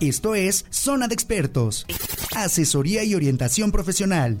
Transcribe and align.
Esto 0.00 0.36
es 0.36 0.64
Zona 0.70 1.08
de 1.08 1.14
Expertos, 1.14 1.84
asesoría 2.36 3.02
y 3.02 3.16
orientación 3.16 3.72
profesional. 3.72 4.38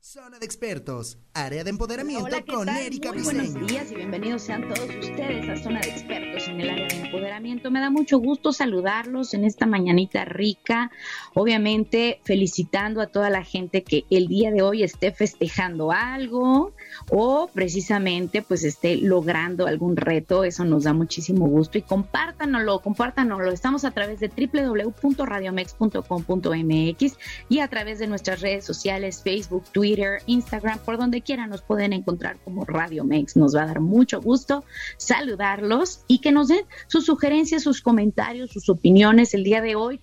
Zona 0.00 0.40
de 0.40 0.46
Expertos, 0.46 1.16
área 1.32 1.62
de 1.62 1.70
empoderamiento 1.70 2.24
Hola, 2.24 2.42
con? 2.44 2.68
Erika 2.68 3.12
Muy 3.12 3.22
buenos 3.22 3.54
días 3.68 3.92
y 3.92 3.94
bienvenidos 3.94 4.42
sean 4.42 4.62
todos 4.62 4.90
ustedes 5.00 5.48
a 5.48 5.62
Zona 5.62 5.80
de 5.80 5.90
Expertos 5.90 6.19
en 6.50 6.60
el 6.60 6.70
área 6.70 6.88
de 6.88 6.96
empoderamiento. 6.96 7.70
Me 7.70 7.80
da 7.80 7.90
mucho 7.90 8.18
gusto 8.18 8.52
saludarlos 8.52 9.34
en 9.34 9.44
esta 9.44 9.66
mañanita 9.66 10.24
rica. 10.24 10.90
Obviamente 11.34 12.20
felicitando 12.24 13.00
a 13.00 13.06
toda 13.06 13.30
la 13.30 13.44
gente 13.44 13.82
que 13.82 14.04
el 14.10 14.26
día 14.26 14.50
de 14.50 14.62
hoy 14.62 14.82
esté 14.82 15.12
festejando 15.12 15.92
algo 15.92 16.72
o 17.10 17.48
precisamente 17.52 18.42
pues 18.42 18.64
esté 18.64 18.96
logrando 18.96 19.66
algún 19.66 19.96
reto. 19.96 20.44
Eso 20.44 20.64
nos 20.64 20.84
da 20.84 20.92
muchísimo 20.92 21.46
gusto 21.46 21.78
y 21.78 21.82
compártanoslo, 21.82 22.80
compártanoslo. 22.80 23.52
Estamos 23.52 23.84
a 23.84 23.92
través 23.92 24.20
de 24.20 24.28
www.radiomex.com.mx 24.28 27.18
y 27.48 27.60
a 27.60 27.68
través 27.68 27.98
de 27.98 28.06
nuestras 28.06 28.40
redes 28.40 28.64
sociales, 28.64 29.22
Facebook, 29.22 29.64
Twitter, 29.72 30.22
Instagram, 30.26 30.78
por 30.80 30.98
donde 30.98 31.22
quiera 31.22 31.46
nos 31.46 31.62
pueden 31.62 31.92
encontrar 31.92 32.38
como 32.44 32.64
Radio 32.64 33.04
Mex. 33.04 33.36
Nos 33.36 33.54
va 33.54 33.62
a 33.62 33.66
dar 33.66 33.80
mucho 33.80 34.20
gusto 34.20 34.64
saludarlos 34.96 36.00
y 36.08 36.18
que 36.18 36.32
nos 36.32 36.39
sus 36.86 37.04
sugerencias, 37.04 37.62
sus 37.62 37.82
comentarios, 37.82 38.50
sus 38.50 38.68
opiniones 38.68 39.34
el 39.34 39.44
día 39.44 39.60
de 39.60 39.76
hoy. 39.76 40.00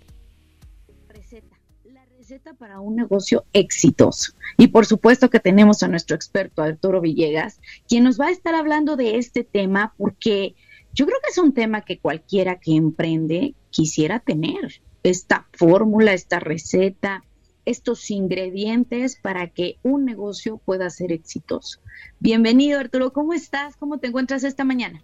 Receta, 1.07 1.59
la 1.85 2.05
receta 2.05 2.53
para 2.53 2.79
un 2.79 2.95
negocio 2.95 3.45
exitoso. 3.53 4.33
Y 4.57 4.67
por 4.67 4.85
supuesto 4.85 5.29
que 5.29 5.39
tenemos 5.39 5.83
a 5.83 5.87
nuestro 5.87 6.15
experto 6.15 6.61
Arturo 6.61 7.01
Villegas, 7.01 7.59
quien 7.87 8.03
nos 8.03 8.19
va 8.19 8.27
a 8.27 8.31
estar 8.31 8.55
hablando 8.55 8.95
de 8.95 9.17
este 9.17 9.43
tema 9.43 9.93
porque 9.97 10.55
yo 10.93 11.05
creo 11.05 11.17
que 11.23 11.31
es 11.31 11.37
un 11.37 11.53
tema 11.53 11.85
que 11.85 11.99
cualquiera 11.99 12.59
que 12.59 12.75
emprende 12.75 13.55
quisiera 13.69 14.19
tener. 14.19 14.81
Esta 15.03 15.47
fórmula, 15.53 16.13
esta 16.13 16.39
receta, 16.39 17.23
estos 17.65 18.09
ingredientes 18.11 19.17
para 19.21 19.49
que 19.49 19.77
un 19.83 20.05
negocio 20.05 20.57
pueda 20.57 20.89
ser 20.89 21.11
exitoso. 21.11 21.81
Bienvenido, 22.19 22.79
Arturo. 22.79 23.11
¿Cómo 23.11 23.33
estás? 23.33 23.75
¿Cómo 23.75 23.99
te 23.99 24.07
encuentras 24.07 24.43
esta 24.43 24.63
mañana? 24.63 25.03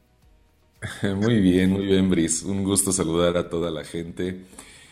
Muy 1.15 1.39
bien, 1.39 1.71
muy 1.71 1.85
bien, 1.85 2.09
Bris. 2.09 2.43
Un 2.43 2.63
gusto 2.63 2.91
saludar 2.91 3.37
a 3.37 3.49
toda 3.49 3.71
la 3.71 3.83
gente. 3.83 4.41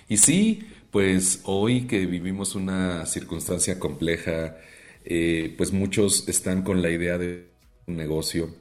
Y 0.07 0.17
sí, 0.17 0.63
pues 0.91 1.41
hoy 1.43 1.87
que 1.87 2.05
vivimos 2.05 2.55
una 2.55 3.05
circunstancia 3.05 3.79
compleja, 3.79 4.57
eh, 5.03 5.53
pues 5.57 5.73
muchos 5.73 6.27
están 6.29 6.63
con 6.63 6.81
la 6.81 6.91
idea 6.91 7.17
de 7.17 7.49
un 7.87 7.97
negocio, 7.97 8.55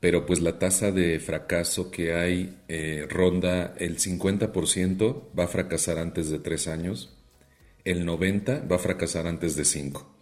pero 0.00 0.26
pues 0.26 0.40
la 0.40 0.58
tasa 0.58 0.92
de 0.92 1.18
fracaso 1.20 1.90
que 1.90 2.14
hay 2.14 2.56
eh, 2.68 3.06
ronda 3.08 3.74
el 3.78 3.98
50% 3.98 5.22
va 5.38 5.44
a 5.44 5.48
fracasar 5.48 5.98
antes 5.98 6.30
de 6.30 6.38
tres 6.38 6.68
años, 6.68 7.16
el 7.84 8.06
90% 8.06 8.70
va 8.70 8.76
a 8.76 8.78
fracasar 8.78 9.26
antes 9.26 9.56
de 9.56 9.64
cinco. 9.64 10.14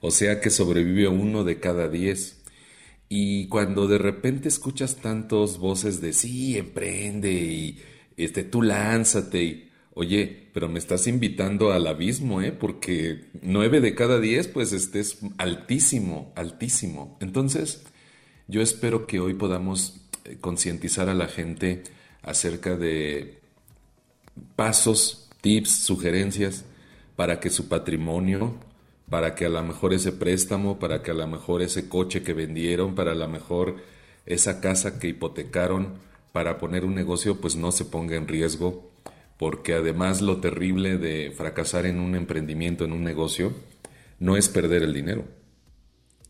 O 0.00 0.10
sea 0.10 0.40
que 0.40 0.50
sobrevive 0.50 1.08
uno 1.08 1.44
de 1.44 1.58
cada 1.60 1.88
diez. 1.88 2.43
Y 3.08 3.48
cuando 3.48 3.86
de 3.86 3.98
repente 3.98 4.48
escuchas 4.48 4.96
tantos 4.96 5.58
voces 5.58 6.00
de 6.00 6.12
sí, 6.12 6.56
emprende 6.56 7.32
y 7.32 7.78
este, 8.16 8.44
tú 8.44 8.62
lánzate 8.62 9.42
y 9.42 9.70
oye, 9.94 10.48
pero 10.52 10.68
me 10.68 10.78
estás 10.78 11.06
invitando 11.06 11.72
al 11.72 11.86
abismo, 11.86 12.42
¿eh? 12.42 12.52
Porque 12.52 13.30
nueve 13.42 13.80
de 13.80 13.94
cada 13.94 14.20
diez, 14.20 14.48
pues 14.48 14.72
estés 14.72 15.18
altísimo, 15.38 16.32
altísimo. 16.36 17.16
Entonces, 17.20 17.84
yo 18.48 18.60
espero 18.60 19.06
que 19.06 19.20
hoy 19.20 19.34
podamos 19.34 20.00
eh, 20.24 20.36
concientizar 20.40 21.08
a 21.08 21.14
la 21.14 21.28
gente 21.28 21.84
acerca 22.22 22.76
de 22.76 23.40
pasos, 24.56 25.30
tips, 25.40 25.70
sugerencias 25.70 26.64
para 27.16 27.38
que 27.38 27.50
su 27.50 27.68
patrimonio 27.68 28.54
para 29.08 29.34
que 29.34 29.46
a 29.46 29.48
lo 29.48 29.62
mejor 29.62 29.92
ese 29.92 30.12
préstamo, 30.12 30.78
para 30.78 31.02
que 31.02 31.10
a 31.10 31.14
lo 31.14 31.26
mejor 31.26 31.62
ese 31.62 31.88
coche 31.88 32.22
que 32.22 32.32
vendieron, 32.32 32.94
para 32.94 33.12
a 33.12 33.14
lo 33.14 33.28
mejor 33.28 33.76
esa 34.26 34.60
casa 34.60 34.98
que 34.98 35.08
hipotecaron 35.08 35.98
para 36.32 36.58
poner 36.58 36.84
un 36.84 36.94
negocio, 36.94 37.40
pues 37.40 37.54
no 37.54 37.70
se 37.70 37.84
ponga 37.84 38.16
en 38.16 38.26
riesgo, 38.26 38.90
porque 39.38 39.74
además 39.74 40.20
lo 40.20 40.38
terrible 40.38 40.98
de 40.98 41.32
fracasar 41.36 41.86
en 41.86 42.00
un 42.00 42.14
emprendimiento, 42.14 42.84
en 42.84 42.92
un 42.92 43.04
negocio, 43.04 43.52
no 44.18 44.36
es 44.36 44.48
perder 44.48 44.82
el 44.82 44.94
dinero, 44.94 45.24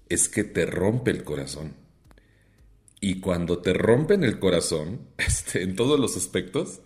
es 0.09 0.29
que 0.29 0.45
te 0.45 0.67
rompe 0.67 1.11
el 1.11 1.25
corazón. 1.25 1.75
Y 3.01 3.21
cuando 3.21 3.59
te 3.59 3.73
rompen 3.73 4.25
el 4.25 4.39
corazón, 4.39 5.01
este, 5.19 5.63
en 5.63 5.77
todos 5.77 5.99
los 6.01 6.17
aspectos, 6.17 6.81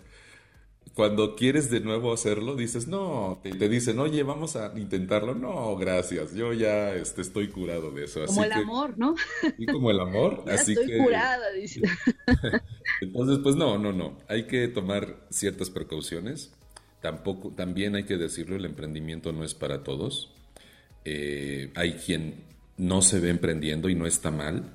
cuando 0.99 1.37
quieres 1.37 1.71
de 1.71 1.79
nuevo 1.79 2.13
hacerlo, 2.13 2.57
dices, 2.57 2.89
no, 2.89 3.39
te, 3.41 3.53
te, 3.53 3.69
dicen, 3.69 4.01
oye, 4.01 4.25
vamos 4.25 4.57
a 4.57 4.77
intentarlo. 4.77 5.33
No, 5.33 5.77
gracias, 5.77 6.35
yo 6.35 6.53
ya 6.53 6.93
este, 6.93 7.23
estoy 7.23 7.47
curado 7.51 7.93
de 7.93 8.07
eso. 8.07 8.27
Como 8.27 8.43
el 8.43 8.51
que, 8.51 8.57
amor, 8.57 8.99
¿no? 8.99 9.15
Y 9.59 9.67
como 9.67 9.93
el 9.93 10.01
amor. 10.01 10.43
ya 10.45 10.55
así 10.55 10.73
estoy 10.73 10.89
que, 10.89 10.99
curada, 10.99 11.53
dice. 11.53 11.83
Entonces, 13.01 13.39
pues 13.45 13.55
no, 13.55 13.79
no, 13.79 13.93
no. 13.93 14.19
Hay 14.27 14.49
que 14.49 14.67
tomar 14.67 15.25
ciertas 15.31 15.71
precauciones. 15.71 16.53
Tampoco, 17.01 17.51
también 17.51 17.95
hay 17.95 18.03
que 18.03 18.17
decirlo, 18.17 18.57
el 18.57 18.65
emprendimiento 18.65 19.33
no 19.33 19.45
es 19.45 19.55
para 19.55 19.85
todos. 19.85 20.35
Eh, 21.05 21.71
hay 21.77 21.93
quien 21.93 22.43
no 22.77 23.03
se 23.03 23.21
ve 23.21 23.29
emprendiendo 23.31 23.89
y 23.89 23.95
no 23.95 24.09
está 24.09 24.33
mal. 24.33 24.75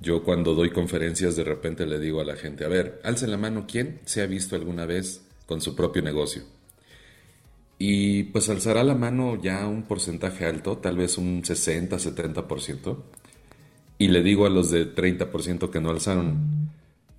Yo 0.00 0.22
cuando 0.22 0.54
doy 0.54 0.70
conferencias 0.70 1.34
de 1.34 1.42
repente 1.42 1.84
le 1.84 1.98
digo 1.98 2.20
a 2.20 2.24
la 2.24 2.36
gente, 2.36 2.64
a 2.64 2.68
ver, 2.68 3.00
alcen 3.02 3.32
la 3.32 3.38
mano, 3.38 3.66
¿quién 3.66 3.98
se 4.04 4.22
ha 4.22 4.26
visto 4.26 4.54
alguna 4.54 4.86
vez 4.86 5.23
con 5.46 5.60
su 5.60 5.74
propio 5.74 6.02
negocio. 6.02 6.42
Y 7.78 8.24
pues 8.24 8.48
alzará 8.48 8.84
la 8.84 8.94
mano 8.94 9.40
ya 9.40 9.66
un 9.66 9.82
porcentaje 9.82 10.46
alto, 10.46 10.78
tal 10.78 10.96
vez 10.96 11.18
un 11.18 11.44
60, 11.44 11.96
70%. 11.96 12.96
Y 13.98 14.08
le 14.08 14.22
digo 14.22 14.46
a 14.46 14.50
los 14.50 14.70
de 14.70 14.94
30% 14.94 15.70
que 15.70 15.80
no 15.80 15.90
alzaron, 15.90 16.70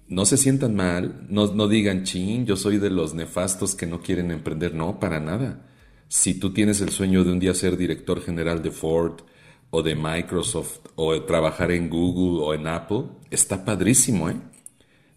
no 0.07 0.25
se 0.25 0.37
sientan 0.37 0.75
mal, 0.75 1.25
no, 1.29 1.53
no 1.53 1.67
digan, 1.67 2.03
chin, 2.03 2.45
yo 2.45 2.55
soy 2.55 2.77
de 2.77 2.89
los 2.89 3.13
nefastos 3.13 3.75
que 3.75 3.85
no 3.85 4.01
quieren 4.01 4.31
emprender. 4.31 4.73
No, 4.73 4.99
para 4.99 5.19
nada. 5.19 5.65
Si 6.07 6.35
tú 6.35 6.53
tienes 6.53 6.81
el 6.81 6.89
sueño 6.89 7.23
de 7.23 7.31
un 7.31 7.39
día 7.39 7.53
ser 7.53 7.77
director 7.77 8.21
general 8.21 8.61
de 8.61 8.71
Ford 8.71 9.21
o 9.71 9.81
de 9.81 9.95
Microsoft 9.95 10.79
o 10.95 11.19
trabajar 11.23 11.71
en 11.71 11.89
Google 11.89 12.43
o 12.43 12.53
en 12.53 12.67
Apple, 12.67 13.05
está 13.29 13.65
padrísimo, 13.65 14.29
¿eh? 14.29 14.35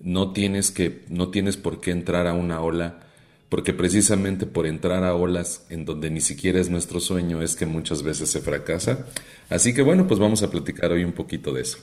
No 0.00 0.32
tienes 0.32 0.70
que 0.70 1.04
no 1.08 1.30
tienes 1.30 1.56
por 1.56 1.80
qué 1.80 1.90
entrar 1.90 2.26
a 2.26 2.34
una 2.34 2.60
ola 2.60 3.00
porque 3.48 3.72
precisamente 3.72 4.46
por 4.46 4.66
entrar 4.66 5.04
a 5.04 5.14
olas 5.14 5.66
en 5.70 5.84
donde 5.84 6.10
ni 6.10 6.20
siquiera 6.20 6.60
es 6.60 6.68
nuestro 6.68 7.00
sueño 7.00 7.40
es 7.42 7.56
que 7.56 7.66
muchas 7.66 8.02
veces 8.02 8.30
se 8.30 8.40
fracasa. 8.40 9.06
Así 9.48 9.72
que 9.72 9.82
bueno, 9.82 10.06
pues 10.06 10.20
vamos 10.20 10.42
a 10.42 10.50
platicar 10.50 10.92
hoy 10.92 11.04
un 11.04 11.12
poquito 11.12 11.52
de 11.52 11.62
eso. 11.62 11.78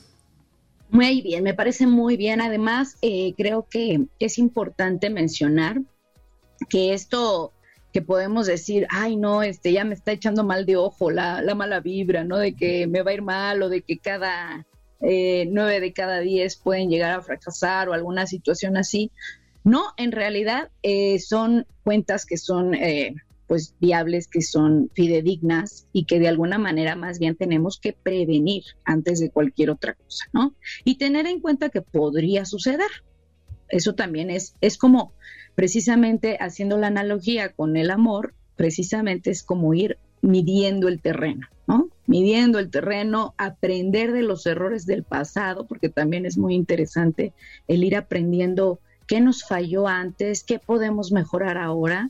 Muy 0.90 1.22
bien, 1.22 1.44
me 1.44 1.56
parece 1.56 1.88
muy 1.88 2.18
bien. 2.18 2.40
Además, 2.42 2.98
eh, 3.02 3.34
creo 3.36 3.68
que 3.70 4.06
es 4.20 4.38
importante 4.38 5.10
mencionar 5.10 5.82
que 6.70 6.94
esto 6.94 7.52
que 7.92 8.02
podemos 8.02 8.46
decir, 8.46 8.86
ay 8.90 9.16
no, 9.16 9.42
este 9.42 9.72
ya 9.72 9.86
me 9.86 9.96
está 9.96 10.12
echando 10.12 10.44
mal 10.44 10.66
de 10.66 10.76
ojo 10.76 11.10
la, 11.10 11.42
la 11.42 11.56
mala 11.56 11.80
vibra, 11.80 12.24
¿no? 12.24 12.38
De 12.38 12.54
que 12.54 12.88
me 12.88 13.02
va 13.02 13.12
a 13.12 13.14
ir 13.14 13.22
mal 13.22 13.64
o 13.64 13.70
de 13.70 13.82
que 13.82 13.98
cada 13.98 14.68
eh, 15.02 15.48
nueve 15.50 15.80
de 15.80 15.94
cada 15.94 16.20
diez 16.20 16.56
pueden 16.58 16.90
llegar 16.90 17.12
a 17.12 17.22
fracasar 17.22 17.90
o 17.90 17.94
alguna 17.94 18.28
situación 18.28 18.78
así. 18.78 19.12
No, 19.64 19.84
en 19.98 20.12
realidad 20.12 20.70
eh, 20.84 21.20
son 21.20 21.66
cuentas 21.84 22.26
que 22.26 22.38
son 22.38 22.76
eh, 22.76 23.16
pues 23.48 23.76
viables, 23.80 24.28
que 24.28 24.42
son 24.42 24.90
fidedignas 24.94 25.88
y 25.92 26.06
que 26.06 26.20
de 26.20 26.28
alguna 26.28 26.58
manera 26.58 26.96
más 26.96 27.20
bien 27.20 27.36
tenemos 27.36 27.80
que 27.80 27.94
prevenir 27.94 28.64
antes 28.84 29.20
de 29.20 29.30
cualquier 29.30 29.70
otra 29.70 29.94
cosa, 29.94 30.26
¿no? 30.34 30.56
Y 30.84 30.98
tener 30.98 31.28
en 31.28 31.40
cuenta 31.40 31.70
que 31.70 31.82
podría 31.82 32.46
suceder. 32.46 32.90
Eso 33.70 33.96
también 33.96 34.30
es, 34.30 34.56
es 34.62 34.78
como 34.78 35.14
precisamente 35.56 36.38
haciendo 36.40 36.78
la 36.78 36.88
analogía 36.88 37.54
con 37.54 37.78
el 37.78 37.90
amor, 37.90 38.34
precisamente 38.56 39.32
es 39.32 39.44
como 39.44 39.74
ir 39.74 39.98
midiendo 40.22 40.88
el 40.88 41.02
terreno, 41.02 41.48
¿no? 41.68 41.90
Midiendo 42.08 42.60
el 42.60 42.70
terreno, 42.70 43.34
aprender 43.38 44.12
de 44.12 44.24
los 44.24 44.46
errores 44.46 44.86
del 44.86 45.04
pasado, 45.04 45.66
porque 45.68 45.90
también 45.90 46.26
es 46.26 46.38
muy 46.38 46.56
interesante 46.56 47.34
el 47.68 47.84
ir 47.84 47.96
aprendiendo 47.96 48.80
qué 49.08 49.22
nos 49.22 49.44
falló 49.44 49.88
antes, 49.88 50.44
qué 50.44 50.60
podemos 50.60 51.12
mejorar 51.12 51.58
ahora. 51.58 52.10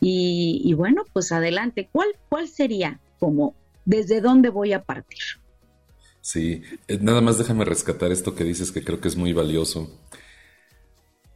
Y, 0.00 0.72
bueno, 0.74 1.04
pues 1.12 1.32
adelante, 1.32 1.88
¿cuál, 1.90 2.08
cuál 2.28 2.46
sería 2.46 3.00
como 3.18 3.54
desde 3.84 4.20
dónde 4.20 4.48
voy 4.48 4.72
a 4.72 4.84
partir? 4.84 5.18
Sí, 6.20 6.62
eh, 6.86 6.98
nada 7.00 7.20
más 7.20 7.38
déjame 7.38 7.64
rescatar 7.64 8.12
esto 8.12 8.34
que 8.34 8.44
dices 8.44 8.70
que 8.70 8.84
creo 8.84 9.00
que 9.00 9.08
es 9.08 9.16
muy 9.16 9.32
valioso. 9.32 9.90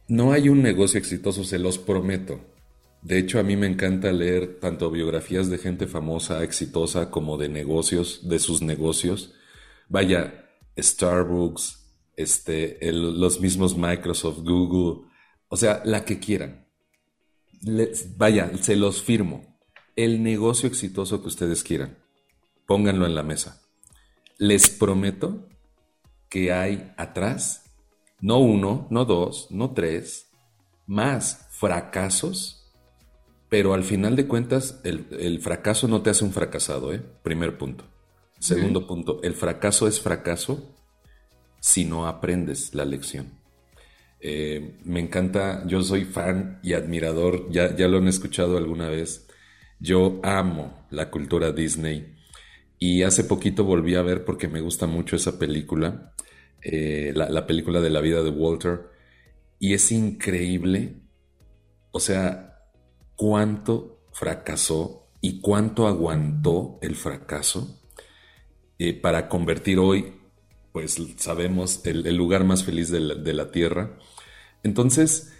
No 0.07 0.31
hay 0.31 0.47
un 0.49 0.61
negocio 0.61 0.97
exitoso, 0.97 1.43
se 1.43 1.59
los 1.59 1.77
prometo. 1.77 2.39
De 3.03 3.19
hecho, 3.19 3.37
a 3.37 3.43
mí 3.43 3.57
me 3.57 3.67
encanta 3.67 4.13
leer 4.13 4.59
tanto 4.61 4.89
biografías 4.89 5.49
de 5.49 5.57
gente 5.57 5.87
famosa, 5.87 6.41
exitosa, 6.41 7.11
como 7.11 7.37
de 7.37 7.49
negocios, 7.49 8.29
de 8.29 8.39
sus 8.39 8.61
negocios. 8.61 9.33
Vaya, 9.89 10.49
Starbucks, 10.77 11.83
este, 12.15 12.79
los 12.93 13.41
mismos 13.41 13.77
Microsoft, 13.77 14.39
Google, 14.39 15.09
o 15.49 15.57
sea, 15.57 15.81
la 15.83 16.05
que 16.05 16.19
quieran. 16.19 16.65
vaya, 18.15 18.49
se 18.61 18.77
los 18.77 19.03
firmo. 19.03 19.59
El 19.97 20.23
negocio 20.23 20.67
exitoso 20.67 21.21
que 21.21 21.27
ustedes 21.27 21.61
quieran, 21.61 21.99
pónganlo 22.65 23.05
en 23.05 23.15
la 23.15 23.23
mesa. 23.23 23.61
Les 24.37 24.69
prometo 24.69 25.49
que 26.29 26.53
hay 26.53 26.93
atrás, 26.97 27.65
no 28.21 28.39
uno, 28.39 28.87
no 28.89 29.03
dos, 29.03 29.47
no 29.51 29.73
tres, 29.73 30.31
más 30.87 31.47
fracasos, 31.51 32.62
pero 33.53 33.75
al 33.75 33.83
final 33.83 34.15
de 34.15 34.25
cuentas 34.25 34.81
el, 34.83 35.39
fracaso 35.39 35.87
no 35.87 36.01
te 36.01 36.09
hace 36.09 36.25
un 36.25 36.31
fracasado, 36.31 36.91
¿eh? 36.91 36.99
Primer 37.21 37.55
punto. 37.59 37.83
Segundo 38.39 38.87
punto, 38.87 39.21
el 39.21 39.35
fracaso 39.35 39.87
es 39.87 40.01
fracaso 40.01 40.75
si 41.59 41.85
no 41.85 42.07
aprendes 42.07 42.73
la 42.73 42.83
lección. 42.83 43.37
Eh, 44.19 44.79
me 44.85 45.01
encanta, 45.01 45.67
yo 45.67 45.83
soy 45.83 46.03
fan 46.03 46.61
y 46.63 46.73
admirador, 46.73 47.47
ya, 47.51 47.75
ya 47.75 47.87
lo 47.87 47.99
han 47.99 48.07
escuchado 48.07 48.57
alguna 48.57 48.89
vez, 48.89 49.27
yo 49.79 50.19
amo 50.23 50.87
la 50.89 51.11
cultura 51.11 51.51
Disney 51.51 52.15
y 52.79 53.03
hace 53.03 53.23
poquito 53.23 53.65
volví 53.65 53.93
a 53.93 54.01
ver 54.01 54.25
porque 54.25 54.47
me 54.47 54.61
gusta 54.61 54.87
mucho 54.87 55.15
esa 55.15 55.37
película, 55.37 56.15
eh, 56.63 57.13
la, 57.15 57.45
película 57.45 57.81
de 57.81 57.91
la 57.91 58.01
vida 58.01 58.23
de 58.23 58.31
Walter, 58.31 58.87
y 59.59 59.75
es 59.75 59.91
increíble, 59.91 60.95
o 61.91 61.99
sea, 61.99 62.52
cuánto 63.23 63.99
fracasó 64.11 65.07
y 65.21 65.39
cuánto 65.39 65.87
aguantó 65.87 66.77
el 66.81 66.95
fracaso 66.95 67.79
eh, 68.79 68.93
para 68.93 69.29
convertir 69.29 69.79
hoy, 69.79 70.15
pues 70.73 70.97
sabemos, 71.15 71.81
el, 71.85 72.15
lugar 72.17 72.43
más 72.43 72.65
feliz 72.65 72.89
de 72.91 73.33
la 73.33 73.51
tierra 73.51 73.97
entonces, 74.63 75.33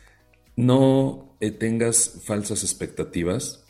no 0.55 1.35
eh, 1.39 1.51
tengas 1.51 2.21
falsas 2.23 2.63
expectativas. 2.63 3.65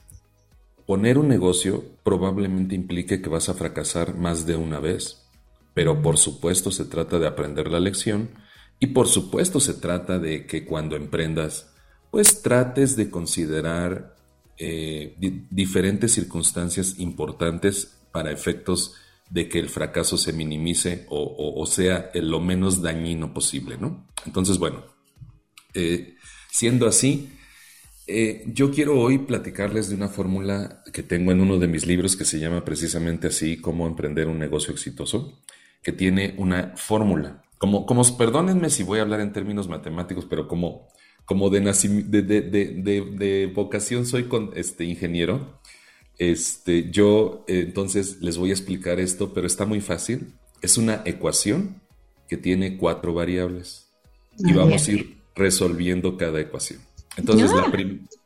Poner 0.85 1.17
un 1.17 1.29
negocio 1.29 1.85
probablemente 2.03 2.75
implique 2.75 3.21
que 3.21 3.29
vas 3.29 3.47
a 3.47 3.53
fracasar 3.53 4.17
más 4.17 4.45
de 4.45 4.57
una 4.57 4.79
vez, 4.79 5.29
pero 5.73 6.01
por 6.01 6.17
supuesto 6.17 6.71
se 6.71 6.85
trata 6.85 7.19
de 7.19 7.27
aprender 7.27 7.69
la 7.69 7.79
lección 7.79 8.31
y 8.79 8.87
por 8.87 9.07
supuesto 9.07 9.59
se 9.59 9.75
trata 9.75 10.19
de 10.19 10.45
que 10.45 10.65
cuando 10.65 10.97
emprendas, 10.97 11.72
pues 12.13 12.43
trates 12.43 12.95
de 12.95 13.09
considerar 13.09 14.15
eh, 14.59 15.15
diferentes 15.49 16.11
circunstancias 16.11 16.99
importantes 16.99 18.03
para 18.11 18.31
efectos 18.31 18.93
de 19.31 19.49
que 19.49 19.57
el 19.57 19.67
fracaso 19.67 20.15
se 20.19 20.31
minimice 20.31 21.07
o, 21.09 21.65
sea 21.65 22.11
lo 22.13 22.39
menos 22.39 22.83
dañino 22.83 23.33
posible, 23.33 23.79
¿no? 23.79 24.07
Entonces, 24.27 24.59
bueno, 24.59 24.83
eh, 25.73 26.13
siendo 26.51 26.85
así, 26.85 27.31
eh, 28.05 28.43
yo 28.45 28.69
quiero 28.69 29.01
hoy 29.01 29.17
platicarles 29.17 29.89
de 29.89 29.95
una 29.95 30.07
fórmula 30.07 30.83
que 30.93 31.01
tengo 31.01 31.31
en 31.31 31.41
uno 31.41 31.57
de 31.57 31.67
mis 31.67 31.87
libros 31.87 32.15
que 32.15 32.25
se 32.25 32.39
llama 32.39 32.63
precisamente 32.63 33.29
así, 33.29 33.57
cómo 33.57 33.87
emprender 33.87 34.27
un 34.27 34.37
negocio 34.37 34.71
exitoso, 34.71 35.41
que 35.81 35.93
tiene 35.93 36.35
una 36.37 36.73
fórmula. 36.77 37.41
Como, 37.57 37.87
como 37.87 38.03
perdónenme 38.15 38.69
si 38.69 38.83
voy 38.83 38.99
a 38.99 39.01
hablar 39.01 39.19
en 39.19 39.33
términos 39.33 39.67
matemáticos, 39.67 40.27
pero 40.29 40.47
como, 40.47 40.89
como 41.25 41.49
de, 41.49 41.61
de, 41.61 43.51
vocación 43.53 44.05
soy 44.05 44.25
con, 44.25 44.51
este, 44.55 44.83
ingeniero, 44.85 45.59
este, 46.17 46.91
yo 46.91 47.43
eh, 47.47 47.63
entonces 47.65 48.21
les 48.21 48.37
voy 48.37 48.49
a 48.51 48.53
explicar 48.53 48.99
esto, 48.99 49.33
pero 49.33 49.47
está 49.47 49.65
muy 49.65 49.81
fácil. 49.81 50.33
Es 50.61 50.77
una 50.77 51.01
ecuación 51.05 51.81
que 52.27 52.37
tiene 52.37 52.77
cuatro 52.77 53.13
variables. 53.13 53.89
Y 54.37 54.53
vamos 54.53 54.87
a 54.87 54.91
ir 54.91 55.17
resolviendo 55.35 56.17
cada 56.17 56.39
ecuación. 56.39 56.81
Entonces, 57.17 57.51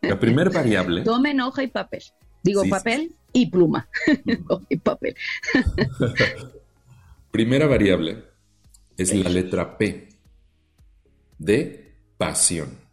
la, 0.01 0.19
primera 0.19 0.49
variable. 0.49 1.01
Tomen 1.01 1.41
hoja 1.41 1.63
y 1.63 1.67
papel. 1.67 2.03
Digo, 2.43 2.63
papel 2.69 3.15
y 3.33 3.47
pluma. 3.47 3.89
hoja 4.47 4.65
y 4.69 4.77
papel. 4.77 5.15
primera 7.31 7.67
variable 7.67 8.23
es 8.95 9.13
la 9.13 9.29
letra 9.29 9.77
P 9.77 10.09
de 11.37 11.93
pasión. 12.17 12.86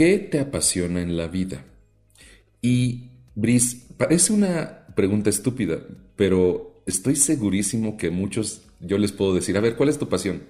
¿Qué 0.00 0.16
te 0.16 0.40
apasiona 0.40 1.02
en 1.02 1.18
la 1.18 1.28
vida? 1.28 1.62
Y, 2.62 3.10
Brice, 3.34 3.86
parece 3.98 4.32
una 4.32 4.86
pregunta 4.96 5.28
estúpida, 5.28 5.76
pero 6.16 6.82
estoy 6.86 7.16
segurísimo 7.16 7.98
que 7.98 8.08
muchos, 8.08 8.62
yo 8.80 8.96
les 8.96 9.12
puedo 9.12 9.34
decir, 9.34 9.58
a 9.58 9.60
ver, 9.60 9.76
¿cuál 9.76 9.90
es 9.90 9.98
tu 9.98 10.08
pasión? 10.08 10.44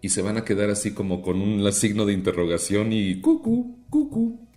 y 0.00 0.08
se 0.08 0.22
van 0.22 0.38
a 0.38 0.44
quedar 0.46 0.70
así 0.70 0.94
como 0.94 1.20
con 1.20 1.42
un 1.42 1.70
signo 1.74 2.06
de 2.06 2.14
interrogación 2.14 2.94
y 2.94 3.20
cucu, 3.20 3.84
cucu. 3.90 4.48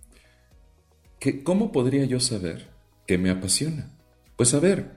¿Cómo 1.42 1.70
podría 1.70 2.06
yo 2.06 2.20
saber 2.20 2.70
qué 3.06 3.18
me 3.18 3.28
apasiona? 3.28 3.94
Pues 4.36 4.54
a 4.54 4.60
ver, 4.60 4.92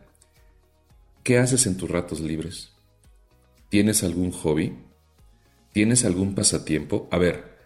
¿qué 1.23 1.39
haces 1.39 1.67
en 1.67 1.75
tus 1.75 1.89
ratos 1.89 2.21
libres? 2.21 2.71
¿Tienes 3.67 4.05
algún 4.05 4.31
hobby? 4.31 4.77
¿Tienes 5.73 6.05
algún 6.05 6.35
pasatiempo? 6.35 7.09
A 7.11 7.17
ver, 7.17 7.56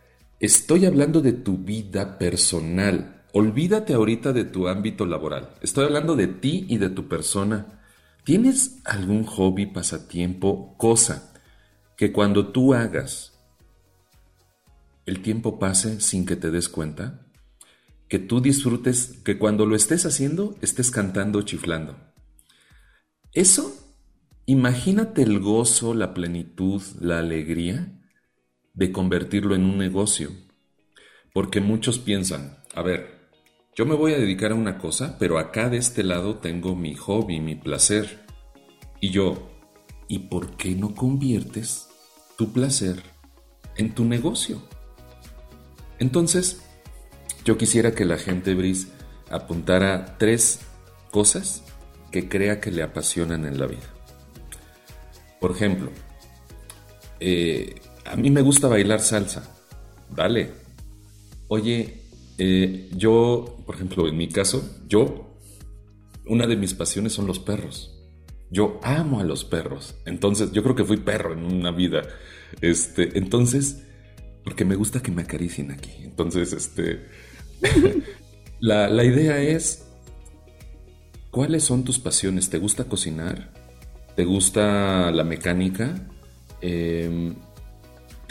estoy 0.41 0.85
hablando 0.85 1.21
de 1.21 1.33
tu 1.33 1.59
vida 1.59 2.17
personal. 2.17 3.23
Olvídate 3.31 3.93
ahorita 3.93 4.33
de 4.33 4.43
tu 4.43 4.67
ámbito 4.67 5.05
laboral. 5.05 5.51
Estoy 5.61 5.85
hablando 5.85 6.15
de 6.15 6.27
ti 6.27 6.65
y 6.67 6.79
de 6.79 6.89
tu 6.89 7.07
persona. 7.07 7.79
¿Tienes 8.25 8.79
algún 8.83 9.23
hobby, 9.23 9.67
pasatiempo, 9.67 10.75
cosa 10.77 11.31
que 11.95 12.11
cuando 12.11 12.47
tú 12.47 12.73
hagas 12.73 13.39
el 15.05 15.21
tiempo 15.21 15.59
pase 15.59 16.01
sin 16.01 16.25
que 16.25 16.35
te 16.35 16.51
des 16.51 16.69
cuenta, 16.69 17.27
que 18.07 18.19
tú 18.19 18.41
disfrutes, 18.41 19.19
que 19.23 19.37
cuando 19.37 19.65
lo 19.65 19.75
estés 19.75 20.05
haciendo 20.05 20.55
estés 20.61 20.91
cantando 20.91 21.41
chiflando. 21.43 21.97
Eso, 23.33 23.73
imagínate 24.45 25.21
el 25.21 25.39
gozo, 25.39 25.93
la 25.93 26.13
plenitud, 26.13 26.81
la 26.99 27.19
alegría 27.19 28.00
de 28.73 28.91
convertirlo 28.91 29.55
en 29.55 29.63
un 29.63 29.77
negocio. 29.77 30.29
Porque 31.33 31.61
muchos 31.61 31.99
piensan, 31.99 32.57
a 32.75 32.81
ver, 32.81 33.29
yo 33.75 33.85
me 33.85 33.95
voy 33.95 34.13
a 34.13 34.19
dedicar 34.19 34.51
a 34.51 34.55
una 34.55 34.77
cosa, 34.77 35.17
pero 35.19 35.37
acá 35.39 35.69
de 35.69 35.77
este 35.77 36.03
lado 36.03 36.37
tengo 36.37 36.75
mi 36.75 36.95
hobby, 36.95 37.39
mi 37.39 37.55
placer. 37.55 38.25
Y 38.99 39.09
yo, 39.11 39.49
¿y 40.07 40.19
por 40.19 40.57
qué 40.57 40.75
no 40.75 40.93
conviertes 40.93 41.87
tu 42.41 42.51
placer 42.51 43.03
en 43.77 43.93
tu 43.93 44.05
negocio. 44.05 44.61
Entonces, 45.99 46.61
yo 47.45 47.57
quisiera 47.57 47.93
que 47.93 48.05
la 48.05 48.17
gente, 48.17 48.55
Bris, 48.55 48.87
apuntara 49.29 50.17
tres 50.17 50.61
cosas 51.11 51.63
que 52.11 52.27
crea 52.27 52.59
que 52.59 52.71
le 52.71 52.83
apasionan 52.83 53.45
en 53.45 53.59
la 53.59 53.67
vida. 53.67 53.93
Por 55.39 55.51
ejemplo, 55.51 55.91
eh, 57.19 57.75
a 58.05 58.15
mí 58.15 58.29
me 58.29 58.41
gusta 58.41 58.67
bailar 58.67 58.99
salsa, 58.99 59.55
¿vale? 60.09 60.51
Oye, 61.47 62.01
eh, 62.37 62.89
yo, 62.95 63.61
por 63.65 63.75
ejemplo, 63.75 64.07
en 64.07 64.17
mi 64.17 64.27
caso, 64.27 64.67
yo, 64.87 65.37
una 66.25 66.47
de 66.47 66.55
mis 66.55 66.73
pasiones 66.73 67.13
son 67.13 67.27
los 67.27 67.39
perros. 67.39 67.97
Yo 68.49 68.79
amo 68.83 69.19
a 69.19 69.23
los 69.23 69.45
perros. 69.45 69.95
Entonces, 70.05 70.51
yo 70.51 70.63
creo 70.63 70.75
que 70.75 70.83
fui 70.83 70.97
perro 70.97 71.33
en 71.33 71.43
una 71.43 71.71
vida. 71.71 72.01
Este, 72.61 73.17
entonces, 73.17 73.83
porque 74.43 74.65
me 74.65 74.75
gusta 74.75 75.01
que 75.01 75.11
me 75.11 75.21
acaricien 75.21 75.71
aquí. 75.71 75.91
Entonces, 76.03 76.51
este, 76.53 77.05
la, 78.59 79.03
idea 79.03 79.41
es, 79.41 79.85
¿cuáles 81.29 81.63
son 81.63 81.83
tus 81.83 81.99
pasiones? 81.99 82.49
¿Te 82.49 82.57
gusta 82.57 82.85
cocinar? 82.85 83.53
¿Te 84.15 84.25
gusta 84.25 85.11
la 85.11 85.23
mecánica? 85.23 86.09
Em, 86.61 87.35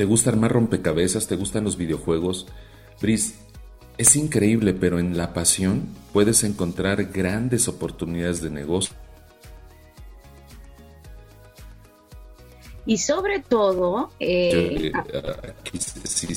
¿Te 0.00 0.07
gusta 0.07 0.30
armar 0.30 0.50
rompecabezas? 0.50 1.26
¿Te 1.26 1.37
gustan 1.37 1.64
los 1.64 1.76
videojuegos? 1.76 2.47
Bris, 3.02 3.35
es 3.99 4.16
increíble, 4.16 4.73
pero 4.73 4.99
en 4.99 5.19
la 5.19 5.35
pasión 5.35 5.88
puedes 6.14 6.42
encontrar 6.42 7.04
grandes 7.12 7.69
oportunidades 7.69 8.40
de 8.40 8.49
negocio. 8.49 8.97
Y 12.87 12.97
sobre 12.97 13.40
todo... 13.40 14.11
Eh, 14.19 14.90
si, 16.04 16.28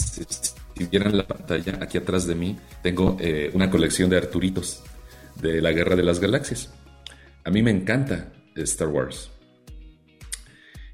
vieran 0.91 1.15
la 1.15 1.25
pantalla, 1.25 1.79
aquí 1.79 1.97
atrás 1.97 2.27
de 2.27 2.35
mí, 2.35 2.57
tengo 2.81 3.15
eh, 3.21 3.49
una 3.53 3.71
colección 3.71 4.09
de 4.09 4.17
Arturitos 4.17 4.83
de 5.41 5.61
la 5.61 5.71
Guerra 5.71 5.95
de 5.95 6.03
las 6.03 6.19
Galaxias. 6.19 6.69
A 7.45 7.49
mí 7.49 7.63
me 7.63 7.71
encanta 7.71 8.33
Star 8.57 8.89
Wars. 8.89 9.29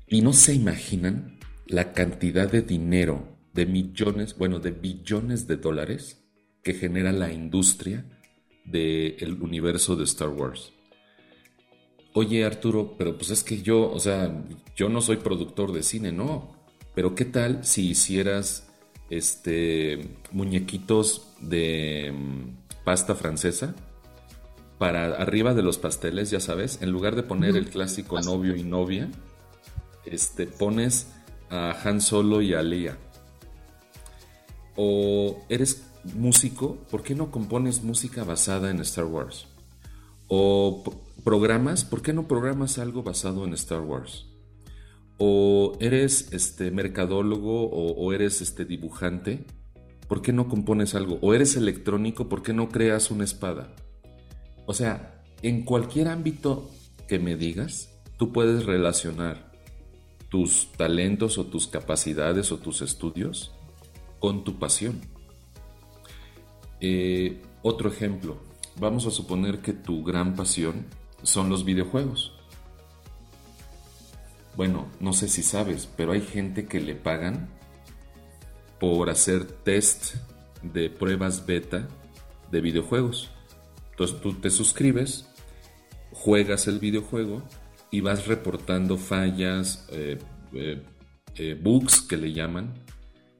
Y 0.05 0.21
no 0.21 0.33
se 0.33 0.53
imaginan 0.53 1.38
la 1.69 1.93
cantidad 1.93 2.51
de 2.51 2.63
dinero, 2.63 3.37
de 3.53 3.67
millones, 3.67 4.35
bueno, 4.37 4.59
de 4.59 4.71
billones 4.71 5.47
de 5.47 5.55
dólares 5.55 6.21
que 6.63 6.73
genera 6.73 7.11
la 7.11 7.31
industria 7.31 8.05
del 8.65 9.37
universo 9.39 9.95
de 9.95 10.03
Star 10.03 10.29
Wars. 10.29 10.73
Oye 12.13 12.43
Arturo, 12.43 12.95
pero 12.97 13.15
pues 13.15 13.29
es 13.29 13.43
que 13.43 13.61
yo, 13.61 13.89
o 13.91 13.99
sea, 13.99 14.43
yo 14.75 14.89
no 14.89 14.99
soy 14.99 15.17
productor 15.17 15.71
de 15.71 15.83
cine, 15.83 16.11
no. 16.11 16.55
Pero 16.95 17.13
¿qué 17.13 17.23
tal 17.23 17.63
si 17.63 17.89
hicieras 17.91 18.67
este, 19.11 20.17
muñequitos 20.31 21.35
de 21.39 22.11
mm, 22.11 22.83
pasta 22.83 23.13
francesa 23.13 23.75
para 24.79 25.05
arriba 25.17 25.53
de 25.53 25.61
los 25.61 25.77
pasteles, 25.77 26.31
ya 26.31 26.39
sabes, 26.39 26.81
en 26.81 26.91
lugar 26.91 27.15
de 27.15 27.23
poner 27.23 27.55
el 27.55 27.69
clásico 27.69 28.19
novio 28.21 28.55
y 28.55 28.63
novia, 28.63 29.09
este, 30.05 30.47
pones 30.47 31.07
a 31.49 31.71
Han 31.83 32.01
Solo 32.01 32.41
y 32.41 32.53
a 32.53 32.61
Leia. 32.61 32.97
O 34.75 35.45
eres 35.49 35.83
músico, 36.15 36.77
¿por 36.89 37.03
qué 37.03 37.15
no 37.15 37.31
compones 37.31 37.83
música 37.83 38.23
basada 38.23 38.69
en 38.69 38.79
Star 38.79 39.05
Wars? 39.05 39.47
O 40.27 40.83
programas, 41.23 41.83
¿por 41.83 42.01
qué 42.01 42.13
no 42.13 42.27
programas 42.27 42.77
algo 42.77 43.03
basado 43.03 43.45
en 43.45 43.53
Star 43.53 43.81
Wars? 43.81 44.27
O 45.17 45.77
eres 45.81 46.31
este 46.31 46.71
mercadólogo 46.71 47.69
o, 47.69 48.13
eres 48.13 48.41
este 48.41 48.63
dibujante, 48.63 49.45
¿por 50.07 50.21
qué 50.21 50.31
no 50.31 50.47
compones 50.47 50.95
algo? 50.95 51.19
O 51.21 51.33
eres 51.33 51.57
electrónico, 51.57 52.29
¿por 52.29 52.41
qué 52.41 52.53
no 52.53 52.69
creas 52.69 53.11
una 53.11 53.25
espada? 53.25 53.75
O 54.65 54.73
sea, 54.73 55.25
en 55.41 55.65
cualquier 55.65 56.07
ámbito 56.07 56.69
que 57.07 57.19
me 57.19 57.35
digas, 57.35 57.89
tú 58.17 58.31
puedes 58.31 58.65
relacionar 58.65 59.48
tus 60.29 60.71
talentos 60.73 61.37
o 61.37 61.45
tus 61.45 61.67
capacidades 61.67 62.51
o 62.51 62.57
tus 62.57 62.81
estudios 62.81 63.51
con 64.19 64.43
tu 64.43 64.59
pasión. 64.59 65.01
Eh, 66.81 67.41
otro 67.61 67.89
ejemplo, 67.89 68.37
vamos 68.77 69.05
a 69.05 69.11
suponer 69.11 69.59
que 69.59 69.73
tu 69.73 70.03
gran 70.03 70.35
pasión 70.35 70.85
son 71.23 71.49
los 71.49 71.65
videojuegos. 71.65 72.33
Bueno, 74.55 74.87
no 74.99 75.13
sé 75.13 75.27
si 75.27 75.43
sabes, 75.43 75.89
pero 75.95 76.11
hay 76.11 76.21
gente 76.21 76.67
que 76.67 76.79
le 76.79 76.95
pagan 76.95 77.49
por 78.79 79.09
hacer 79.09 79.45
test 79.45 80.15
de 80.61 80.89
pruebas 80.89 81.45
beta 81.45 81.87
de 82.51 82.61
videojuegos. 82.61 83.29
Entonces 83.91 84.21
tú 84.21 84.33
te 84.33 84.49
suscribes, 84.49 85.27
juegas 86.11 86.67
el 86.67 86.79
videojuego 86.79 87.43
y 87.91 88.01
vas 88.01 88.27
reportando 88.27 88.97
fallas, 88.97 89.87
eh, 89.91 90.17
eh, 90.53 90.83
eh, 91.35 91.59
bugs 91.61 92.01
que 92.01 92.17
le 92.17 92.33
llaman, 92.33 92.73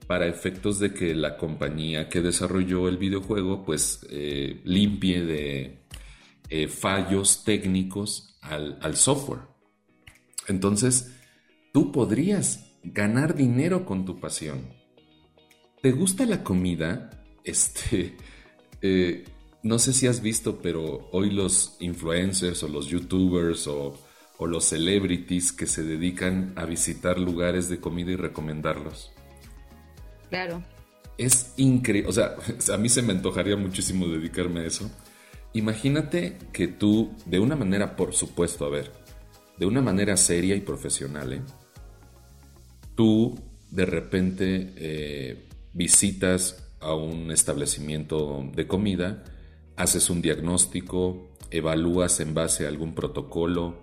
para 0.08 0.28
efectos 0.28 0.80
de 0.80 0.94
que 0.94 1.14
la 1.14 1.38
compañía 1.38 2.10
que 2.10 2.22
desarrolló 2.22 2.88
el 2.88 2.98
videojuego 2.98 3.64
pues 3.64 4.08
limpie 4.64 5.22
de 5.24 6.68
fallos 6.68 7.44
técnicos 7.44 8.40
al, 8.42 8.96
software. 8.96 9.42
Entonces, 10.48 11.16
tú 11.74 11.92
podrías 11.92 12.74
ganar 12.84 13.36
dinero 13.36 13.86
con 13.86 14.04
tu 14.06 14.20
pasión. 14.20 14.74
¿Te 15.84 15.92
gusta 15.92 16.26
la 16.26 16.44
comida? 16.44 17.12
Este, 17.42 18.16
no 19.64 19.80
sé 19.80 19.94
si 19.94 20.06
has 20.06 20.22
visto, 20.22 20.62
pero 20.62 21.10
hoy 21.12 21.32
los 21.32 21.78
influencers 21.80 22.62
o 22.62 22.68
los 22.68 22.88
youtubers 22.88 23.66
o, 23.66 23.98
los 24.48 24.66
celebrities 24.66 25.52
que 25.52 25.68
se 25.68 25.84
dedican 25.84 26.54
a 26.56 26.66
visitar 26.66 27.20
lugares 27.20 27.70
de 27.70 27.80
comida 27.80 28.12
y 28.12 28.16
recomendarlos. 28.16 29.12
Claro. 30.30 30.64
Es 31.18 31.54
increíble, 31.58 32.10
o 32.10 32.14
sea, 32.14 32.36
a 32.74 32.78
mí 32.78 32.90
se 32.90 33.02
me 33.02 33.14
antojaría 33.14 33.58
muchísimo 33.58 34.08
dedicarme 34.08 34.62
a 34.62 34.66
eso. 34.66 34.90
Imagínate 35.54 36.38
que 36.54 36.68
tú, 36.68 37.12
de 37.26 37.40
una 37.40 37.56
manera, 37.56 37.96
por 37.96 38.14
supuesto, 38.14 38.66
a 38.66 38.70
ver, 38.70 38.92
de 39.58 39.66
una 39.66 39.82
manera 39.82 40.16
seria 40.16 40.56
y 40.56 40.62
profesional, 40.62 41.34
¿eh? 41.34 41.42
tú 42.96 43.38
de 43.72 43.86
repente 43.86 44.74
eh, 44.76 45.48
visitas 45.74 46.70
a 46.80 46.94
un 46.94 47.32
establecimiento 47.32 48.50
de 48.56 48.68
comida 48.68 49.24
haces 49.76 50.10
un 50.10 50.22
diagnóstico, 50.22 51.30
evalúas 51.52 52.20
en 52.20 52.34
base 52.34 52.66
a 52.66 52.68
algún 52.68 52.94
protocolo 52.94 53.82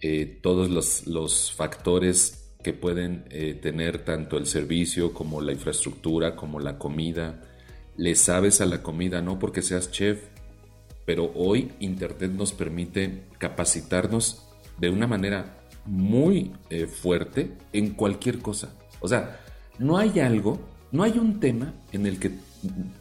eh, 0.00 0.38
todos 0.42 0.70
los, 1.06 1.52
factores 1.52 2.52
que 2.62 2.72
pueden 2.72 3.24
eh, 3.30 3.54
tener 3.54 4.04
tanto 4.04 4.36
el 4.36 4.46
servicio 4.46 5.12
como 5.12 5.40
la 5.40 5.52
infraestructura, 5.52 6.36
como 6.36 6.60
la 6.60 6.78
comida. 6.78 7.42
Le 7.96 8.14
sabes 8.14 8.60
a 8.60 8.66
la 8.66 8.82
comida, 8.82 9.22
no 9.22 9.38
porque 9.38 9.62
seas 9.62 9.90
chef, 9.90 10.20
pero 11.04 11.32
hoy 11.34 11.72
Internet 11.80 12.32
nos 12.32 12.52
permite 12.52 13.22
capacitarnos 13.38 14.46
de 14.78 14.90
una 14.90 15.06
manera 15.06 15.56
muy 15.86 16.52
eh, 16.68 16.86
fuerte 16.86 17.52
en 17.72 17.90
cualquier 17.90 18.40
cosa. 18.40 18.74
O 19.00 19.08
sea, 19.08 19.40
no 19.78 19.96
hay 19.96 20.20
algo, 20.20 20.58
no 20.92 21.04
hay 21.04 21.18
un 21.18 21.40
tema 21.40 21.74
en 21.92 22.06
el 22.06 22.18
que 22.18 22.32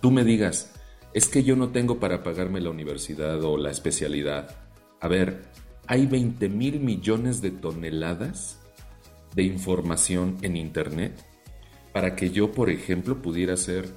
tú 0.01 0.11
me 0.11 0.23
digas, 0.23 0.71
es 1.13 1.27
que 1.27 1.43
yo 1.43 1.55
no 1.55 1.69
tengo 1.69 1.99
para 1.99 2.23
pagarme 2.23 2.61
la 2.61 2.69
universidad 2.69 3.43
o 3.43 3.57
la 3.57 3.71
especialidad. 3.71 4.55
A 5.01 5.07
ver, 5.07 5.43
hay 5.87 6.05
20 6.05 6.49
mil 6.49 6.79
millones 6.79 7.41
de 7.41 7.51
toneladas 7.51 8.59
de 9.35 9.43
información 9.43 10.37
en 10.41 10.55
Internet 10.55 11.23
para 11.91 12.15
que 12.15 12.29
yo, 12.29 12.51
por 12.51 12.69
ejemplo, 12.69 13.21
pudiera 13.21 13.53
hacer 13.53 13.89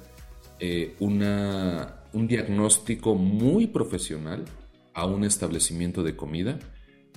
eh, 0.59 0.95
una, 0.99 2.03
un 2.13 2.27
diagnóstico 2.27 3.15
muy 3.15 3.67
profesional 3.67 4.45
a 4.93 5.05
un 5.05 5.23
establecimiento 5.23 6.03
de 6.03 6.15
comida, 6.15 6.59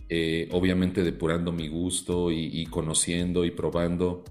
eh, 0.09 0.49
obviamente 0.53 1.03
depurando 1.03 1.53
mi 1.53 1.69
gusto 1.69 2.31
y, 2.31 2.67
conociendo 2.67 3.45
y 3.45 3.51
probando, 3.51 4.25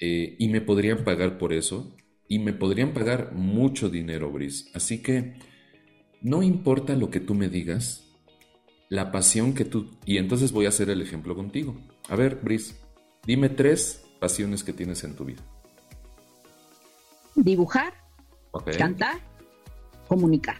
eh, 0.00 0.36
y 0.38 0.48
me 0.48 0.60
podrían 0.60 1.04
pagar 1.04 1.38
por 1.38 1.52
eso 1.52 1.96
y 2.28 2.38
me 2.38 2.52
podrían 2.52 2.92
pagar 2.92 3.32
mucho 3.34 3.88
dinero, 3.88 4.30
Brice. 4.30 4.70
Así 4.74 5.02
que 5.02 5.34
no 6.22 6.42
importa 6.42 6.96
lo 6.96 7.10
que 7.10 7.20
tú 7.20 7.34
me 7.34 7.48
digas, 7.48 8.11
la 8.92 9.10
pasión 9.10 9.54
que 9.54 9.64
tú... 9.64 9.88
Y 10.04 10.18
entonces 10.18 10.52
voy 10.52 10.66
a 10.66 10.68
hacer 10.68 10.90
el 10.90 11.00
ejemplo 11.00 11.34
contigo. 11.34 11.74
A 12.10 12.14
ver, 12.14 12.40
Brice, 12.42 12.74
dime 13.24 13.48
tres 13.48 14.04
pasiones 14.20 14.62
que 14.62 14.74
tienes 14.74 15.02
en 15.02 15.16
tu 15.16 15.24
vida. 15.24 15.42
Dibujar, 17.34 17.94
cantar, 18.76 19.18
comunicar. 20.06 20.58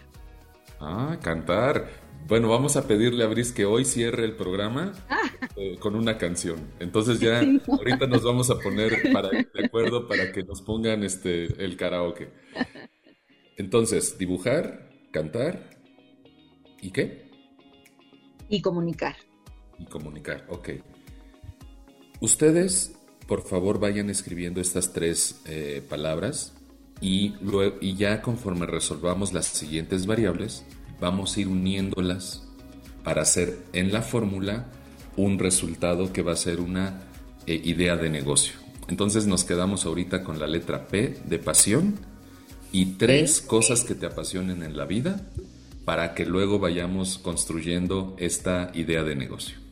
Ah, 0.79 1.19
cantar. 1.21 1.87
Bueno, 2.27 2.49
vamos 2.49 2.75
a 2.75 2.87
pedirle 2.87 3.23
a 3.23 3.27
Bris 3.27 3.51
que 3.51 3.65
hoy 3.65 3.85
cierre 3.85 4.25
el 4.25 4.35
programa 4.35 4.93
ah. 5.09 5.29
eh, 5.55 5.77
con 5.77 5.95
una 5.95 6.17
canción. 6.17 6.57
Entonces 6.79 7.19
ya 7.19 7.39
ahorita 7.67 8.07
nos 8.07 8.23
vamos 8.23 8.49
a 8.49 8.57
poner 8.57 8.99
para, 9.13 9.29
de 9.29 9.63
acuerdo 9.63 10.07
para 10.07 10.31
que 10.31 10.41
nos 10.41 10.63
pongan 10.63 11.03
este 11.03 11.63
el 11.63 11.77
karaoke. 11.77 12.33
Entonces, 13.57 14.17
dibujar, 14.17 14.89
cantar 15.11 15.69
¿y 16.81 16.89
qué? 16.89 17.31
Y 18.53 18.61
comunicar. 18.61 19.15
Y 19.79 19.85
comunicar, 19.85 20.45
ok. 20.47 20.69
Ustedes, 22.19 22.93
por 23.27 23.41
favor, 23.41 23.79
vayan 23.79 24.11
escribiendo 24.11 24.61
estas 24.61 24.93
tres 24.93 25.41
eh, 25.45 25.81
palabras 25.89 26.53
y, 27.01 27.33
luego, 27.41 27.77
y 27.81 27.95
ya 27.95 28.21
conforme 28.21 28.67
resolvamos 28.67 29.33
las 29.33 29.47
siguientes 29.47 30.05
variables, 30.05 30.65
vamos 30.99 31.35
a 31.35 31.41
ir 31.41 31.47
uniéndolas 31.47 32.47
para 33.03 33.23
hacer 33.23 33.57
en 33.73 33.91
la 33.91 34.03
fórmula 34.03 34.67
un 35.17 35.39
resultado 35.39 36.13
que 36.13 36.21
va 36.21 36.33
a 36.33 36.35
ser 36.35 36.59
una 36.61 37.01
eh, 37.47 37.59
idea 37.63 37.97
de 37.97 38.11
negocio. 38.11 38.53
Entonces 38.87 39.25
nos 39.25 39.45
quedamos 39.45 39.87
ahorita 39.87 40.23
con 40.23 40.39
la 40.39 40.45
letra 40.45 40.85
P 40.85 41.17
de 41.25 41.39
pasión 41.39 41.95
y 42.71 42.97
tres 42.97 43.41
cosas 43.41 43.83
que 43.83 43.95
te 43.95 44.05
apasionen 44.05 44.61
en 44.61 44.77
la 44.77 44.85
vida 44.85 45.27
para 45.85 46.13
que 46.13 46.25
luego 46.25 46.59
vayamos 46.59 47.17
construyendo 47.17 48.15
esta 48.17 48.71
idea 48.73 49.03
de 49.03 49.15
negocio 49.15 49.63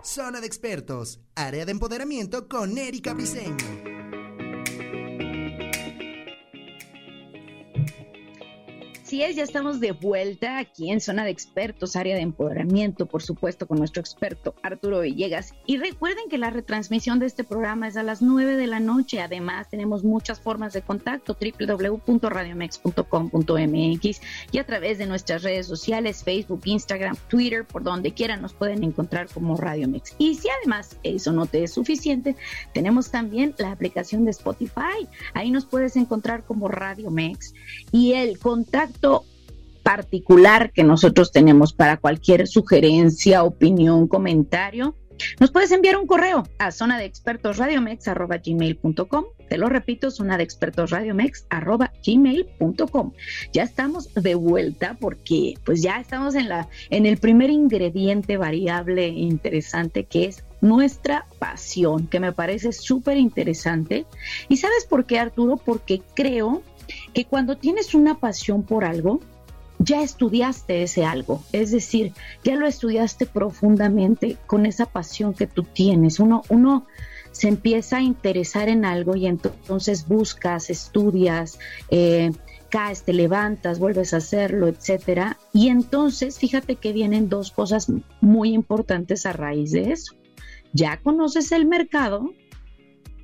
Zona 0.03 0.41
de 0.41 0.47
expertos, 0.47 1.19
área 1.35 1.65
de 1.65 1.71
empoderamiento 1.71 2.47
con 2.47 2.77
Erika 2.77 3.13
Briseño. 3.13 3.96
Así 9.07 9.23
es, 9.23 9.37
ya 9.37 9.43
estamos 9.43 9.79
de 9.79 9.93
vuelta 9.93 10.57
aquí 10.57 10.91
en 10.91 10.99
Zona 10.99 11.23
de 11.23 11.31
Expertos, 11.31 11.95
área 11.95 12.17
de 12.17 12.21
empoderamiento, 12.21 13.05
por 13.05 13.23
supuesto, 13.23 13.65
con 13.65 13.77
nuestro 13.77 14.01
experto 14.01 14.53
Arturo 14.63 14.99
Villegas. 14.99 15.53
Y 15.65 15.77
recuerden 15.77 16.27
que 16.29 16.37
la 16.37 16.49
retransmisión 16.49 17.17
de 17.17 17.25
este 17.25 17.45
programa 17.45 17.87
es 17.87 17.95
a 17.95 18.03
las 18.03 18.21
9 18.21 18.57
de 18.57 18.67
la 18.67 18.81
noche. 18.81 19.21
Además, 19.21 19.69
tenemos 19.69 20.03
muchas 20.03 20.41
formas 20.41 20.73
de 20.73 20.81
contacto, 20.81 21.37
www.radiomex.com.mx 21.39 24.21
y 24.51 24.57
a 24.57 24.65
través 24.65 24.97
de 24.97 25.05
nuestras 25.05 25.41
redes 25.41 25.67
sociales, 25.67 26.25
Facebook, 26.25 26.63
Instagram, 26.65 27.15
Twitter, 27.29 27.63
por 27.63 27.83
donde 27.83 28.13
quieran 28.13 28.41
nos 28.41 28.53
pueden 28.53 28.83
encontrar 28.83 29.29
como 29.33 29.55
Radio 29.55 29.87
Mex. 29.87 30.15
Y 30.17 30.35
si 30.35 30.49
además 30.49 30.97
eso 31.03 31.31
no 31.31 31.45
te 31.45 31.63
es 31.63 31.73
suficiente, 31.73 32.35
tenemos 32.73 33.09
también 33.09 33.55
la 33.57 33.71
aplicación 33.71 34.25
de 34.25 34.31
Spotify. 34.31 35.07
Ahí 35.33 35.49
nos 35.49 35.65
puedes 35.65 35.95
encontrar 35.95 36.43
como 36.43 36.67
Radio 36.67 37.09
Mex 37.09 37.53
y 37.93 38.11
el 38.11 38.37
contacto 38.37 38.96
particular 39.83 40.71
que 40.73 40.83
nosotros 40.83 41.31
tenemos 41.31 41.73
para 41.73 41.97
cualquier 41.97 42.47
sugerencia, 42.47 43.43
opinión, 43.43 44.07
comentario, 44.07 44.95
nos 45.39 45.51
puedes 45.51 45.71
enviar 45.71 45.97
un 45.97 46.07
correo 46.07 46.43
a 46.59 46.71
zona 46.71 46.97
de 46.97 47.05
expertos. 47.05 47.57
Te 49.49 49.57
lo 49.57 49.69
repito, 49.69 50.11
zona 50.11 50.37
de 50.37 50.43
expertos. 50.43 50.91
Ya 53.53 53.63
estamos 53.63 54.13
de 54.13 54.35
vuelta 54.35 54.97
porque 54.99 55.53
pues 55.63 55.81
ya 55.81 55.99
estamos 55.99 56.35
en 56.35 56.49
la 56.49 56.67
en 56.89 57.05
el 57.05 57.17
primer 57.17 57.49
ingrediente 57.49 58.37
variable 58.37 59.07
interesante 59.07 60.05
que 60.05 60.25
es 60.25 60.43
nuestra 60.59 61.25
pasión, 61.39 62.07
que 62.07 62.19
me 62.19 62.31
parece 62.31 62.71
súper 62.71 63.17
interesante. 63.17 64.05
¿Y 64.49 64.57
sabes 64.57 64.85
por 64.85 65.05
qué, 65.05 65.19
Arturo? 65.19 65.57
Porque 65.57 66.01
creo 66.15 66.63
que 67.13 67.25
cuando 67.25 67.57
tienes 67.57 67.93
una 67.93 68.19
pasión 68.19 68.63
por 68.63 68.85
algo, 68.85 69.19
ya 69.79 70.01
estudiaste 70.01 70.83
ese 70.83 71.05
algo, 71.05 71.43
es 71.51 71.71
decir, 71.71 72.13
ya 72.43 72.55
lo 72.55 72.67
estudiaste 72.67 73.25
profundamente 73.25 74.37
con 74.47 74.65
esa 74.65 74.87
pasión 74.87 75.33
que 75.33 75.47
tú 75.47 75.63
tienes. 75.63 76.19
Uno, 76.19 76.41
uno 76.49 76.87
se 77.31 77.47
empieza 77.47 77.97
a 77.97 78.01
interesar 78.01 78.69
en 78.69 78.85
algo 78.85 79.15
y 79.15 79.27
entonces 79.27 80.07
buscas, 80.07 80.71
estudias, 80.71 81.59
eh, 81.89 82.31
caes, 82.69 83.03
te 83.03 83.13
levantas, 83.13 83.79
vuelves 83.79 84.13
a 84.13 84.17
hacerlo, 84.17 84.67
etcétera. 84.67 85.37
Y 85.53 85.69
entonces, 85.69 86.39
fíjate 86.39 86.77
que 86.77 86.93
vienen 86.93 87.29
dos 87.29 87.51
cosas 87.51 87.91
muy 88.21 88.53
importantes 88.53 89.25
a 89.25 89.33
raíz 89.33 89.71
de 89.71 89.91
eso. 89.91 90.15
Ya 90.73 90.97
conoces 90.97 91.51
el 91.51 91.67
mercado, 91.67 92.33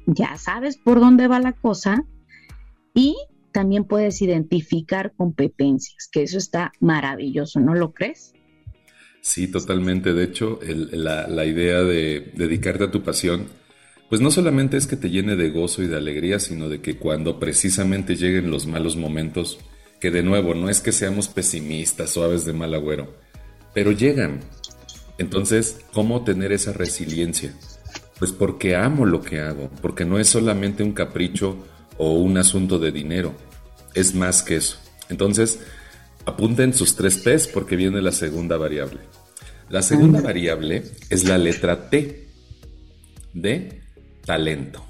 ya 0.05 0.38
sabes 0.38 0.77
por 0.77 1.00
dónde 1.00 1.27
va 1.27 1.39
la 1.39 1.53
cosa 1.53 2.05
y 2.93 3.15
también 3.54 3.86
puedes 3.86 4.22
identificar 4.22 5.14
competencias, 5.16 6.10
que 6.12 6.24
eso 6.24 6.38
está 6.38 6.74
maravilloso, 6.82 7.62
¿no 7.62 7.76
lo 7.76 7.94
crees? 7.94 8.34
Sí, 9.22 9.48
totalmente. 9.48 10.14
De 10.14 10.26
hecho, 10.26 10.60
la, 10.62 11.46
idea 11.46 11.82
de 11.82 12.34
dedicarte 12.36 12.84
a 12.84 12.92
tu 12.92 13.04
pasión, 13.04 13.48
pues 14.10 14.20
no 14.20 14.32
solamente 14.32 14.76
es 14.76 14.86
que 14.86 14.98
te 14.98 15.10
llene 15.10 15.38
de 15.38 15.50
gozo 15.50 15.82
y 15.82 15.88
de 15.88 15.96
alegría, 15.96 16.40
sino 16.40 16.68
de 16.68 16.82
que 16.82 16.98
cuando 16.98 17.40
precisamente 17.40 18.18
lleguen 18.18 18.52
los 18.52 18.68
malos 18.68 18.98
momentos, 18.98 19.60
que 20.02 20.12
de 20.12 20.24
nuevo 20.24 20.54
no 20.56 20.70
es 20.70 20.82
que 20.82 20.92
seamos 20.92 21.30
pesimistas, 21.30 22.10
suaves 22.10 22.44
de 22.44 22.52
mal 22.52 22.74
agüero, 22.74 23.16
pero 23.74 23.94
llegan. 23.94 24.42
Entonces, 25.18 25.80
¿cómo 25.94 26.26
tener 26.26 26.52
esa 26.52 26.74
resiliencia? 26.74 27.54
Pues 28.20 28.34
porque 28.34 28.76
amo 28.76 29.06
lo 29.06 29.22
que 29.22 29.40
hago, 29.40 29.70
porque 29.82 30.04
no 30.04 30.20
es 30.20 30.28
solamente 30.28 30.84
un 30.84 30.92
capricho 30.92 31.58
o 31.98 32.14
un 32.14 32.38
asunto 32.38 32.80
de 32.80 32.92
dinero. 32.92 33.34
Es 33.94 34.16
más 34.16 34.44
que 34.44 34.58
eso. 34.58 34.78
Entonces, 35.10 35.60
apunten 36.26 36.74
sus 36.74 36.96
tres 36.96 37.18
P's 37.18 37.48
porque 37.48 37.76
viene 37.76 38.02
la 38.02 38.12
segunda 38.12 38.58
variable. 38.58 39.02
La 39.70 39.82
segunda 39.82 40.22
variable 40.22 40.84
es 41.10 41.26
la 41.26 41.38
letra 41.38 41.89
T 41.89 42.28
de 43.34 43.82
talento. 44.26 44.86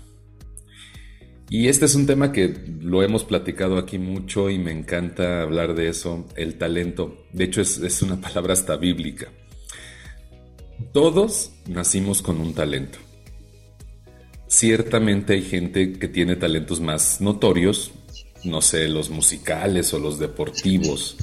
Y 1.49 1.67
este 1.67 1.85
es 1.85 1.95
un 1.95 2.07
tema 2.07 2.31
que 2.31 2.53
lo 2.81 3.03
hemos 3.03 3.23
platicado 3.23 3.77
aquí 3.77 3.99
mucho 3.99 4.49
y 4.49 4.57
me 4.57 4.71
encanta 4.71 5.41
hablar 5.41 5.75
de 5.75 5.89
eso, 5.89 6.27
el 6.35 6.57
talento. 6.57 7.25
De 7.31 7.43
hecho, 7.43 7.61
es, 7.61 7.77
es 7.77 8.01
una 8.01 8.19
palabra 8.19 8.53
hasta 8.53 8.75
bíblica. 8.75 9.27
Todos 10.91 11.51
nacimos 11.67 12.21
con 12.21 12.41
un 12.41 12.53
talento. 12.53 12.97
Ciertamente 14.53 15.33
hay 15.33 15.41
gente 15.41 15.93
que 15.93 16.07
tiene 16.07 16.35
talentos 16.35 16.79
más 16.79 17.19
notorios, 17.21 17.91
no 18.43 18.61
sé, 18.61 18.87
los 18.87 19.09
musicales 19.09 19.91
o 19.95 19.99
los 19.99 20.19
deportivos, 20.19 21.17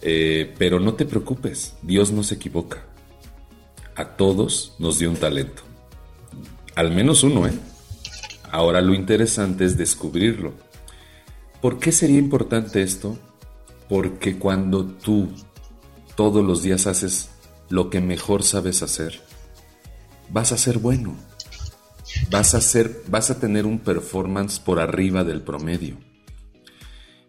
eh, 0.00 0.54
pero 0.56 0.80
no 0.80 0.94
te 0.94 1.04
preocupes, 1.04 1.74
Dios 1.82 2.12
no 2.12 2.22
se 2.22 2.36
equivoca. 2.36 2.82
A 3.94 4.16
todos 4.16 4.74
nos 4.78 4.98
dio 4.98 5.10
un 5.10 5.16
talento. 5.16 5.62
Al 6.74 6.92
menos 6.92 7.24
uno, 7.24 7.46
¿eh? 7.46 7.52
Ahora 8.50 8.80
lo 8.80 8.94
interesante 8.94 9.66
es 9.66 9.76
descubrirlo. 9.76 10.54
¿Por 11.60 11.78
qué 11.78 11.92
sería 11.92 12.18
importante 12.18 12.80
esto? 12.80 13.18
Porque 13.86 14.38
cuando 14.38 14.86
tú 14.86 15.28
todos 16.16 16.42
los 16.42 16.62
días 16.62 16.86
haces 16.86 17.28
lo 17.68 17.90
que 17.90 18.00
mejor 18.00 18.42
sabes 18.42 18.82
hacer, 18.82 19.20
vas 20.30 20.52
a 20.52 20.56
ser 20.56 20.78
bueno 20.78 21.14
vas 22.30 22.54
a 22.54 22.88
vas 23.08 23.30
a 23.30 23.40
tener 23.40 23.66
un 23.66 23.78
performance 23.78 24.58
por 24.58 24.80
arriba 24.80 25.24
del 25.24 25.42
promedio. 25.42 25.98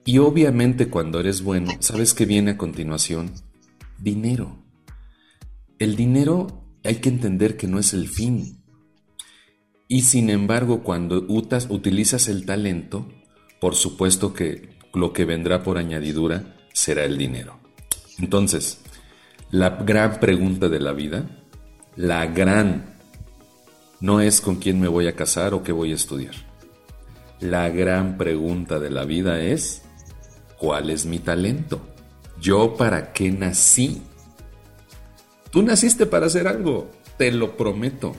Y 0.06 0.18
obviamente 0.18 0.90
cuando 0.90 1.20
eres 1.20 1.42
bueno, 1.42 1.72
¿sabes 1.80 2.14
qué 2.14 2.26
viene 2.26 2.52
a 2.52 2.58
continuación? 2.58 3.32
Dinero. 4.00 4.58
El 5.80 5.96
dinero 5.96 6.66
hay 6.84 6.96
que 6.96 7.10
entender 7.10 7.56
que 7.58 7.68
no 7.68 7.80
es 7.80 7.94
el 7.94 8.08
fin. 8.08 8.64
Y 9.88 10.02
sin 10.02 10.30
embargo, 10.30 10.84
cuando 10.84 11.26
utilizas 11.28 12.28
el 12.28 12.46
talento, 12.46 13.08
por 13.62 13.76
supuesto 13.76 14.34
que 14.34 14.70
lo 14.94 15.14
que 15.14 15.26
vendrá 15.26 15.64
por 15.64 15.78
añadidura 15.78 16.56
será 16.74 17.06
el 17.06 17.18
dinero. 17.18 17.60
Entonces, 18.20 18.80
la 19.52 19.70
gran 19.70 20.20
pregunta 20.20 20.68
de 20.68 20.80
la 20.80 20.94
vida, 20.94 21.46
la 21.96 22.26
gran 22.26 22.93
no 24.04 24.20
es 24.20 24.42
con 24.42 24.58
quién 24.58 24.82
me 24.82 24.90
voy 24.90 25.08
a 25.08 25.16
casar 25.16 25.54
o 25.54 25.64
qué 25.64 25.72
voy 25.72 25.94
a 25.94 25.96
estudiar. 25.96 26.36
La 27.40 27.70
gran 27.70 28.18
pregunta 28.18 28.78
de 28.78 28.90
la 28.90 29.06
vida 29.06 29.40
es, 29.40 29.84
¿cuál 30.58 30.90
es 30.90 31.06
mi 31.06 31.20
talento? 31.20 31.80
¿Yo 32.42 32.76
para 32.76 33.14
qué 33.14 33.32
nací? 33.32 34.02
Tú 35.52 35.64
naciste 35.64 36.06
para 36.06 36.26
hacer 36.26 36.50
algo, 36.50 36.92
te 37.18 37.32
lo 37.32 37.56
prometo. 37.56 38.14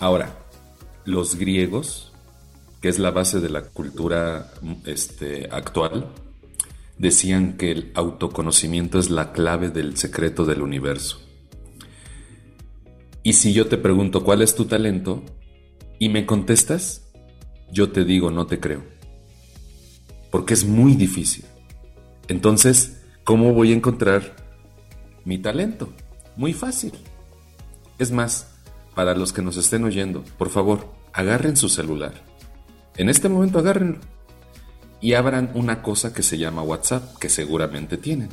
Ahora, 0.00 0.36
los 1.04 1.36
griegos, 1.36 2.12
que 2.80 2.88
es 2.88 2.98
la 2.98 3.12
base 3.12 3.38
de 3.38 3.50
la 3.50 3.62
cultura 3.62 4.52
este, 4.84 5.48
actual, 5.52 6.08
decían 6.98 7.56
que 7.56 7.70
el 7.70 7.92
autoconocimiento 7.94 8.98
es 8.98 9.10
la 9.10 9.30
clave 9.30 9.70
del 9.70 9.96
secreto 9.96 10.44
del 10.44 10.60
universo. 10.60 11.20
Y 13.22 13.34
si 13.34 13.52
yo 13.52 13.68
te 13.68 13.78
pregunto 13.78 14.24
cuál 14.24 14.42
es 14.42 14.54
tu 14.54 14.64
talento 14.64 15.22
y 15.98 16.08
me 16.08 16.26
contestas, 16.26 17.08
yo 17.70 17.90
te 17.92 18.04
digo 18.04 18.30
no 18.30 18.46
te 18.46 18.58
creo. 18.58 18.82
Porque 20.30 20.54
es 20.54 20.64
muy 20.64 20.94
difícil. 20.94 21.44
Entonces, 22.28 23.02
¿cómo 23.24 23.52
voy 23.54 23.72
a 23.72 23.76
encontrar 23.76 24.36
mi 25.24 25.38
talento? 25.38 25.92
Muy 26.36 26.52
fácil. 26.52 26.92
Es 27.98 28.10
más, 28.10 28.54
para 28.94 29.14
los 29.14 29.32
que 29.32 29.42
nos 29.42 29.56
estén 29.56 29.84
oyendo, 29.84 30.24
por 30.38 30.48
favor, 30.48 30.92
agarren 31.12 31.56
su 31.56 31.68
celular. 31.68 32.14
En 32.96 33.08
este 33.08 33.28
momento 33.28 33.58
agárrenlo. 33.58 33.98
Y 35.00 35.14
abran 35.14 35.50
una 35.54 35.82
cosa 35.82 36.12
que 36.12 36.22
se 36.22 36.38
llama 36.38 36.62
WhatsApp, 36.62 37.18
que 37.18 37.28
seguramente 37.28 37.96
tienen. 37.96 38.28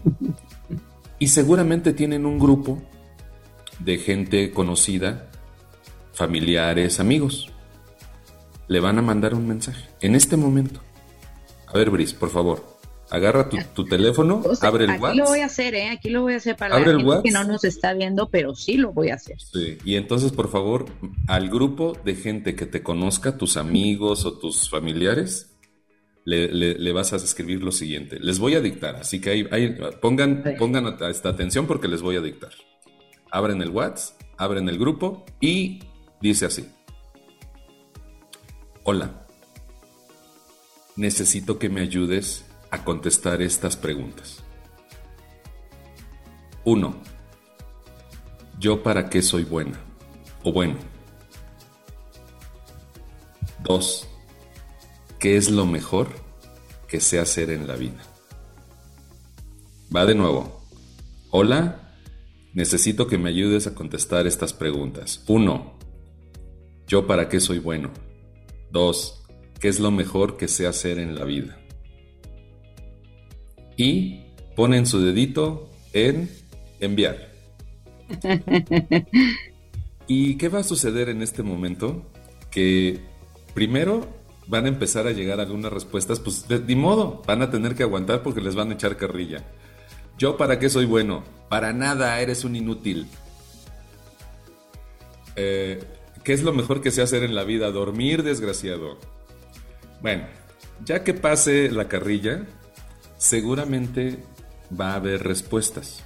Y 1.18 1.28
seguramente 1.28 1.94
tienen 1.94 2.26
un 2.26 2.40
grupo 2.40 2.82
de 3.80 3.98
gente 3.98 4.52
conocida, 4.52 5.30
familiares, 6.14 7.00
amigos. 7.00 7.52
Le 8.68 8.80
van 8.80 9.00
a 9.00 9.02
mandar 9.02 9.34
un 9.34 9.48
mensaje 9.48 9.90
en 10.02 10.16
este 10.16 10.38
momento. 10.38 10.82
A 11.68 11.78
ver, 11.78 11.90
Bris, 11.90 12.14
por 12.14 12.30
favor, 12.30 12.78
agarra 13.10 13.50
tu, 13.50 13.86
teléfono, 13.86 14.44
abre 14.62 14.86
el 14.86 14.92
WhatsApp. 14.92 15.10
Aquí 15.10 15.18
lo 15.18 15.26
voy 15.26 15.40
a 15.40 15.46
hacer, 15.46 15.76
¿eh? 15.76 15.90
Aquí 15.90 16.10
lo 16.10 16.22
voy 16.22 16.34
a 16.34 16.38
hacer 16.38 16.56
para 16.56 16.80
la 16.80 16.86
gente 16.86 17.22
que 17.24 17.32
no 17.32 17.44
nos 17.46 17.64
está 17.64 17.94
viendo, 17.94 18.30
pero 18.30 18.56
sí 18.56 18.78
lo 18.78 18.92
voy 18.92 19.10
a 19.10 19.16
hacer. 19.16 19.38
Sí. 19.40 19.78
Y 19.84 19.96
entonces, 19.96 20.32
por 20.32 20.50
favor, 20.50 20.86
al 21.28 21.50
grupo 21.50 21.98
de 22.04 22.16
gente 22.16 22.56
que 22.56 22.66
te 22.66 22.84
conozca, 22.84 23.38
tus 23.38 23.58
amigos 23.58 24.26
o 24.26 24.38
tus 24.38 24.70
familiares, 24.70 25.58
le, 26.26 26.92
vas 26.92 27.14
a 27.14 27.16
escribir 27.16 27.64
lo 27.64 27.72
siguiente. 27.72 28.20
Les 28.20 28.38
voy 28.38 28.54
a 28.56 28.62
dictar, 28.62 28.98
así 28.98 29.20
que 29.20 29.32
ahí, 29.32 29.78
pongan, 30.00 30.44
pongan 30.60 30.98
esta 31.10 31.30
atención 31.30 31.66
porque 31.66 31.88
les 31.88 32.02
voy 32.02 32.18
a 32.18 32.22
dictar 32.22 32.52
abren 33.32 33.62
el 33.62 33.70
WhatsApp, 33.70 34.22
abren 34.38 34.70
el 34.70 34.78
grupo 34.78 35.26
y 35.40 35.84
dice 36.22 36.46
así. 36.46 36.70
Hola, 38.84 39.26
necesito 40.96 41.60
que 41.60 41.70
me 41.70 41.82
ayudes 41.82 42.46
a 42.72 42.84
contestar 42.84 43.42
estas 43.42 43.76
preguntas. 43.78 44.44
1. 46.66 46.96
¿Yo 48.60 48.84
para 48.84 49.10
qué 49.10 49.22
soy 49.22 49.44
buena? 49.44 49.80
O 50.44 50.52
bueno. 50.52 50.76
2. 53.64 54.08
¿Qué 55.20 55.38
es 55.38 55.50
lo 55.50 55.66
mejor 55.66 56.10
que 56.88 57.00
sé 57.00 57.20
hacer 57.20 57.50
en 57.50 57.68
la 57.68 57.76
vida? 57.76 58.02
Va 59.96 60.06
de 60.06 60.16
nuevo. 60.16 60.62
Hola, 61.32 61.89
necesito 62.54 63.08
que 63.08 63.18
me 63.18 63.30
ayudes 63.30 63.68
a 63.68 63.76
contestar 63.76 64.28
estas 64.28 64.54
preguntas. 64.54 65.24
1. 65.28 65.74
¿Yo 66.88 67.08
para 67.08 67.30
qué 67.30 67.40
soy 67.40 67.60
bueno? 67.60 67.92
2. 68.72 69.24
¿Qué 69.60 69.68
es 69.68 69.80
lo 69.80 69.92
mejor 69.92 70.38
que 70.38 70.48
sé 70.48 70.68
hacer 70.68 71.00
en 71.00 71.16
la 71.16 71.26
vida? 71.26 71.60
Y 73.78 74.22
ponen 74.56 74.86
su 74.86 75.00
dedito 75.00 75.70
en 75.94 76.30
enviar. 76.80 77.30
¿Y 80.08 80.36
qué 80.38 80.50
va 80.50 80.60
a 80.60 80.64
suceder 80.64 81.10
en 81.10 81.22
este 81.22 81.44
momento? 81.44 82.12
Que 82.50 83.00
primero 83.54 84.08
van 84.48 84.66
a 84.66 84.70
empezar 84.70 85.06
a 85.06 85.12
llegar 85.12 85.40
algunas 85.40 85.72
respuestas, 85.72 86.20
pues 86.20 86.48
de, 86.48 86.60
de, 86.60 86.76
modo, 86.76 87.22
van 87.28 87.44
a 87.44 87.52
tener 87.52 87.76
que 87.76 87.84
aguantar 87.84 88.24
porque 88.24 88.42
les 88.42 88.56
van 88.56 88.72
a 88.72 88.74
echar 88.74 88.98
carrilla. 88.98 89.46
¿Yo 90.20 90.36
para 90.36 90.60
qué 90.60 90.70
soy 90.70 90.86
bueno? 90.86 91.24
Para 91.48 91.72
nada, 91.72 92.20
eres 92.20 92.44
un 92.44 92.58
inútil. 92.58 93.08
Eh, 95.38 95.82
¿Qué 96.26 96.34
es 96.34 96.44
lo 96.44 96.52
mejor 96.52 96.82
que 96.82 96.92
sé 96.92 97.02
hacer 97.02 97.24
en 97.24 97.36
la 97.36 97.46
vida? 97.46 97.72
Dormir, 97.72 98.24
desgraciado. 98.24 99.00
Bueno, 100.02 100.28
ya 100.84 101.06
que 101.06 101.14
pase 101.14 101.72
la 101.72 101.88
carrilla, 101.88 102.46
seguramente 103.18 104.20
va 104.78 104.92
a 104.92 104.96
haber 104.96 105.24
respuestas. 105.24 106.04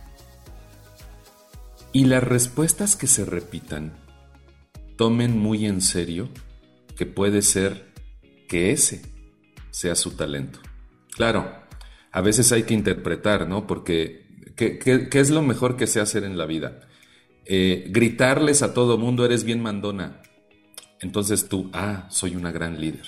Y 1.91 2.06
las 2.06 2.23
respuestas 2.23 2.95
que 2.95 3.08
se 3.08 3.26
repitan, 3.26 3.93
tomen 4.95 5.39
muy 5.39 5.65
en 5.65 5.82
serio 5.82 6.30
que 6.95 7.08
puede 7.08 7.41
ser 7.41 7.91
que 8.47 8.71
ese 8.71 9.02
sea 9.71 9.95
su 9.95 10.12
talento. 10.12 10.60
Claro, 11.15 11.62
a 12.13 12.21
veces 12.21 12.52
hay 12.52 12.63
que 12.63 12.76
interpretar, 12.76 13.49
¿no? 13.49 13.65
Porque, 13.65 14.28
¿qué, 14.56 14.78
qué, 14.78 15.10
qué 15.10 15.19
es 15.19 15.32
lo 15.32 15.41
mejor 15.41 15.76
que 15.76 15.88
sé 15.88 15.99
hacer 15.99 16.23
en 16.23 16.38
la 16.38 16.45
vida? 16.45 16.82
Eh, 17.45 17.88
gritarles 17.89 18.62
a 18.62 18.73
todo 18.73 18.99
mundo, 18.99 19.26
eres 19.26 19.43
bien 19.43 19.62
mandona. 19.62 20.21
Entonces 21.02 21.49
tú, 21.49 21.71
ah, 21.73 22.08
soy 22.10 22.36
una 22.36 22.52
gran 22.52 22.80
líder. 22.80 23.06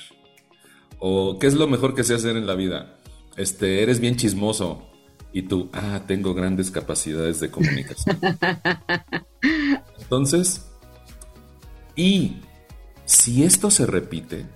O, 0.98 1.38
¿qué 1.39 1.46
es 1.46 1.54
lo 1.54 1.68
mejor 1.68 1.94
que 1.94 2.04
sé 2.04 2.15
hacer 2.15 2.36
en 2.36 2.48
la 2.48 2.56
vida? 2.56 2.98
Este, 3.38 3.84
eres 3.84 4.00
bien 4.00 4.15
chismoso. 4.15 4.89
Y 5.32 5.44
tú, 5.44 5.70
ah, 5.72 6.02
tengo 6.08 6.34
grandes 6.34 6.72
capacidades 6.72 7.39
de 7.39 7.52
comunicación. 7.52 8.20
Entonces, 10.00 10.65
y 11.96 12.38
si 13.06 13.44
esto 13.44 13.70
se 13.70 13.86
repite, 13.86 14.48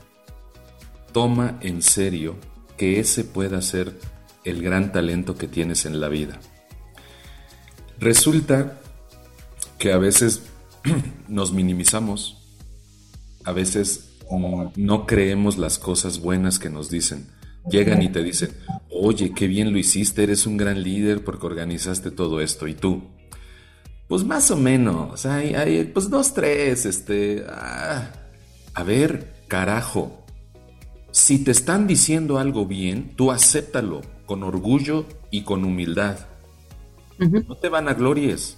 toma 1.13 1.59
en 1.61 1.83
serio 1.83 2.35
que 2.77 2.99
ese 2.99 3.23
pueda 3.23 3.61
ser 3.61 3.93
el 4.43 4.61
gran 4.61 4.91
talento 4.91 5.35
que 5.35 5.47
tienes 5.47 5.85
en 5.85 5.99
la 5.99 6.07
vida. 6.07 6.39
Resulta 7.99 8.79
que 9.77 9.91
a 9.91 9.97
veces 9.97 10.43
nos 11.27 11.51
minimizamos, 11.51 12.37
a 13.43 13.51
veces 13.51 14.17
no 14.75 15.05
creemos 15.05 15.57
las 15.57 15.79
cosas 15.79 16.19
buenas 16.19 16.59
que 16.59 16.69
nos 16.69 16.89
dicen. 16.89 17.27
Llegan 17.69 18.01
y 18.01 18.09
te 18.09 18.23
dicen, 18.23 18.51
oye, 18.89 19.33
qué 19.33 19.47
bien 19.47 19.71
lo 19.73 19.79
hiciste, 19.79 20.23
eres 20.23 20.45
un 20.45 20.57
gran 20.57 20.81
líder 20.81 21.23
porque 21.23 21.45
organizaste 21.45 22.09
todo 22.11 22.41
esto. 22.41 22.67
Y 22.67 22.73
tú, 22.73 23.03
pues 24.07 24.23
más 24.23 24.49
o 24.51 24.57
menos, 24.57 25.25
hay, 25.25 25.55
hay 25.55 25.83
pues 25.85 26.09
dos, 26.09 26.33
tres, 26.33 26.85
este... 26.85 27.43
Ah. 27.49 28.13
A 28.75 28.83
ver, 28.83 29.43
carajo, 29.47 30.23
si 31.11 31.43
te 31.43 31.51
están 31.51 31.85
diciendo 31.85 32.37
algo 32.37 32.65
bien, 32.65 33.13
tú 33.17 33.31
acéptalo 33.31 34.01
con 34.29 34.43
orgullo 34.43 35.05
y 35.31 35.41
con 35.41 35.65
humildad. 35.65 36.19
Uh 37.19 37.23
-huh. 37.23 37.47
No 37.47 37.55
te 37.55 37.67
van 37.67 37.89
a 37.89 37.95
glories, 37.95 38.57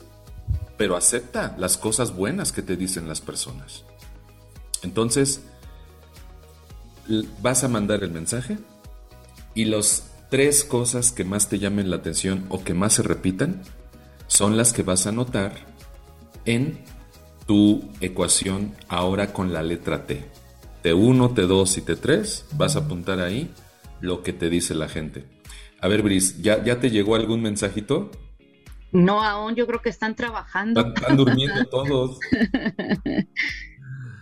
pero 0.75 0.97
acepta 0.97 1.55
las 1.57 1.77
cosas 1.77 2.13
buenas 2.13 2.51
que 2.51 2.61
te 2.61 2.75
dicen 2.75 3.07
las 3.07 3.21
personas. 3.21 3.85
Entonces, 4.83 5.43
vas 7.41 7.63
a 7.63 7.69
mandar 7.69 8.03
el 8.03 8.11
mensaje 8.11 8.57
y 9.55 9.63
las 9.63 10.11
tres 10.29 10.65
cosas 10.65 11.13
que 11.13 11.23
más 11.23 11.47
te 11.47 11.57
llamen 11.57 11.89
la 11.89 11.95
atención 11.95 12.47
o 12.49 12.65
que 12.65 12.73
más 12.73 12.91
se 12.95 13.03
repitan 13.03 13.61
son 14.27 14.57
las 14.57 14.73
que 14.73 14.83
vas 14.83 15.05
a 15.05 15.09
anotar 15.11 15.53
en 16.43 16.83
tu 17.47 17.81
ecuación 18.01 18.75
ahora 18.89 19.31
con 19.31 19.53
la 19.53 19.63
letra 19.63 20.05
T. 20.05 20.21
T1, 20.83 21.33
T2 21.33 21.77
y 21.77 21.81
T3, 21.81 22.43
vas 22.57 22.75
a 22.75 22.79
apuntar 22.79 23.21
ahí 23.21 23.53
lo 24.01 24.21
que 24.21 24.33
te 24.33 24.49
dice 24.49 24.75
la 24.75 24.89
gente. 24.89 25.40
A 25.81 25.87
ver, 25.87 26.03
Bris, 26.03 26.41
¿ya, 26.41 26.63
¿ya 26.63 26.79
te 26.79 26.91
llegó 26.91 27.15
algún 27.15 27.41
mensajito? 27.41 28.11
No, 28.91 29.23
aún 29.23 29.55
yo 29.55 29.65
creo 29.65 29.81
que 29.81 29.89
están 29.89 30.15
trabajando. 30.15 30.79
Están, 30.79 30.95
están 30.95 31.17
durmiendo 31.17 31.65
todos. 31.69 32.19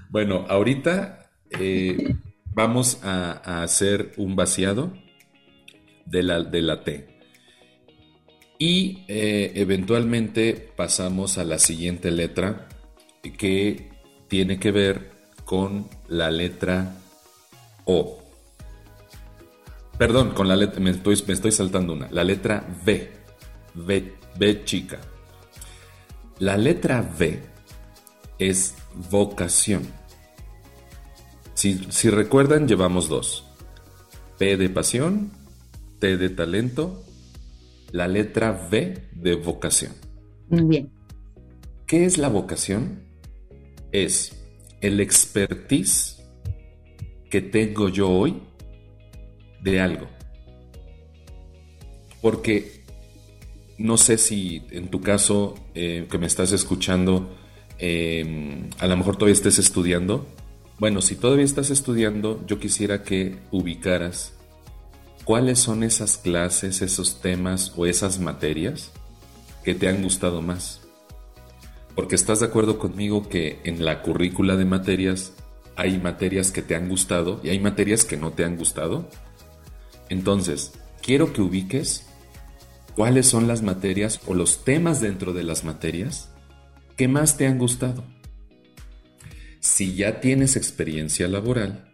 bueno, 0.09 0.45
ahorita 0.47 1.29
eh, 1.51 2.15
vamos 2.53 3.03
a, 3.03 3.41
a, 3.43 3.63
hacer 3.63 4.13
un 4.17 4.35
vaciado 4.35 4.93
de 6.05 6.23
la, 6.23 6.43
de 6.43 6.61
la 6.61 6.83
T. 6.83 7.19
Y 8.57 9.05
eh, 9.07 9.53
eventualmente 9.55 10.71
pasamos 10.75 11.37
a 11.37 11.43
la 11.43 11.59
siguiente 11.59 12.11
letra 12.11 12.67
que 13.37 13.89
tiene 14.27 14.59
que 14.59 14.71
ver 14.71 15.11
con 15.45 15.87
la 16.07 16.29
letra 16.29 16.95
O. 17.85 18.18
Perdón, 19.99 20.31
con 20.31 20.47
la 20.47 20.55
letra, 20.55 20.79
me 20.79 20.91
estoy, 20.91 21.21
me 21.27 21.33
estoy 21.33 21.51
saltando 21.51 21.91
una. 21.91 22.09
La 22.09 22.23
letra 22.23 22.65
V. 22.85 23.11
V, 23.75 24.13
V 24.39 24.63
chica. 24.63 24.97
La 26.39 26.55
letra 26.55 27.01
V 27.01 27.43
es 28.39 28.75
vocación. 29.11 29.85
Si, 31.53 31.85
si 31.89 32.09
recuerdan, 32.09 32.65
llevamos 32.65 33.09
dos. 33.09 33.43
P 34.37 34.55
de 34.55 34.69
pasión, 34.69 35.33
T 35.99 36.15
de 36.15 36.29
talento, 36.29 37.03
la 37.91 38.07
letra 38.07 38.69
V 38.71 39.09
de 39.11 39.35
vocación. 39.35 39.91
Bien. 40.47 40.89
¿Qué 41.85 42.05
es 42.05 42.17
la 42.17 42.29
vocación? 42.29 43.03
Es 43.91 44.31
el 44.79 45.01
expertise 45.01 46.23
que 47.29 47.41
tengo 47.41 47.89
yo 47.89 48.09
hoy 48.09 48.43
de 49.61 49.79
algo. 49.79 50.07
Porque 52.21 52.83
no 53.77 53.97
sé 53.97 54.17
si 54.17 54.63
en 54.71 54.89
tu 54.89 55.01
caso 55.01 55.55
eh, 55.73 56.07
que 56.09 56.17
me 56.17 56.27
estás 56.27 56.51
escuchando, 56.51 57.35
eh, 57.77 58.69
a 58.77 58.87
lo 58.87 58.97
mejor 58.97 59.15
todavía 59.15 59.33
estés 59.33 59.57
estudiando. 59.59 60.27
Bueno, 60.79 61.01
si 61.01 61.15
todavía 61.15 61.45
estás 61.45 61.69
estudiando, 61.69 62.43
yo 62.45 62.59
quisiera 62.59 63.03
que 63.03 63.39
ubicaras 63.51 64.33
cuáles 65.23 65.59
son 65.59 65.83
esas 65.83 66.17
clases, 66.17 66.81
esos 66.81 67.21
temas 67.21 67.73
o 67.75 67.85
esas 67.85 68.19
materias 68.19 68.91
que 69.63 69.75
te 69.75 69.87
han 69.87 70.01
gustado 70.01 70.41
más. 70.41 70.81
Porque 71.95 72.15
estás 72.15 72.39
de 72.39 72.47
acuerdo 72.47 72.79
conmigo 72.79 73.29
que 73.29 73.59
en 73.63 73.83
la 73.85 74.01
currícula 74.01 74.55
de 74.55 74.65
materias 74.65 75.33
hay 75.75 75.97
materias 75.99 76.51
que 76.51 76.61
te 76.61 76.75
han 76.75 76.89
gustado 76.89 77.39
y 77.43 77.49
hay 77.49 77.59
materias 77.59 78.05
que 78.05 78.17
no 78.17 78.31
te 78.31 78.43
han 78.43 78.57
gustado. 78.57 79.09
Entonces, 80.09 80.73
quiero 81.01 81.33
que 81.33 81.41
ubiques 81.41 82.05
cuáles 82.95 83.27
son 83.27 83.47
las 83.47 83.61
materias 83.61 84.19
o 84.27 84.33
los 84.33 84.65
temas 84.65 84.99
dentro 84.99 85.33
de 85.33 85.43
las 85.43 85.63
materias 85.63 86.29
que 86.97 87.07
más 87.07 87.37
te 87.37 87.47
han 87.47 87.57
gustado. 87.57 88.03
Si 89.59 89.95
ya 89.95 90.19
tienes 90.19 90.55
experiencia 90.55 91.27
laboral, 91.27 91.93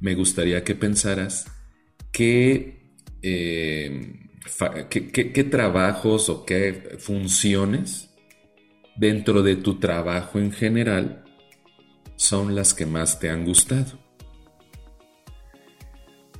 me 0.00 0.14
gustaría 0.14 0.64
que 0.64 0.74
pensaras 0.74 1.46
qué, 2.12 2.96
eh, 3.22 4.28
qué, 4.88 5.44
trabajos 5.44 6.28
o 6.28 6.44
qué 6.44 6.96
funciones 6.98 8.10
dentro 8.96 9.42
de 9.42 9.56
tu 9.56 9.78
trabajo 9.78 10.38
en 10.38 10.52
general 10.52 11.24
son 12.16 12.54
las 12.54 12.74
que 12.74 12.86
más 12.86 13.18
te 13.20 13.30
han 13.30 13.44
gustado. 13.44 14.01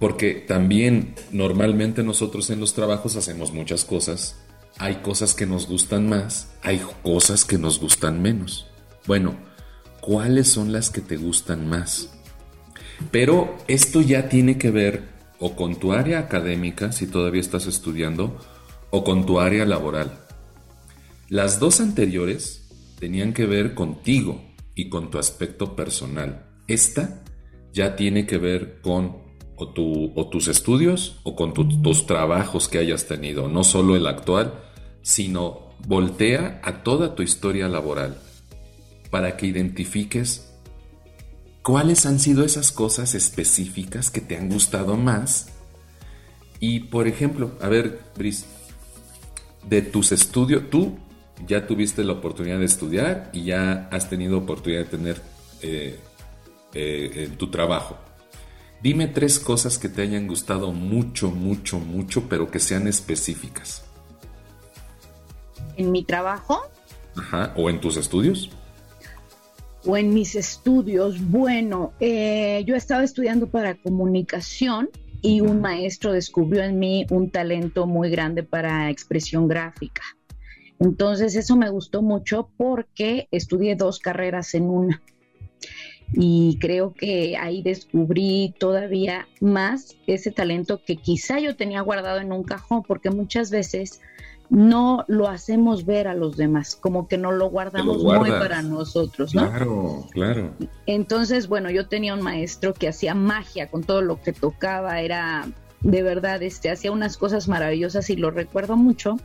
Porque 0.02 0.34
también 0.34 1.14
normalmente 1.30 2.02
nosotros 2.02 2.50
en 2.50 2.58
los 2.58 2.74
trabajos 2.74 3.14
hacemos 3.14 3.52
muchas 3.52 3.84
cosas. 3.84 4.34
Hay 4.78 4.96
cosas 4.96 5.32
que 5.32 5.46
nos 5.46 5.68
gustan 5.68 6.08
más, 6.08 6.50
hay 6.60 6.82
cosas 7.04 7.44
que 7.44 7.56
nos 7.56 7.78
gustan 7.78 8.20
menos. 8.20 8.66
Bueno, 9.06 9.36
¿cuáles 10.00 10.48
son 10.48 10.72
las 10.72 10.90
que 10.90 11.02
te 11.02 11.16
gustan 11.16 11.68
más? 11.68 12.12
Pero 13.12 13.56
esto 13.68 14.00
ya 14.00 14.28
tiene 14.28 14.58
que 14.58 14.72
ver 14.72 15.04
o 15.38 15.54
con 15.54 15.76
tu 15.76 15.92
área 15.92 16.18
académica, 16.18 16.90
si 16.90 17.06
todavía 17.06 17.40
estás 17.40 17.68
estudiando, 17.68 18.36
o 18.90 19.04
con 19.04 19.24
tu 19.24 19.38
área 19.38 19.64
laboral. 19.64 20.18
Las 21.28 21.60
dos 21.60 21.80
anteriores 21.80 22.68
tenían 22.98 23.32
que 23.32 23.46
ver 23.46 23.74
contigo 23.74 24.42
y 24.74 24.88
con 24.88 25.12
tu 25.12 25.20
aspecto 25.20 25.76
personal. 25.76 26.44
Esta 26.66 27.22
ya 27.72 27.94
tiene 27.94 28.26
que 28.26 28.38
ver 28.38 28.80
con 28.80 29.21
o, 29.56 30.28
tus 30.30 30.48
estudios 30.48 31.20
o 31.22 31.36
con 31.36 31.54
tus 31.54 32.06
trabajos 32.06 32.68
que 32.68 32.78
hayas 32.78 33.06
tenido, 33.06 33.48
no 33.48 33.64
solo 33.64 33.96
el 33.96 34.06
actual, 34.06 34.54
sino 35.02 35.72
voltea 35.86 36.60
a 36.62 36.82
toda 36.82 37.14
tu 37.14 37.22
historia 37.22 37.68
laboral 37.68 38.18
para 39.10 39.36
que 39.36 39.46
identifiques 39.46 40.52
cuáles 41.62 42.06
han 42.06 42.18
sido 42.18 42.44
esas 42.44 42.72
cosas 42.72 43.14
específicas 43.14 44.10
que 44.10 44.20
te 44.20 44.36
han 44.36 44.48
gustado 44.48 44.96
más. 44.96 45.48
Y 46.60 46.80
por 46.80 47.06
ejemplo, 47.08 47.52
a 47.60 47.68
ver, 47.68 48.00
Brice, 48.16 48.46
de 49.68 49.82
tus 49.82 50.12
estudios, 50.12 50.70
tú 50.70 50.98
ya 51.46 51.66
tuviste 51.66 52.04
la 52.04 52.14
oportunidad 52.14 52.58
de 52.58 52.64
estudiar 52.64 53.30
y 53.32 53.44
ya 53.44 53.88
has 53.90 54.08
tenido 54.08 54.38
oportunidad 54.38 54.84
de 54.84 54.86
tener 54.86 55.22
eh, 55.62 55.98
eh, 56.74 57.30
tu 57.36 57.50
trabajo. 57.50 57.98
Dime 58.82 59.06
tres 59.06 59.38
cosas 59.38 59.78
que 59.78 59.88
te 59.88 60.02
hayan 60.02 60.26
gustado 60.26 60.72
mucho, 60.72 61.30
mucho, 61.30 61.78
mucho, 61.78 62.28
pero 62.28 62.50
que 62.50 62.58
sean 62.58 62.88
específicas. 62.88 63.84
¿En 65.76 65.92
mi 65.92 66.04
trabajo? 66.04 66.60
Ajá, 67.16 67.52
o 67.56 67.70
en 67.70 67.80
tus 67.80 67.96
estudios 67.96 68.50
o 69.84 69.96
en 69.96 70.14
mis 70.14 70.34
estudios, 70.34 71.20
bueno, 71.28 71.92
eh, 71.98 72.62
yo 72.66 72.76
estaba 72.76 73.02
estudiando 73.02 73.48
para 73.48 73.74
comunicación 73.74 74.88
y 75.20 75.40
un 75.40 75.60
maestro 75.60 76.12
descubrió 76.12 76.62
en 76.62 76.78
mí 76.78 77.06
un 77.10 77.30
talento 77.30 77.86
muy 77.86 78.10
grande 78.10 78.42
para 78.42 78.90
expresión 78.90 79.48
gráfica. 79.48 80.02
Entonces 80.78 81.36
eso 81.36 81.56
me 81.56 81.70
gustó 81.70 82.02
mucho 82.02 82.50
porque 82.56 83.28
estudié 83.30 83.76
dos 83.76 83.98
carreras 83.98 84.54
en 84.54 84.64
una. 84.64 85.02
Y 86.14 86.58
creo 86.60 86.92
que 86.92 87.36
ahí 87.38 87.62
descubrí 87.62 88.54
todavía 88.58 89.26
más 89.40 89.96
ese 90.06 90.30
talento 90.30 90.80
que 90.84 90.96
quizá 90.96 91.38
yo 91.38 91.56
tenía 91.56 91.80
guardado 91.80 92.20
en 92.20 92.32
un 92.32 92.42
cajón, 92.42 92.82
porque 92.82 93.10
muchas 93.10 93.50
veces 93.50 94.00
no 94.50 95.06
lo 95.08 95.28
hacemos 95.28 95.86
ver 95.86 96.08
a 96.08 96.14
los 96.14 96.36
demás, 96.36 96.76
como 96.76 97.08
que 97.08 97.16
no 97.16 97.32
lo 97.32 97.48
guardamos 97.48 98.04
muy 98.04 98.30
para 98.30 98.60
nosotros, 98.60 99.34
¿no? 99.34 99.48
Claro, 99.48 100.06
claro. 100.10 100.50
Entonces, 100.84 101.48
bueno, 101.48 101.70
yo 101.70 101.88
tenía 101.88 102.12
un 102.12 102.20
maestro 102.20 102.74
que 102.74 102.88
hacía 102.88 103.14
magia 103.14 103.68
con 103.68 103.82
todo 103.82 104.02
lo 104.02 104.20
que 104.20 104.34
tocaba, 104.34 105.00
era 105.00 105.48
de 105.80 106.02
verdad, 106.02 106.42
este, 106.42 106.70
hacía 106.70 106.92
unas 106.92 107.16
cosas 107.16 107.48
maravillosas 107.48 108.10
y 108.10 108.16
lo 108.16 108.30
recuerdo 108.30 108.76
mucho. 108.76 109.16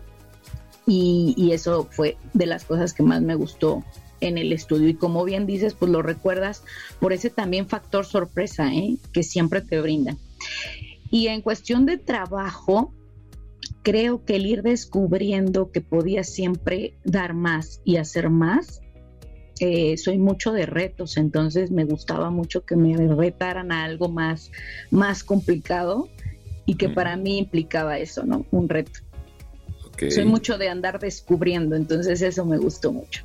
Y, 0.86 1.34
y 1.36 1.52
eso 1.52 1.86
fue 1.92 2.16
de 2.34 2.46
las 2.46 2.64
cosas 2.64 2.94
que 2.94 3.04
más 3.04 3.22
me 3.22 3.36
gustó 3.36 3.84
en 4.22 4.38
el 4.38 4.52
estudio. 4.54 4.88
Y 4.90 4.94
como 4.94 5.24
bien 5.24 5.46
dices, 5.46 5.74
pues 5.74 5.92
lo 5.92 6.02
recuerdas 6.02 6.64
por 7.00 7.14
ese 7.14 7.30
también 7.30 7.68
factor 7.68 8.06
sorpresa, 8.06 8.74
¿eh? 8.74 8.98
que 9.12 9.24
siempre 9.24 9.62
te 9.62 9.82
brindan. 9.82 10.18
Y 11.10 11.28
en 11.28 11.42
cuestión 11.42 11.86
de 11.86 11.98
trabajo, 11.98 12.94
creo 13.84 14.26
que 14.26 14.36
el 14.36 14.46
ir 14.46 14.64
descubriendo 14.64 15.72
que 15.72 15.82
podía 15.82 16.24
siempre 16.24 16.96
dar 17.04 17.34
más 17.34 17.82
y 17.86 17.98
hacer 17.98 18.30
más, 18.30 18.82
eh, 19.60 19.98
soy 19.98 20.20
mucho 20.20 20.52
de 20.52 20.66
retos, 20.66 21.18
entonces 21.18 21.72
me 21.72 21.84
gustaba 21.84 22.30
mucho 22.30 22.64
que 22.64 22.76
me 22.76 22.96
retaran 23.16 23.72
a 23.72 23.86
algo 23.86 24.08
más, 24.08 24.52
más 24.92 25.24
complicado 25.24 26.10
y 26.66 26.76
que 26.76 26.90
para 26.90 27.16
mí 27.16 27.40
implicaba 27.40 27.98
eso, 27.98 28.24
¿no? 28.24 28.46
Un 28.52 28.70
reto. 28.70 29.00
Soy 30.10 30.26
mucho 30.26 30.60
de 30.60 30.70
andar 30.70 31.00
descubriendo, 31.00 31.76
entonces 31.76 32.22
eso 32.22 32.46
me 32.46 32.58
gustó 32.58 32.92
mucho. 32.92 33.24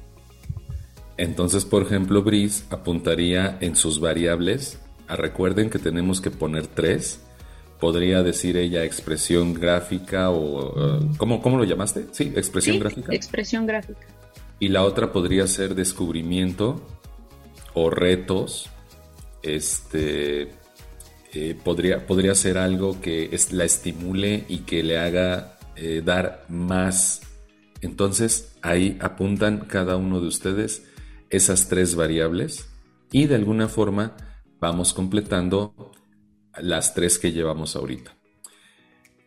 Entonces, 1.22 1.64
por 1.64 1.84
ejemplo, 1.84 2.24
Brice 2.24 2.64
apuntaría 2.70 3.56
en 3.60 3.76
sus 3.76 4.00
variables, 4.00 4.80
a 5.06 5.14
recuerden 5.14 5.70
que 5.70 5.78
tenemos 5.78 6.20
que 6.20 6.32
poner 6.32 6.66
tres, 6.66 7.20
podría 7.78 8.24
decir 8.24 8.56
ella 8.56 8.84
expresión 8.84 9.54
gráfica 9.54 10.30
o... 10.30 10.98
Uh, 10.98 11.16
¿cómo, 11.18 11.40
¿cómo, 11.40 11.58
lo 11.58 11.62
llamaste? 11.62 12.06
Sí, 12.10 12.32
expresión 12.34 12.80
gráfica. 12.80 13.14
Expresión 13.14 13.66
gráfica. 13.66 14.04
Y 14.58 14.70
la 14.70 14.82
otra 14.82 15.12
podría 15.12 15.46
ser 15.46 15.76
descubrimiento 15.76 16.84
o 17.72 17.88
retos. 17.88 18.68
Este 19.44 20.50
eh, 21.32 21.56
podría, 21.62 22.04
podría 22.04 22.34
ser 22.34 22.58
algo 22.58 23.00
que 23.00 23.30
la 23.52 23.62
estimule 23.62 24.44
y 24.48 24.58
que 24.62 24.82
le 24.82 24.98
haga 24.98 25.56
eh, 25.76 26.02
dar 26.04 26.44
más. 26.48 27.20
Entonces 27.80 28.56
ahí 28.60 28.98
apuntan 29.00 29.58
cada 29.68 29.96
uno 29.96 30.20
de 30.20 30.26
ustedes 30.26 30.88
esas 31.32 31.68
tres 31.68 31.96
variables 31.96 32.68
y 33.10 33.26
de 33.26 33.34
alguna 33.34 33.66
forma 33.66 34.16
vamos 34.60 34.92
completando 34.92 35.74
las 36.60 36.94
tres 36.94 37.18
que 37.18 37.32
llevamos 37.32 37.74
ahorita. 37.74 38.14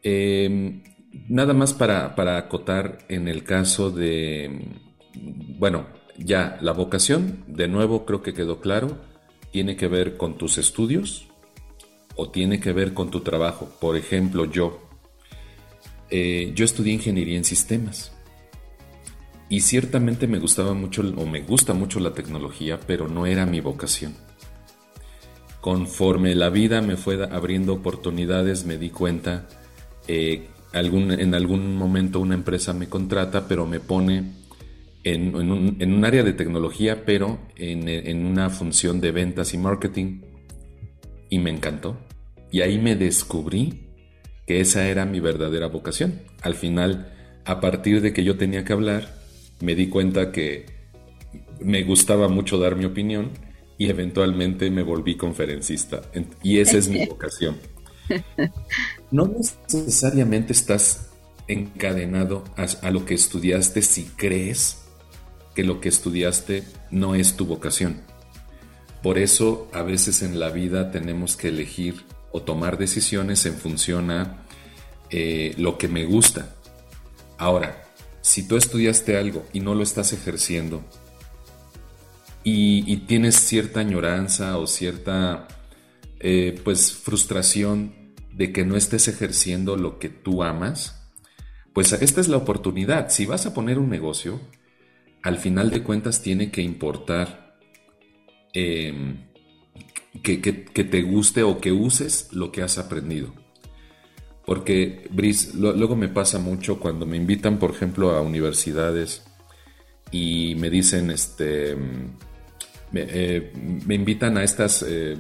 Em, 0.04 0.84
nada 1.28 1.54
más 1.54 1.74
para, 1.74 2.38
acotar 2.38 3.00
en 3.10 3.28
el 3.28 3.44
caso 3.44 3.90
de, 3.90 4.80
bueno, 5.58 5.88
ya 6.18 6.58
la 6.62 6.74
vocación, 6.74 7.44
de 7.48 7.68
nuevo 7.68 8.06
creo 8.06 8.22
que 8.22 8.34
quedó 8.34 8.62
claro, 8.62 8.98
tiene 9.52 9.76
que 9.76 9.88
ver 9.88 10.16
con 10.16 10.38
tus 10.38 10.60
estudios 10.60 11.28
o 12.16 12.30
tiene 12.30 12.60
que 12.60 12.72
ver 12.72 12.94
con 12.94 13.10
tu 13.10 13.22
trabajo. 13.22 13.70
Por 13.82 13.98
ejemplo, 13.98 14.46
yo, 14.46 14.80
eh, 16.12 16.52
yo 16.56 16.66
estudié 16.66 16.94
ingeniería 16.94 17.38
en 17.38 17.46
sistemas. 17.46 18.15
Y 19.50 19.62
ciertamente 19.62 20.28
me 20.28 20.40
gustaba 20.40 20.74
mucho 20.74 21.02
o 21.18 21.26
me 21.26 21.42
gusta 21.42 21.74
mucho 21.74 22.00
la 22.00 22.14
tecnología, 22.14 22.80
pero 22.86 23.08
no 23.08 23.26
era 23.26 23.46
mi 23.46 23.62
vocación. 23.62 24.16
Conforme 25.62 26.36
la 26.36 26.50
vida 26.50 26.82
me 26.82 26.96
fue 26.96 27.24
abriendo 27.24 27.74
oportunidades, 27.74 28.66
me 28.66 28.78
di 28.78 28.90
cuenta, 28.90 29.48
eh, 30.08 30.48
en 30.74 31.36
algún 31.36 31.76
momento 31.78 32.20
una 32.20 32.36
empresa 32.36 32.74
me 32.74 32.90
contrata, 32.90 33.48
pero 33.48 33.66
me 33.66 33.80
pone 33.80 34.46
en, 35.06 35.36
un, 35.36 36.06
área 36.06 36.24
de 36.24 36.34
tecnología, 36.34 37.06
pero 37.06 37.40
en, 37.56 38.26
una 38.26 38.50
función 38.50 39.00
de 39.00 39.12
ventas 39.12 39.54
y 39.54 39.58
marketing. 39.58 40.22
Y 41.30 41.40
me 41.40 41.52
encantó. 41.52 41.98
Y 42.52 42.62
ahí 42.62 42.80
me 42.80 42.96
descubrí 42.96 43.88
que 44.48 44.62
esa 44.62 44.88
era 44.88 45.06
mi 45.06 45.20
verdadera 45.20 45.68
vocación. 45.68 46.22
Al 46.42 46.56
final, 46.56 47.14
a 47.46 47.60
partir 47.60 48.02
de 48.02 48.14
que 48.14 48.24
yo 48.24 48.38
tenía 48.38 48.66
que 48.66 48.74
hablar, 48.74 49.15
me 49.62 49.76
di 49.76 49.88
cuenta 49.88 50.32
que 50.32 50.66
me 51.60 51.84
gustaba 51.84 52.28
mucho 52.28 52.58
dar 52.58 52.76
mi 52.76 52.86
opinión 52.86 53.32
y 53.78 53.90
eventualmente 53.90 54.70
me 54.70 54.84
volví 54.84 55.16
conferencista. 55.16 56.04
Y 56.44 56.60
esa 56.60 56.78
es 56.78 56.88
mi 56.88 57.06
vocación. 57.10 57.58
No 59.12 59.28
necesariamente 59.28 60.54
estás 60.54 61.10
encadenado 61.48 62.44
a, 62.56 62.92
lo 62.92 63.06
que 63.06 63.14
estudiaste 63.14 63.82
si 63.82 64.04
crees 64.04 64.84
que 65.54 65.64
lo 65.64 65.80
que 65.80 65.90
estudiaste 65.90 66.64
no 66.92 67.16
es 67.16 67.36
tu 67.36 67.46
vocación. 67.46 68.02
Por 69.02 69.18
eso 69.18 69.70
a 69.72 69.84
veces 69.84 70.22
en 70.22 70.40
la 70.40 70.50
vida 70.50 70.92
tenemos 70.92 71.38
que 71.38 71.50
elegir 71.50 72.04
o 72.32 72.42
tomar 72.42 72.78
decisiones 72.78 73.46
en 73.46 73.56
función 73.56 74.12
a 74.12 74.46
eh, 75.12 75.54
lo 75.58 75.78
que 75.78 75.88
me 75.88 76.06
gusta. 76.06 76.56
Ahora, 77.38 77.85
si 78.26 78.48
tú 78.48 78.58
estudiaste 78.58 79.18
algo 79.18 79.46
y 79.54 79.60
no 79.60 79.76
lo 79.76 79.84
estás 79.84 80.12
ejerciendo, 80.12 80.84
y, 82.44 82.98
tienes 83.08 83.36
cierta 83.36 83.82
añoranza 83.82 84.58
o 84.58 84.66
cierta 84.66 85.48
eh, 86.20 86.60
pues 86.64 86.92
frustración 86.92 87.94
de 88.32 88.52
que 88.52 88.66
no 88.66 88.78
estés 88.78 89.08
ejerciendo 89.08 89.78
lo 89.78 90.00
que 90.00 90.10
tú 90.10 90.42
amas, 90.42 91.08
pues 91.72 91.94
esta 91.94 92.20
es 92.20 92.28
la 92.28 92.38
oportunidad. 92.38 93.10
Si 93.10 93.28
vas 93.28 93.46
a 93.46 93.54
poner 93.54 93.78
un 93.78 93.90
negocio, 93.90 94.42
al 95.22 95.38
final 95.38 95.70
de 95.70 95.84
cuentas 95.84 96.24
tiene 96.24 96.50
que 96.50 96.64
importar 96.64 97.60
em, 98.54 99.28
que, 100.24 100.38
te 100.38 101.02
guste 101.04 101.44
o 101.44 101.62
que 101.62 101.72
uses 101.72 102.30
lo 102.32 102.52
que 102.52 102.64
has 102.64 102.80
aprendido. 102.80 103.45
Porque, 104.46 105.08
Brice, 105.10 105.58
luego 105.58 105.96
me 105.96 106.08
pasa 106.08 106.38
mucho 106.38 106.80
cuando 106.80 107.06
me 107.06 107.18
invitan, 107.18 107.58
por 107.58 107.72
ejemplo, 107.72 108.12
a 108.12 108.22
universidades 108.22 109.24
y 110.12 110.56
me 110.60 110.70
dicen, 110.70 111.10
este, 111.10 111.76
eh, 112.94 113.52
me, 113.86 113.96
invitan 113.96 114.38
a 114.38 114.44
estas 114.44 114.86
eh, 114.88 115.18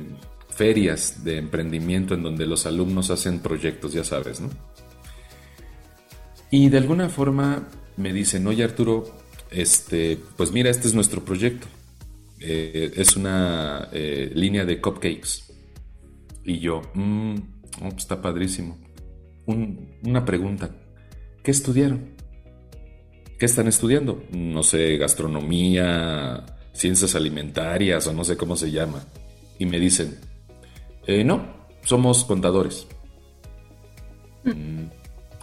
ferias 0.49 1.23
de 1.23 1.39
emprendimiento 1.39 2.13
en 2.13 2.21
donde 2.21 2.45
los 2.45 2.67
alumnos 2.67 3.09
hacen 3.09 3.39
proyectos, 3.39 3.93
ya 3.93 4.03
sabes, 4.03 4.41
¿no? 4.41 4.49
Y 6.51 6.69
de 6.69 6.77
alguna 6.77 7.09
forma 7.09 7.67
me 7.97 8.13
dicen, 8.13 8.45
oye 8.45 8.63
Arturo, 8.63 9.05
este, 9.49 10.19
pues 10.37 10.51
mira, 10.51 10.69
este 10.69 10.87
es 10.87 10.93
nuestro 10.93 11.25
proyecto. 11.25 11.67
Eh, 12.39 12.91
es 12.95 13.15
una 13.15 13.89
línea 13.91 14.65
de 14.65 14.79
cupcakes. 14.79 15.45
Y 16.43 16.59
yo, 16.59 16.83
Oh, 17.81 17.89
pues 17.89 18.03
está 18.03 18.21
padrísimo. 18.21 18.77
Una 19.47 20.25
pregunta. 20.25 20.71
¿Qué 21.43 21.51
estudiaron? 21.51 22.15
¿Qué 23.37 23.45
están 23.45 23.67
estudiando? 23.67 24.23
No 24.31 24.63
sé, 24.63 24.97
gastronomía, 24.97 26.45
ciencias 26.71 27.15
alimentarias 27.15 28.07
o 28.07 28.13
no 28.13 28.23
sé 28.23 28.37
cómo 28.37 28.55
se 28.55 28.71
llama. 28.71 29.03
Y 29.59 29.65
me 29.65 29.79
dicen, 29.79 30.17
eh, 31.05 31.23
no, 31.23 31.45
somos 31.83 32.23
contadores. 32.25 32.87
Mm, 34.43 34.85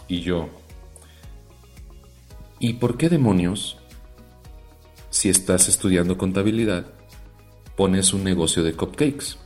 y 0.07 0.21
yo, 0.21 0.49
¿y 2.59 2.73
por 2.73 2.97
qué 2.97 3.09
demonios, 3.09 3.77
si 5.09 5.29
estás 5.29 5.67
estudiando 5.67 6.17
contabilidad, 6.17 6.87
pones 7.75 8.13
un 8.13 8.23
negocio 8.23 8.63
de 8.63 8.73
cupcakes? 8.73 9.37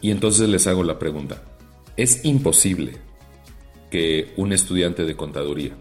Y 0.00 0.10
entonces 0.10 0.48
les 0.48 0.66
hago 0.66 0.84
la 0.84 0.98
pregunta, 0.98 1.42
¿es 1.98 2.24
imposible 2.24 2.96
que 3.90 4.32
un 4.36 4.52
estudiante 4.52 5.04
de 5.04 5.16
contaduría 5.16 5.76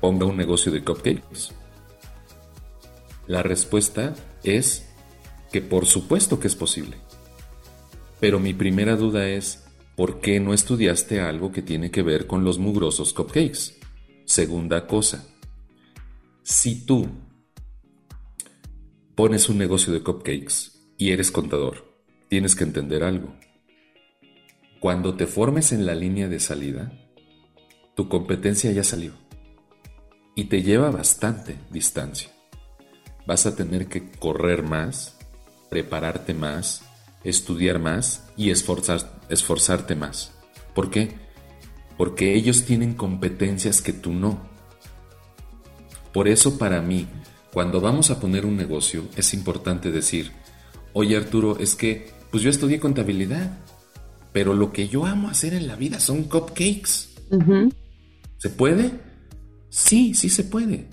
ponga 0.00 0.26
un 0.26 0.36
negocio 0.36 0.70
de 0.70 0.84
cupcakes? 0.84 1.50
La 3.26 3.42
respuesta 3.42 4.14
es 4.44 4.88
que 5.52 5.60
por 5.60 5.86
supuesto 5.86 6.38
que 6.38 6.46
es 6.46 6.54
posible. 6.54 6.98
Pero 8.20 8.38
mi 8.38 8.54
primera 8.54 8.94
duda 8.94 9.28
es, 9.28 9.64
¿por 9.96 10.20
qué 10.20 10.38
no 10.38 10.54
estudiaste 10.54 11.20
algo 11.20 11.50
que 11.50 11.62
tiene 11.62 11.90
que 11.90 12.02
ver 12.02 12.28
con 12.28 12.44
los 12.44 12.58
mugrosos 12.58 13.12
cupcakes? 13.12 13.76
Segunda 14.24 14.86
cosa, 14.86 15.26
si 16.44 16.86
tú 16.86 17.08
pones 19.16 19.48
un 19.48 19.58
negocio 19.58 19.92
de 19.92 20.00
cupcakes 20.00 20.78
y 20.96 21.10
eres 21.10 21.32
contador, 21.32 21.92
tienes 22.28 22.54
que 22.54 22.62
entender 22.62 23.02
algo. 23.02 23.34
Cuando 24.80 25.16
te 25.16 25.26
formes 25.26 25.72
en 25.72 25.86
la 25.86 25.96
línea 25.96 26.28
de 26.28 26.38
salida, 26.38 26.92
tu 27.96 28.08
competencia 28.08 28.70
ya 28.70 28.84
salió 28.84 29.12
y 30.36 30.44
te 30.44 30.62
lleva 30.62 30.92
bastante 30.92 31.58
distancia. 31.72 32.30
Vas 33.26 33.44
a 33.46 33.56
tener 33.56 33.88
que 33.88 34.08
correr 34.12 34.62
más, 34.62 35.18
prepararte 35.68 36.32
más, 36.32 36.82
estudiar 37.24 37.80
más 37.80 38.28
y 38.36 38.50
esforzarte 38.50 39.96
más. 39.96 40.30
¿Por 40.76 40.90
qué? 40.90 41.16
Porque 41.96 42.36
ellos 42.36 42.64
tienen 42.64 42.94
competencias 42.94 43.82
que 43.82 43.92
tú 43.92 44.12
no. 44.12 44.48
Por 46.12 46.28
eso 46.28 46.56
para 46.56 46.80
mí, 46.82 47.08
cuando 47.52 47.80
vamos 47.80 48.12
a 48.12 48.20
poner 48.20 48.46
un 48.46 48.56
negocio, 48.56 49.08
es 49.16 49.34
importante 49.34 49.90
decir, 49.90 50.30
oye 50.92 51.16
Arturo, 51.16 51.58
es 51.58 51.74
que 51.74 52.12
pues 52.30 52.44
yo 52.44 52.50
estudié 52.50 52.78
contabilidad, 52.78 53.58
pero 54.32 54.54
lo 54.54 54.72
que 54.72 54.88
yo 54.88 55.06
amo 55.06 55.28
hacer 55.28 55.54
en 55.54 55.66
la 55.66 55.76
vida 55.76 56.00
son 56.00 56.24
cupcakes. 56.24 57.08
¿Se 58.38 58.50
puede? 58.50 58.92
Sí, 59.70 60.14
sí 60.14 60.28
se 60.28 60.44
puede. 60.44 60.86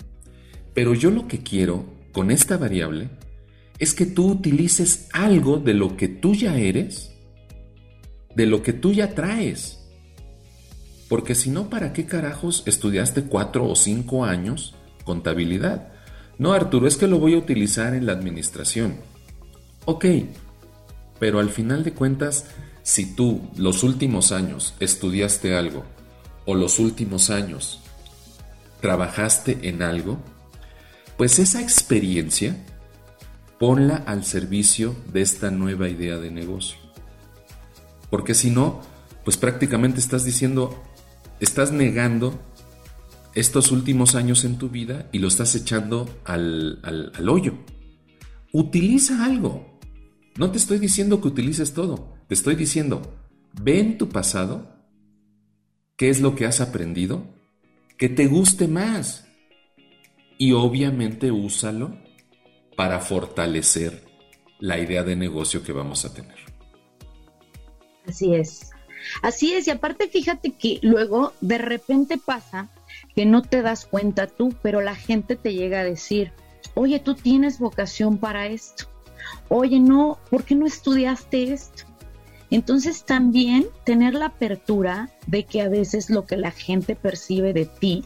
Pero 0.74 0.94
yo 0.94 1.10
lo 1.10 1.26
que 1.28 1.38
quiero 1.38 1.84
con 2.12 2.30
esta 2.30 2.56
variable 2.56 3.10
es 3.78 3.94
que 3.94 4.06
tú 4.06 4.30
utilices 4.30 5.08
algo 5.12 5.58
de 5.58 5.74
lo 5.74 5.96
que 5.96 6.08
tú 6.08 6.34
ya 6.34 6.58
eres, 6.58 7.12
de 8.34 8.46
lo 8.46 8.62
que 8.62 8.72
tú 8.72 8.92
ya 8.92 9.14
traes. 9.14 9.80
Porque 11.08 11.34
si 11.34 11.50
no, 11.50 11.70
¿para 11.70 11.92
qué 11.92 12.04
carajos 12.04 12.62
estudiaste 12.66 13.24
cuatro 13.24 13.68
o 13.68 13.76
cinco 13.76 14.24
años 14.24 14.74
contabilidad? 15.04 15.92
No, 16.38 16.52
Arturo, 16.52 16.86
es 16.86 16.96
que 16.96 17.06
lo 17.06 17.18
voy 17.18 17.34
a 17.34 17.38
utilizar 17.38 17.94
en 17.94 18.06
la 18.06 18.12
administración. 18.12 18.96
Ok, 19.84 20.04
pero 21.18 21.38
al 21.38 21.48
final 21.48 21.84
de 21.84 21.92
cuentas, 21.92 22.46
si 22.86 23.04
tú 23.04 23.40
los 23.56 23.82
últimos 23.82 24.30
años 24.30 24.74
estudiaste 24.78 25.56
algo 25.56 25.82
o 26.44 26.54
los 26.54 26.78
últimos 26.78 27.30
años 27.30 27.80
trabajaste 28.80 29.58
en 29.68 29.82
algo, 29.82 30.20
pues 31.16 31.40
esa 31.40 31.60
experiencia 31.60 32.64
ponla 33.58 33.96
al 34.06 34.24
servicio 34.24 34.94
de 35.12 35.22
esta 35.22 35.50
nueva 35.50 35.88
idea 35.88 36.18
de 36.18 36.30
negocio. 36.30 36.78
Porque 38.08 38.34
si 38.34 38.50
no, 38.50 38.82
pues 39.24 39.36
prácticamente 39.36 39.98
estás 39.98 40.24
diciendo, 40.24 40.80
estás 41.40 41.72
negando 41.72 42.40
estos 43.34 43.72
últimos 43.72 44.14
años 44.14 44.44
en 44.44 44.58
tu 44.58 44.68
vida 44.68 45.08
y 45.10 45.18
lo 45.18 45.26
estás 45.26 45.56
echando 45.56 46.08
al, 46.24 46.78
al 46.84 47.28
hoyo. 47.28 47.54
Utiliza 48.52 49.24
algo, 49.24 49.76
no 50.36 50.52
te 50.52 50.58
estoy 50.58 50.78
diciendo 50.78 51.20
que 51.20 51.26
utilices 51.26 51.74
todo, 51.74 52.15
te 52.28 52.34
estoy 52.34 52.56
diciendo, 52.56 53.02
ve 53.60 53.80
en 53.80 53.98
tu 53.98 54.08
pasado, 54.08 54.66
qué 55.96 56.10
es 56.10 56.20
lo 56.20 56.34
que 56.34 56.46
has 56.46 56.60
aprendido, 56.60 57.24
que 57.96 58.08
te 58.08 58.26
guste 58.26 58.68
más. 58.68 59.26
Y 60.38 60.52
obviamente 60.52 61.30
úsalo 61.30 61.96
para 62.76 63.00
fortalecer 63.00 64.04
la 64.58 64.78
idea 64.78 65.02
de 65.02 65.16
negocio 65.16 65.62
que 65.62 65.72
vamos 65.72 66.04
a 66.04 66.12
tener. 66.12 66.36
Así 68.06 68.34
es. 68.34 68.70
Así 69.22 69.54
es, 69.54 69.66
y 69.68 69.70
aparte 69.70 70.08
fíjate 70.08 70.52
que 70.52 70.78
luego 70.82 71.32
de 71.40 71.58
repente 71.58 72.18
pasa 72.18 72.70
que 73.14 73.24
no 73.24 73.42
te 73.42 73.62
das 73.62 73.86
cuenta 73.86 74.26
tú, 74.26 74.54
pero 74.62 74.80
la 74.80 74.94
gente 74.94 75.36
te 75.36 75.54
llega 75.54 75.80
a 75.80 75.84
decir, 75.84 76.32
oye, 76.74 76.98
tú 76.98 77.14
tienes 77.14 77.58
vocación 77.58 78.18
para 78.18 78.46
esto 78.48 78.86
oye, 79.48 79.80
no, 79.80 80.18
¿por 80.30 80.44
qué 80.44 80.54
no 80.54 80.66
estudiaste 80.66 81.52
esto? 81.52 81.84
Entonces 82.50 83.04
también 83.04 83.66
tener 83.84 84.14
la 84.14 84.26
apertura 84.26 85.10
de 85.26 85.44
que 85.44 85.62
a 85.62 85.68
veces 85.68 86.10
lo 86.10 86.26
que 86.26 86.36
la 86.36 86.50
gente 86.52 86.94
percibe 86.94 87.52
de 87.52 87.66
ti, 87.66 88.04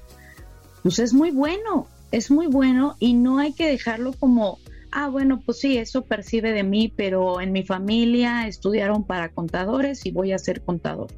pues 0.83 0.98
es 0.98 1.12
muy 1.12 1.31
bueno, 1.31 1.88
es 2.11 2.31
muy 2.31 2.46
bueno 2.46 2.96
y 2.98 3.14
no 3.14 3.38
hay 3.38 3.53
que 3.53 3.66
dejarlo 3.66 4.12
como, 4.12 4.59
ah, 4.92 5.09
bueno, 5.09 5.42
pues 5.44 5.59
sí, 5.59 5.76
eso 5.76 6.05
percibe 6.05 6.53
de 6.53 6.62
mí, 6.62 6.92
pero 6.94 7.40
en 7.40 7.53
mi 7.53 7.64
familia 7.64 8.46
estudiaron 8.46 9.05
para 9.05 9.31
contadores 9.31 10.07
y 10.07 10.11
voy 10.11 10.33
a 10.33 10.38
ser 10.38 10.62
contador. 10.62 11.09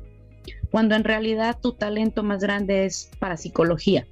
Cuando 0.70 0.94
en 0.94 1.04
realidad 1.04 1.58
tu 1.60 1.72
talento 1.74 2.22
más 2.22 2.40
grande 2.40 2.86
es 2.86 3.10
para 3.18 3.36
psicología. 3.36 4.06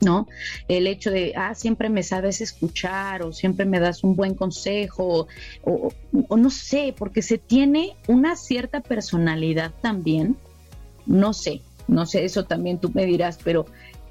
¿No? 0.00 0.26
El 0.68 0.86
hecho 0.86 1.10
de, 1.10 1.32
ah, 1.36 1.54
siempre 1.54 1.88
me 1.88 2.02
sabes 2.02 2.40
escuchar 2.40 3.22
o 3.22 3.32
siempre 3.32 3.64
me 3.64 3.80
das 3.80 4.04
un 4.04 4.14
buen 4.14 4.34
consejo 4.34 5.26
o, 5.64 5.92
no 6.36 6.50
sé, 6.50 6.94
porque 6.96 7.22
se 7.22 7.38
tiene 7.38 7.96
una 8.06 8.36
cierta 8.36 8.80
personalidad 8.80 9.72
también, 9.80 10.36
no 11.06 11.32
sé, 11.32 11.62
no 11.88 12.06
sé, 12.06 12.24
eso 12.24 12.44
también 12.44 12.78
tú 12.78 12.90
me 12.92 13.06
dirás, 13.06 13.38
pero 13.42 13.66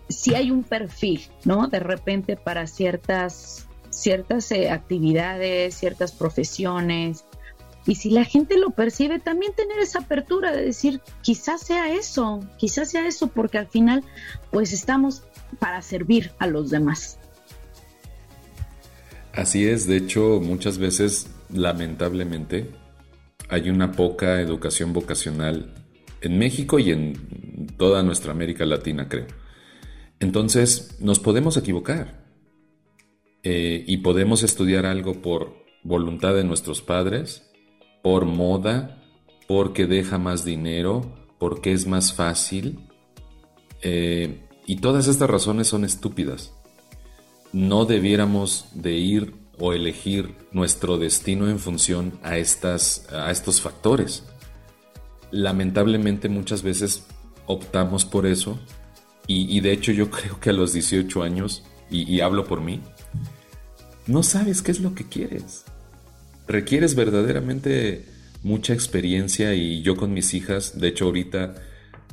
si 0.09 0.35
hay 0.35 0.51
un 0.51 0.63
perfil, 0.63 1.21
¿no? 1.43 1.67
De 1.67 1.79
repente 1.79 2.35
para 2.35 2.67
ciertas, 2.67 3.67
ciertas 3.89 4.51
eh, 4.51 4.69
actividades, 4.69 5.75
ciertas 5.75 6.11
profesiones. 6.11 7.25
Y 7.87 7.95
si 7.95 8.09
la 8.09 8.23
gente 8.23 8.57
lo 8.57 8.71
percibe, 8.71 9.19
también 9.19 9.53
tener 9.53 9.77
esa 9.79 9.99
apertura 9.99 10.51
de 10.51 10.65
decir, 10.65 11.01
quizás 11.21 11.61
sea 11.61 11.91
eso, 11.91 12.39
quizás 12.57 12.89
sea 12.89 13.07
eso, 13.07 13.27
porque 13.27 13.59
al 13.59 13.67
final, 13.67 14.03
pues 14.51 14.73
estamos 14.73 15.23
para 15.55 15.81
servir 15.81 16.31
a 16.39 16.47
los 16.47 16.69
demás. 16.69 17.19
Así 19.33 19.67
es, 19.67 19.85
de 19.87 19.97
hecho 19.97 20.39
muchas 20.41 20.77
veces, 20.77 21.27
lamentablemente, 21.53 22.69
hay 23.49 23.69
una 23.69 23.91
poca 23.91 24.39
educación 24.41 24.93
vocacional 24.93 25.73
en 26.21 26.39
México 26.39 26.79
y 26.79 26.91
en 26.91 27.67
toda 27.77 28.01
nuestra 28.01 28.31
América 28.31 28.65
Latina, 28.65 29.07
creo. 29.09 29.27
Entonces, 30.19 30.97
nos 31.01 31.19
podemos 31.19 31.57
equivocar 31.57 32.25
eh, 33.43 33.83
y 33.85 33.97
podemos 33.97 34.41
estudiar 34.43 34.85
algo 34.85 35.21
por 35.21 35.65
voluntad 35.83 36.33
de 36.33 36.43
nuestros 36.43 36.81
padres, 36.81 37.51
por 38.01 38.25
moda, 38.25 39.03
porque 39.47 39.85
deja 39.85 40.17
más 40.17 40.45
dinero, 40.45 41.13
porque 41.37 41.73
es 41.73 41.85
más 41.85 42.13
fácil. 42.13 42.79
Eh, 43.81 44.44
y 44.65 44.77
todas 44.77 45.07
estas 45.07 45.29
razones 45.29 45.67
son 45.67 45.85
estúpidas. 45.85 46.51
No 47.53 47.85
debiéramos 47.85 48.65
de 48.73 48.93
ir 48.93 49.33
o 49.57 49.73
elegir 49.73 50.35
nuestro 50.51 50.97
destino 50.97 51.49
en 51.49 51.59
función 51.59 52.19
a, 52.23 52.37
estas, 52.37 53.07
a 53.11 53.31
estos 53.31 53.61
factores. 53.61 54.23
Lamentablemente 55.31 56.29
muchas 56.29 56.63
veces 56.63 57.05
optamos 57.45 58.05
por 58.05 58.25
eso 58.25 58.59
y, 59.27 59.59
de 59.61 59.71
hecho 59.71 59.91
yo 59.91 60.09
creo 60.11 60.39
que 60.39 60.49
a 60.49 60.53
los 60.53 60.73
18 60.73 61.23
años, 61.23 61.63
y, 61.89 62.11
y 62.11 62.21
hablo 62.21 62.45
por 62.45 62.61
mí, 62.61 62.81
no 64.07 64.23
sabes 64.23 64.61
qué 64.61 64.71
es 64.71 64.79
lo 64.79 64.93
que 64.93 65.07
quieres. 65.07 65.63
Requieres 66.47 66.95
verdaderamente 66.95 68.05
mucha 68.43 68.73
experiencia 68.73 69.55
y 69.55 69.81
yo 69.81 69.95
con 69.95 70.13
mis 70.13 70.33
hijas, 70.35 70.79
de 70.79 70.89
hecho 70.89 71.05
ahorita 71.05 71.55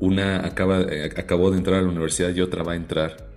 una 0.03 0.45
acaba, 0.45 0.81
eh, 0.81 1.11
acabó 1.17 1.53
de 1.53 1.59
entrar 1.59 1.79
a 1.79 1.83
la 1.83 1.89
universidad 1.89 2.35
y 2.35 2.41
otra 2.41 2.65
va 2.65 2.73
a 2.73 2.77
entrar. 2.77 3.31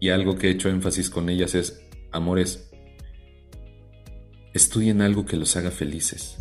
Y 0.00 0.08
algo 0.08 0.38
que 0.38 0.48
he 0.48 0.50
hecho 0.52 0.70
énfasis 0.70 1.10
con 1.10 1.28
ellas 1.28 1.54
es, 1.54 1.82
amores, 2.12 2.70
estudien 4.54 5.02
algo 5.02 5.26
que 5.26 5.36
los 5.36 5.54
haga 5.56 5.70
felices. 5.70 6.38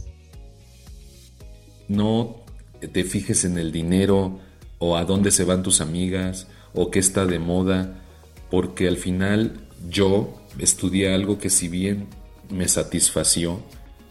no 1.89 2.45
te 2.93 3.03
fijes 3.03 3.43
en 3.43 3.57
el 3.57 3.72
dinero 3.74 4.39
o 4.78 4.95
a 4.95 5.03
dónde 5.03 5.32
se 5.32 5.43
van 5.43 5.63
tus 5.63 5.82
amigas 5.82 6.47
o 6.74 6.89
qué 6.89 6.99
está 6.99 7.26
de 7.26 7.39
moda, 7.39 8.05
porque 8.49 8.88
al 8.88 8.97
final 8.97 9.68
yo 9.89 10.34
estudié 10.59 11.13
algo 11.13 11.39
que 11.39 11.49
si 11.49 11.68
bien 11.68 12.07
me 12.49 12.70
satisfació, 12.70 13.61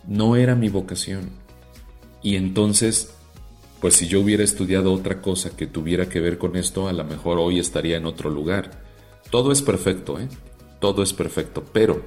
no 0.07 0.37
era 0.37 0.55
mi 0.55 0.69
vocación. 0.69 1.31
Y 2.23 2.37
entonces, 2.37 3.16
pues 3.81 3.95
si 3.95 4.09
yo 4.09 4.21
hubiera 4.21 4.43
estudiado 4.43 4.93
otra 4.93 5.21
cosa 5.21 5.57
que 5.57 5.67
tuviera 5.67 6.09
que 6.09 6.21
ver 6.21 6.39
con 6.39 6.57
esto, 6.57 6.89
a 6.89 6.93
lo 6.93 7.05
mejor 7.05 7.39
hoy 7.39 7.59
estaría 7.59 7.97
en 7.97 8.07
otro 8.07 8.31
lugar. 8.31 8.83
Todo 9.31 9.53
es 9.53 9.63
perfecto, 9.63 10.19
¿eh? 10.19 10.29
Todo 10.81 11.03
es 11.03 11.13
perfecto, 11.13 11.65
pero 11.73 12.03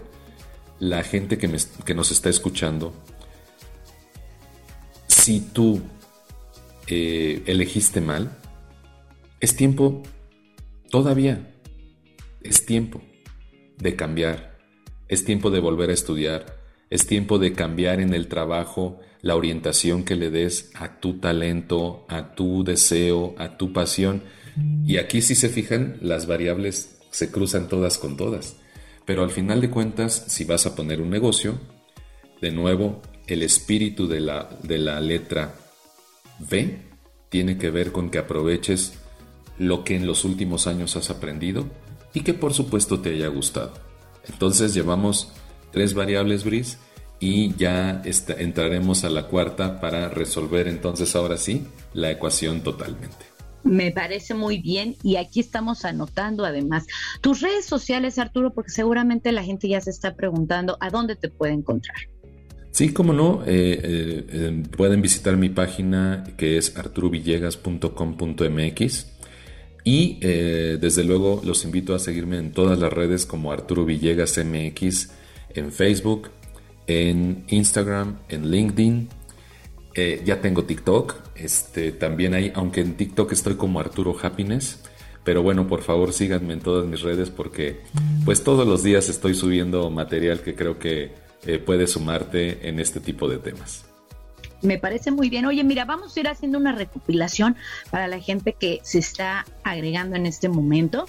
la 0.79 1.03
gente 1.03 1.37
que, 1.37 1.47
nos 1.93 2.11
está 2.11 2.29
escuchando, 2.29 2.93
si 5.07 5.41
tú 5.41 5.81
eh, 6.87 7.43
elegiste 7.45 8.01
mal, 8.01 8.37
es 9.39 9.55
tiempo, 9.55 10.03
todavía, 10.89 11.53
es 12.41 12.65
tiempo 12.65 13.01
de 13.77 13.95
cambiar, 13.95 14.57
es 15.07 15.25
tiempo 15.25 15.51
de 15.51 15.59
volver 15.59 15.89
a 15.89 15.93
estudiar, 15.93 16.57
es 16.89 17.05
tiempo 17.05 17.37
de 17.37 17.53
cambiar 17.53 17.99
en 17.99 18.13
el 18.13 18.27
trabajo 18.27 18.99
la 19.21 19.35
orientación 19.35 20.03
que 20.03 20.15
le 20.15 20.29
des 20.29 20.71
a 20.75 20.99
tu 20.99 21.19
talento, 21.19 22.05
a 22.07 22.35
tu 22.35 22.63
deseo, 22.63 23.35
a 23.37 23.57
tu 23.57 23.73
pasión. 23.73 24.23
Y 24.85 24.97
aquí 24.97 25.21
si 25.21 25.35
se 25.35 25.49
fijan, 25.49 25.97
las 26.01 26.27
variables 26.27 26.97
se 27.11 27.31
cruzan 27.31 27.67
todas 27.67 27.97
con 27.97 28.17
todas. 28.17 28.55
Pero 29.05 29.23
al 29.23 29.31
final 29.31 29.61
de 29.61 29.69
cuentas, 29.69 30.25
si 30.27 30.45
vas 30.45 30.65
a 30.65 30.75
poner 30.75 31.01
un 31.01 31.09
negocio, 31.09 31.59
de 32.41 32.51
nuevo, 32.51 33.01
el 33.27 33.43
espíritu 33.43 34.07
de 34.07 34.21
la, 34.21 34.49
de 34.63 34.77
la 34.77 35.01
letra 35.01 35.55
V 36.39 36.79
tiene 37.29 37.57
que 37.57 37.69
ver 37.69 37.91
con 37.91 38.09
que 38.09 38.17
aproveches 38.17 38.93
lo 39.57 39.83
que 39.83 39.95
en 39.95 40.07
los 40.07 40.25
últimos 40.25 40.67
años 40.67 40.95
has 40.95 41.09
aprendido 41.09 41.65
y 42.13 42.21
que 42.21 42.33
por 42.33 42.53
supuesto 42.53 43.01
te 43.01 43.09
haya 43.09 43.27
gustado. 43.27 43.73
Entonces 44.27 44.73
llevamos 44.73 45.31
tres 45.71 45.93
variables 45.93 46.43
Bris 46.43 46.77
y 47.19 47.55
ya 47.55 48.03
entraremos 48.37 49.03
a 49.03 49.09
la 49.09 49.27
cuarta 49.27 49.81
para 49.81 50.09
resolver 50.09 50.67
entonces 50.67 51.15
ahora 51.15 51.37
sí 51.37 51.65
la 51.93 52.11
ecuación 52.11 52.61
totalmente. 52.61 53.25
Me 53.63 53.91
parece 53.91 54.33
muy 54.33 54.57
bien 54.59 54.95
y 55.03 55.17
aquí 55.17 55.41
estamos 55.41 55.83
anotando 55.83 56.45
además 56.45 56.87
tus 57.21 57.41
redes 57.41 57.65
sociales, 57.65 58.17
Arturo, 58.17 58.53
porque 58.53 58.71
seguramente 58.71 59.33
la 59.33 59.43
gente 59.43 59.67
ya 59.67 59.81
se 59.81 59.89
está 59.89 60.15
preguntando 60.15 60.77
a 60.79 60.89
dónde 60.89 61.17
te 61.17 61.27
puede 61.29 61.51
encontrar. 61.53 61.97
Sí, 62.71 62.93
como 62.93 63.13
no, 63.13 63.43
eh, 63.45 63.79
eh, 63.83 64.25
eh, 64.29 64.63
pueden 64.77 65.01
visitar 65.01 65.35
mi 65.35 65.49
página 65.49 66.23
que 66.37 66.57
es 66.57 66.77
arturovillegas.com.mx 66.77 69.07
y 69.83 70.19
desde 70.19 71.03
luego 71.03 71.41
los 71.43 71.65
invito 71.65 71.95
a 71.95 71.99
seguirme 71.99 72.37
en 72.37 72.51
todas 72.51 72.77
las 72.77 72.93
redes 72.93 73.25
como 73.25 73.51
Arturo 73.51 73.85
Villegas 73.85 74.37
MX 74.37 75.09
en 75.55 75.71
Facebook, 75.71 76.29
en 76.89 77.45
Instagram, 77.49 78.17
en 78.29 78.49
LinkedIn. 78.49 79.09
ya 80.25 80.41
tengo 80.41 80.63
TikTok, 80.63 81.15
este, 81.35 81.91
también 81.91 82.33
hay, 82.33 82.51
aunque 82.55 82.81
en 82.81 82.95
TikTok 82.95 83.31
estoy 83.31 83.55
como 83.55 83.79
Arturo 83.79 84.15
Happiness, 84.21 84.79
pero 85.23 85.43
bueno, 85.43 85.67
por 85.67 85.83
favor 85.83 86.13
síganme 86.13 86.53
en 86.53 86.61
todas 86.61 86.87
mis 86.87 87.01
redes 87.01 87.29
porque 87.29 87.81
pues 88.25 88.43
todos 88.43 88.67
los 88.67 88.81
días 88.81 89.09
estoy 89.09 89.35
subiendo 89.35 89.89
material 89.89 90.41
que 90.41 90.55
creo 90.55 90.79
que 90.79 91.11
eh, 91.45 91.59
puedes 91.59 91.91
sumarte 91.91 92.67
en 92.67 92.79
este 92.79 92.99
tipo 92.99 93.27
de 93.27 93.37
temas. 93.37 93.85
Me 94.61 94.77
parece 94.77 95.11
muy 95.11 95.29
bien. 95.29 95.45
Oye, 95.45 95.63
mira, 95.63 95.85
vamos 95.85 96.17
a 96.17 96.19
ir 96.19 96.27
haciendo 96.27 96.57
una 96.57 96.73
recopilación 96.73 97.55
para 97.91 98.07
la 98.07 98.19
gente 98.19 98.53
que 98.53 98.79
se 98.83 98.99
está 98.99 99.45
agregando 99.63 100.15
en 100.15 100.25
este 100.25 100.49
momento. 100.49 101.05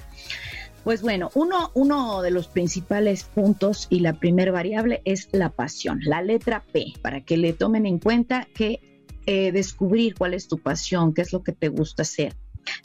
Pues 0.84 1.02
bueno, 1.02 1.30
uno, 1.34 1.70
uno 1.74 2.22
de 2.22 2.30
los 2.30 2.48
principales 2.48 3.24
puntos 3.24 3.86
y 3.90 4.00
la 4.00 4.14
primera 4.14 4.50
variable 4.50 5.02
es 5.04 5.28
la 5.32 5.50
pasión, 5.50 6.00
la 6.02 6.22
letra 6.22 6.64
P, 6.72 6.94
para 7.02 7.20
que 7.20 7.36
le 7.36 7.52
tomen 7.52 7.84
en 7.86 7.98
cuenta 7.98 8.48
que 8.54 8.80
eh, 9.26 9.52
descubrir 9.52 10.14
cuál 10.14 10.34
es 10.34 10.48
tu 10.48 10.58
pasión, 10.58 11.12
qué 11.12 11.22
es 11.22 11.32
lo 11.32 11.42
que 11.42 11.52
te 11.52 11.68
gusta 11.68 12.02
hacer. 12.02 12.34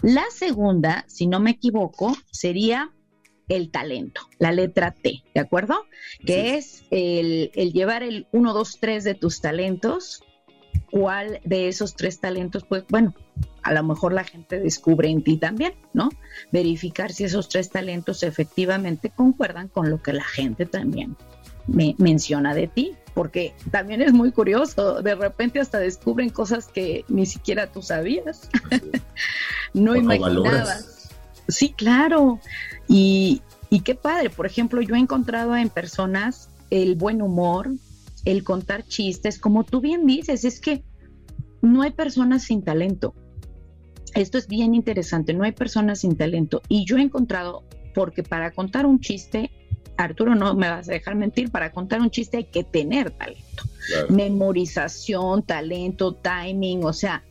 La 0.02 0.26
segunda, 0.30 1.06
si 1.08 1.28
no 1.28 1.40
me 1.40 1.52
equivoco, 1.52 2.16
sería 2.32 2.92
el 3.48 3.72
talento, 3.72 4.22
la 4.40 4.52
letra 4.52 4.92
T, 4.92 5.24
¿de 5.34 5.40
acuerdo? 5.40 5.86
Que 6.26 6.56
es 6.56 6.84
el, 6.92 7.52
llevar 7.74 8.04
el 8.04 8.28
1, 8.32 8.54
2, 8.54 8.78
3 8.80 9.04
de 9.04 9.16
tus 9.16 9.42
talentos. 9.42 10.24
¿Cuál 10.92 11.40
de 11.44 11.68
esos 11.68 11.96
tres 11.96 12.20
talentos? 12.20 12.64
Pues 12.68 12.86
bueno, 12.90 13.14
a 13.66 13.74
lo 13.74 13.84
mejor 13.84 14.14
la 14.14 14.24
gente 14.24 14.60
descubre 14.60 15.10
en 15.10 15.24
ti 15.24 15.38
también, 15.38 15.74
¿no? 15.92 16.10
Verificar 16.52 17.12
si 17.12 17.24
esos 17.24 17.50
tres 17.50 17.72
talentos 17.72 18.22
efectivamente 18.22 19.10
concuerdan 19.10 19.70
con 19.70 19.90
lo 19.90 20.02
que 20.02 20.14
la 20.14 20.24
gente 20.24 20.68
también 20.68 21.18
me 21.66 21.96
menciona 21.98 22.54
de 22.54 22.68
ti, 22.68 22.94
porque 23.16 23.56
también 23.72 24.04
es 24.04 24.14
muy 24.14 24.32
curioso, 24.32 25.02
de 25.02 25.16
repente 25.16 25.60
hasta 25.60 25.80
descubren 25.80 26.30
cosas 26.30 26.68
que 26.68 27.06
ni 27.08 27.26
siquiera 27.26 27.72
tú 27.72 27.82
sabías, 27.82 28.50
no 29.74 29.96
imaginabas. 29.96 31.10
Sí, 31.48 31.74
claro. 31.74 32.40
Y, 32.88 33.42
qué 33.84 33.96
padre, 33.96 34.30
por 34.30 34.46
ejemplo, 34.46 34.80
yo 34.82 34.96
he 34.96 35.00
encontrado 35.00 35.56
en 35.56 35.70
personas 35.70 36.50
el 36.70 36.96
buen 36.96 37.22
humor, 37.22 37.72
el 38.26 38.44
contar 38.44 38.86
chistes, 38.86 39.40
como 39.40 39.64
tú 39.64 39.82
bien 39.82 40.06
dices, 40.06 40.46
es 40.46 40.60
que 40.60 40.84
no 41.62 41.82
hay 41.82 41.92
personas 41.92 42.44
sin 42.44 42.64
talento. 42.64 43.16
Esto 44.16 44.38
es 44.38 44.48
bien 44.48 44.74
interesante, 44.74 45.34
no 45.34 45.44
hay 45.44 45.52
personas 45.52 46.00
sin 46.00 46.16
talento. 46.16 46.62
Y 46.70 46.86
yo 46.86 46.98
he 46.98 47.02
encontrado, 47.02 47.64
porque 47.94 48.24
para 48.24 48.52
contar 48.52 48.86
un 48.86 49.02
chiste, 49.02 49.52
Arturo, 49.98 50.36
no 50.36 50.56
me 50.56 50.70
vas 50.70 50.88
a 50.90 50.94
dejar 50.94 51.16
mentir, 51.16 51.52
para 51.52 51.72
contar 51.72 52.02
un 52.02 52.10
chiste 52.10 52.38
hay 52.38 52.44
que 52.46 52.64
tener 52.64 53.12
talento. 53.12 53.64
Memorización, 54.10 55.44
talento, 55.44 56.16
timing, 56.16 56.86
o 56.86 56.94
sea, 56.94 57.24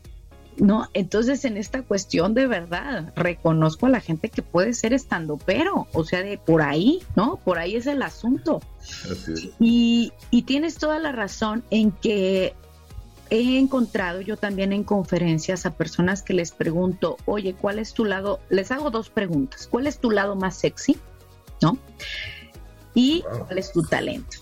¿no? 0.59 0.89
Entonces, 0.95 1.45
en 1.45 1.57
esta 1.57 1.83
cuestión 1.83 2.35
de 2.35 2.47
verdad, 2.47 3.13
reconozco 3.17 3.87
a 3.87 3.91
la 3.91 4.01
gente 4.01 4.29
que 4.29 4.43
puede 4.43 4.73
ser 4.75 4.93
estando, 4.93 5.37
pero, 5.39 5.89
o 5.93 6.05
sea, 6.05 6.23
de 6.23 6.39
por 6.39 6.63
ahí, 6.63 7.01
¿no? 7.17 7.41
Por 7.45 7.59
ahí 7.59 7.77
es 7.77 7.87
el 7.87 8.03
asunto. 8.03 8.61
Y, 9.59 10.13
y 10.31 10.43
tienes 10.43 10.77
toda 10.77 10.99
la 10.99 11.13
razón 11.13 11.65
en 11.71 11.91
que 11.93 12.55
he 13.31 13.59
encontrado 13.59 14.21
yo 14.21 14.37
también 14.37 14.73
en 14.73 14.85
conferencias 14.85 15.67
a 15.67 15.77
personas 15.77 16.23
que 16.23 16.35
les 16.35 16.53
pregunto, 16.53 17.17
oye, 17.25 17.55
¿cuál 17.55 17.79
es 17.79 17.95
tu 17.95 18.05
lado? 18.05 18.41
Les 18.51 18.71
hago 18.71 18.91
dos 18.91 19.11
preguntas. 19.11 19.69
¿Cuál 19.71 19.87
es 19.87 19.99
tu 19.99 20.11
lado 20.11 20.37
más 20.37 20.57
sexy? 20.57 20.99
¿No? 21.63 21.79
Y 22.95 23.23
cuál 23.47 23.59
es 23.59 23.73
tu 23.73 23.83
talento. 23.83 24.39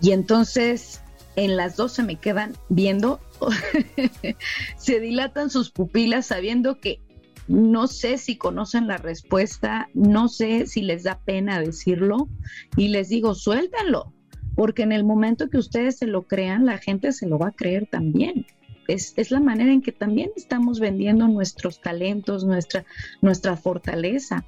Y 0.00 0.12
entonces 0.12 1.00
en 1.36 1.56
las 1.56 1.76
dos 1.76 1.92
se 1.92 2.02
me 2.02 2.16
quedan 2.16 2.56
viendo, 2.68 3.20
se 4.76 5.00
dilatan 5.00 5.50
sus 5.50 5.70
pupilas 5.70 6.26
sabiendo 6.26 6.80
que 6.80 7.00
no 7.46 7.86
sé 7.86 8.18
si 8.18 8.36
conocen 8.36 8.88
la 8.88 8.98
respuesta, 8.98 9.88
no 9.94 10.28
sé 10.28 10.66
si 10.66 10.82
les 10.82 11.04
da 11.04 11.20
pena 11.24 11.60
decirlo 11.60 12.28
y 12.76 12.88
les 12.88 13.08
digo, 13.08 13.34
suéltanlo, 13.34 14.12
porque 14.58 14.82
en 14.82 14.90
el 14.90 15.04
momento 15.04 15.50
que 15.50 15.56
ustedes 15.56 15.98
se 15.98 16.08
lo 16.08 16.24
crean, 16.24 16.66
la 16.66 16.78
gente 16.78 17.12
se 17.12 17.28
lo 17.28 17.38
va 17.38 17.50
a 17.50 17.52
creer 17.52 17.86
también. 17.86 18.44
Es, 18.88 19.14
es, 19.16 19.30
la 19.30 19.38
manera 19.38 19.72
en 19.72 19.82
que 19.82 19.92
también 19.92 20.32
estamos 20.34 20.80
vendiendo 20.80 21.28
nuestros 21.28 21.80
talentos, 21.80 22.42
nuestra, 22.42 22.84
nuestra 23.22 23.56
fortaleza. 23.56 24.44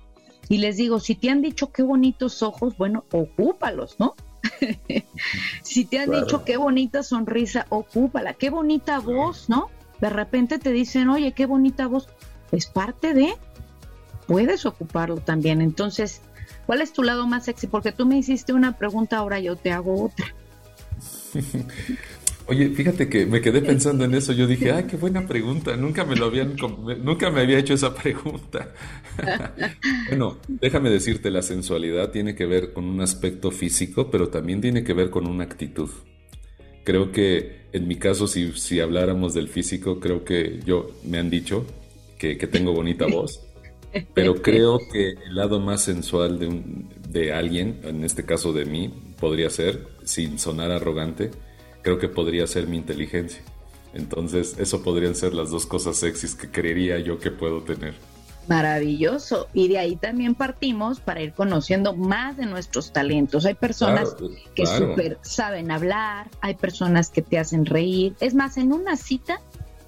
Y 0.48 0.58
les 0.58 0.78
digo, 0.78 0.98
si 0.98 1.14
te 1.14 1.30
han 1.30 1.42
dicho 1.42 1.70
qué 1.70 1.84
bonitos 1.84 2.42
ojos, 2.42 2.76
bueno, 2.76 3.04
ocúpalos, 3.12 4.00
¿no? 4.00 4.16
si 5.62 5.84
te 5.84 6.00
han 6.00 6.10
dicho 6.10 6.44
qué 6.44 6.56
bonita 6.56 7.04
sonrisa, 7.04 7.66
ocúpala, 7.68 8.34
qué 8.34 8.50
bonita 8.50 8.98
voz, 8.98 9.48
¿no? 9.48 9.68
De 10.00 10.10
repente 10.10 10.58
te 10.58 10.72
dicen, 10.72 11.08
oye, 11.08 11.30
qué 11.30 11.46
bonita 11.46 11.86
voz, 11.86 12.08
es 12.50 12.66
parte 12.66 13.14
de, 13.14 13.34
puedes 14.26 14.66
ocuparlo 14.66 15.18
también. 15.18 15.60
Entonces, 15.62 16.20
¿cuál 16.66 16.80
es 16.80 16.92
tu 16.92 17.02
lado 17.02 17.26
más 17.26 17.44
sexy? 17.44 17.66
Porque 17.66 17.92
tú 17.92 18.06
me 18.06 18.18
hiciste 18.18 18.52
una 18.52 18.76
pregunta, 18.76 19.18
ahora 19.18 19.40
yo 19.40 19.56
te 19.56 19.72
hago 19.72 20.04
otra. 20.04 20.26
Oye, 22.46 22.70
fíjate 22.70 23.08
que 23.08 23.26
me 23.26 23.40
quedé 23.40 23.62
pensando 23.62 24.04
en 24.04 24.12
eso. 24.14 24.32
Yo 24.32 24.48
dije, 24.48 24.72
ay, 24.72 24.84
qué 24.84 24.96
buena 24.96 25.24
pregunta. 25.24 25.76
Nunca 25.76 26.04
me 26.04 26.16
lo 26.16 26.26
habían, 26.26 26.56
nunca 27.04 27.30
me 27.30 27.42
había 27.42 27.58
hecho 27.58 27.74
esa 27.74 27.94
pregunta. 28.02 28.74
bueno, 30.08 30.38
déjame 30.48 30.90
decirte, 30.90 31.30
la 31.30 31.42
sensualidad 31.42 32.10
tiene 32.10 32.34
que 32.34 32.46
ver 32.46 32.72
con 32.72 32.86
un 32.86 33.00
aspecto 33.02 33.52
físico, 33.52 34.10
pero 34.10 34.30
también 34.30 34.60
tiene 34.60 34.82
que 34.82 34.94
ver 34.94 35.10
con 35.10 35.28
una 35.28 35.44
actitud. 35.44 35.90
Creo 36.82 37.12
que 37.12 37.60
en 37.72 37.86
mi 37.86 37.96
caso, 37.96 38.26
si, 38.26 38.52
si 38.52 38.80
habláramos 38.80 39.32
del 39.32 39.48
físico, 39.48 40.00
creo 40.00 40.24
que 40.24 40.58
yo 40.64 40.88
me 41.04 41.18
han 41.18 41.30
dicho 41.30 41.64
que, 42.18 42.34
tengo 42.34 42.72
bonita 42.72 43.06
voz. 43.06 43.46
Pero 44.14 44.40
creo 44.40 44.78
que 44.92 45.10
el 45.10 45.34
lado 45.34 45.60
más 45.60 45.82
sensual 45.82 46.38
de, 46.38 46.46
un, 46.46 46.88
de 47.08 47.32
alguien, 47.32 47.80
en 47.82 48.04
este 48.04 48.24
caso 48.24 48.52
de 48.52 48.64
mí, 48.64 48.92
podría 49.18 49.50
ser, 49.50 49.88
sin 50.04 50.38
sonar 50.38 50.70
arrogante, 50.70 51.30
creo 51.82 51.98
que 51.98 52.08
podría 52.08 52.46
ser 52.46 52.66
mi 52.66 52.76
inteligencia. 52.76 53.42
Entonces, 53.92 54.56
eso 54.58 54.82
podrían 54.82 55.14
ser 55.14 55.34
las 55.34 55.50
dos 55.50 55.66
cosas 55.66 55.96
sexys 55.96 56.34
que 56.34 56.50
creería 56.50 56.98
yo 56.98 57.18
que 57.18 57.30
puedo 57.30 57.62
tener. 57.62 57.94
Maravilloso. 58.46 59.48
Y 59.52 59.68
de 59.68 59.78
ahí 59.78 59.96
también 59.96 60.34
partimos 60.34 61.00
para 61.00 61.20
ir 61.22 61.32
conociendo 61.32 61.94
más 61.94 62.36
de 62.36 62.46
nuestros 62.46 62.92
talentos. 62.92 63.46
Hay 63.46 63.54
personas 63.54 64.16
que 64.54 64.66
súper 64.66 65.18
saben 65.22 65.70
hablar, 65.70 66.28
hay 66.40 66.54
personas 66.54 67.10
que 67.10 67.22
te 67.22 67.38
hacen 67.38 67.66
reír. 67.66 68.14
Es 68.20 68.34
más, 68.34 68.56
en 68.56 68.72
una 68.72 68.96
cita 68.96 69.40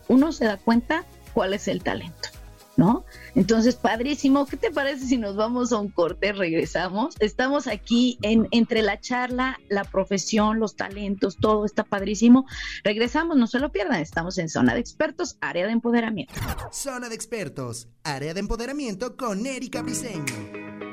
uno 0.09 0.33
se 0.33 0.45
da 0.45 0.59
cuenta 0.59 1.05
cuál 1.33 1.55
es 1.55 1.69
el 1.69 1.83
talento. 1.83 2.29
¿No? 2.77 3.05
Entonces, 3.35 3.77
padrísimo, 3.77 4.47
¿qué 4.47 4.57
te 4.57 4.71
parece 4.71 5.07
si 5.07 5.19
nos 5.19 5.37
vamos 5.37 5.73
a 5.73 5.79
un 5.79 5.89
corte, 5.89 6.33
regresamos? 6.33 7.15
Estamos 7.21 7.67
aquí 7.67 8.19
en 8.23 8.49
entre 8.51 8.83
la 8.83 9.01
charla, 9.01 9.59
la 9.69 9.85
profesión, 9.85 10.59
los 10.59 10.77
talentos, 10.77 11.37
todo 11.37 11.65
está 11.65 11.85
padrísimo. 11.85 12.47
Regresamos, 12.85 13.37
no 13.37 13.47
se 13.47 13.59
lo 13.59 13.71
pierdan, 13.73 14.01
estamos 14.01 14.39
en 14.39 14.49
Zona 14.49 14.75
de 14.75 14.81
Expertos, 14.81 15.37
área 15.41 15.67
de 15.67 15.73
empoderamiento. 15.73 16.35
Zona 16.71 17.09
de 17.09 17.15
Expertos, 17.15 17.89
área 18.05 18.35
de 18.35 18.41
empoderamiento 18.41 19.17
con 19.17 19.47
Erika 19.47 19.83
Briseño. 19.83 20.92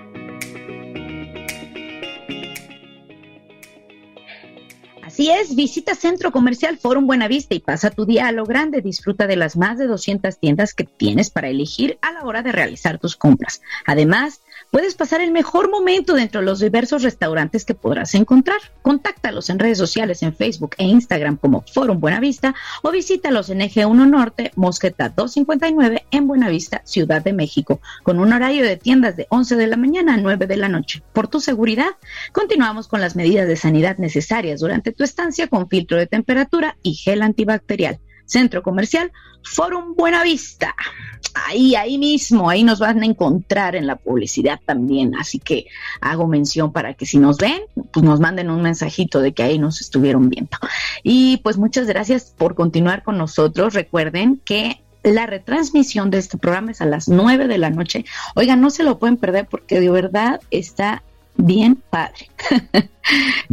Así 5.20 5.32
es, 5.32 5.53
visita 5.53 5.95
Centro 5.95 6.32
Comercial 6.32 6.78
Forum 6.78 7.05
Buenavista 7.05 7.53
y 7.53 7.59
pasa 7.59 7.89
tu 7.89 8.05
día 8.05 8.28
a 8.28 8.32
lo 8.32 8.45
grande. 8.45 8.80
Disfruta 8.80 9.28
de 9.28 9.36
las 9.36 9.57
más 9.57 9.78
de 9.78 9.86
200 9.86 10.39
tiendas 10.39 10.74
que 10.74 10.86
tienes 10.86 11.30
para 11.30 11.49
elegir 11.49 11.99
a 12.01 12.13
la 12.13 12.24
hora 12.24 12.41
de 12.41 12.53
realizar 12.53 12.99
tus 12.99 13.17
compras. 13.17 13.61
Además, 13.86 14.39
puedes 14.72 14.95
pasar 14.95 15.22
el 15.22 15.32
mejor 15.32 15.70
momento 15.70 16.14
dentro 16.14 16.41
de 16.41 16.45
los 16.45 16.60
diversos 16.60 17.03
restaurantes 17.03 17.66
que 17.66 17.76
podrás 17.76 18.16
encontrar. 18.16 18.60
Contáctalos 18.82 19.49
en 19.49 19.60
redes 19.60 19.78
sociales 19.78 20.24
en 20.24 20.36
Facebook 20.36 20.76
e 20.78 20.86
Instagram 20.86 21.38
como 21.38 21.64
Forum 21.74 21.99
Buenavista 21.99 22.55
o 22.82 22.91
visítalos 22.91 23.49
en 23.49 23.62
Eje 23.62 23.86
1 23.86 24.05
Norte, 24.05 24.51
Mosqueta 24.55 25.10
259 25.10 26.05
en 26.12 26.28
Buenavista, 26.28 26.82
Ciudad 26.86 27.24
de 27.24 27.34
México, 27.34 27.82
con 28.03 28.20
un 28.20 28.34
horario 28.34 28.64
de 28.64 28.78
tiendas 28.78 29.16
de 29.16 29.28
11 29.30 29.55
de 29.55 29.68
la 29.68 29.78
mañana 29.78 30.14
a 30.16 30.18
9 30.18 30.47
de 30.47 30.57
la 30.57 30.70
noche. 30.70 31.03
Por 31.14 31.28
tu 31.28 31.39
seguridad, 31.39 31.91
continuamos 32.32 32.88
con 32.88 33.01
las 33.01 33.16
medidas 33.16 33.47
de 33.47 33.55
sanidad 33.55 33.97
necesarias 33.97 34.60
durante 34.60 34.91
tu 34.91 35.03
estancia 35.03 35.47
con 35.47 35.70
filtro 35.70 35.97
de 35.97 36.07
temperatura 36.07 36.78
y 36.84 36.93
gel 36.93 37.22
antibacterial. 37.22 37.99
Centro 38.30 38.62
Comercial 38.62 39.12
Forum 39.44 39.96
Buenavista. 39.96 40.76
Ahí, 41.34 41.76
ahí 41.76 41.98
mismo, 41.98 42.50
ahí 42.50 42.64
nos 42.64 42.80
van 42.80 43.02
a 43.02 43.06
encontrar 43.06 43.76
en 43.76 43.88
la 43.88 43.96
publicidad 43.96 44.60
también. 44.66 45.16
Así 45.16 45.40
que 45.40 45.66
hago 46.02 46.28
mención 46.28 46.72
para 46.72 46.94
que 46.94 47.06
si 47.06 47.18
nos 47.18 47.38
ven, 47.38 47.62
pues 47.92 48.04
nos 48.04 48.20
manden 48.20 48.50
un 48.50 48.62
mensajito 48.62 49.20
de 49.20 49.34
que 49.34 49.44
ahí 49.44 49.60
nos 49.60 49.82
estuvieron 49.82 50.30
viendo. 50.30 50.58
Y 51.04 51.38
pues 51.38 51.58
muchas 51.58 51.88
gracias 51.88 52.34
por 52.38 52.56
continuar 52.56 53.04
con 53.04 53.18
nosotros. 53.18 53.74
Recuerden 53.74 54.42
que 54.44 54.82
la 55.04 55.26
retransmisión 55.26 56.12
de 56.12 56.20
este 56.20 56.38
programa 56.38 56.72
es 56.72 56.82
a 56.82 56.86
las 56.86 57.08
9 57.08 57.48
de 57.48 57.58
la 57.58 57.70
noche. 57.70 58.06
Oigan, 58.36 58.62
no 58.62 58.70
se 58.70 58.84
lo 58.84 59.00
pueden 59.00 59.18
perder 59.18 59.48
porque 59.48 59.80
de 59.80 59.90
verdad 59.90 60.42
está 60.52 61.04
bien 61.36 61.82
padre. 61.90 62.30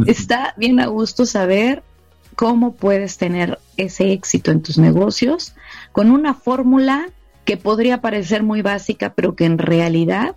Está 0.05 0.53
bien 0.57 0.79
a 0.79 0.87
gusto 0.87 1.25
saber 1.25 1.83
cómo 2.37 2.75
puedes 2.75 3.17
tener 3.17 3.57
ese 3.77 4.13
éxito 4.13 4.51
en 4.51 4.61
tus 4.61 4.77
negocios 4.77 5.55
con 5.91 6.11
una 6.11 6.35
fórmula 6.35 7.09
que 7.45 7.57
podría 7.57 7.99
parecer 7.99 8.43
muy 8.43 8.61
básica, 8.61 9.13
pero 9.15 9.35
que 9.35 9.45
en 9.45 9.57
realidad 9.57 10.35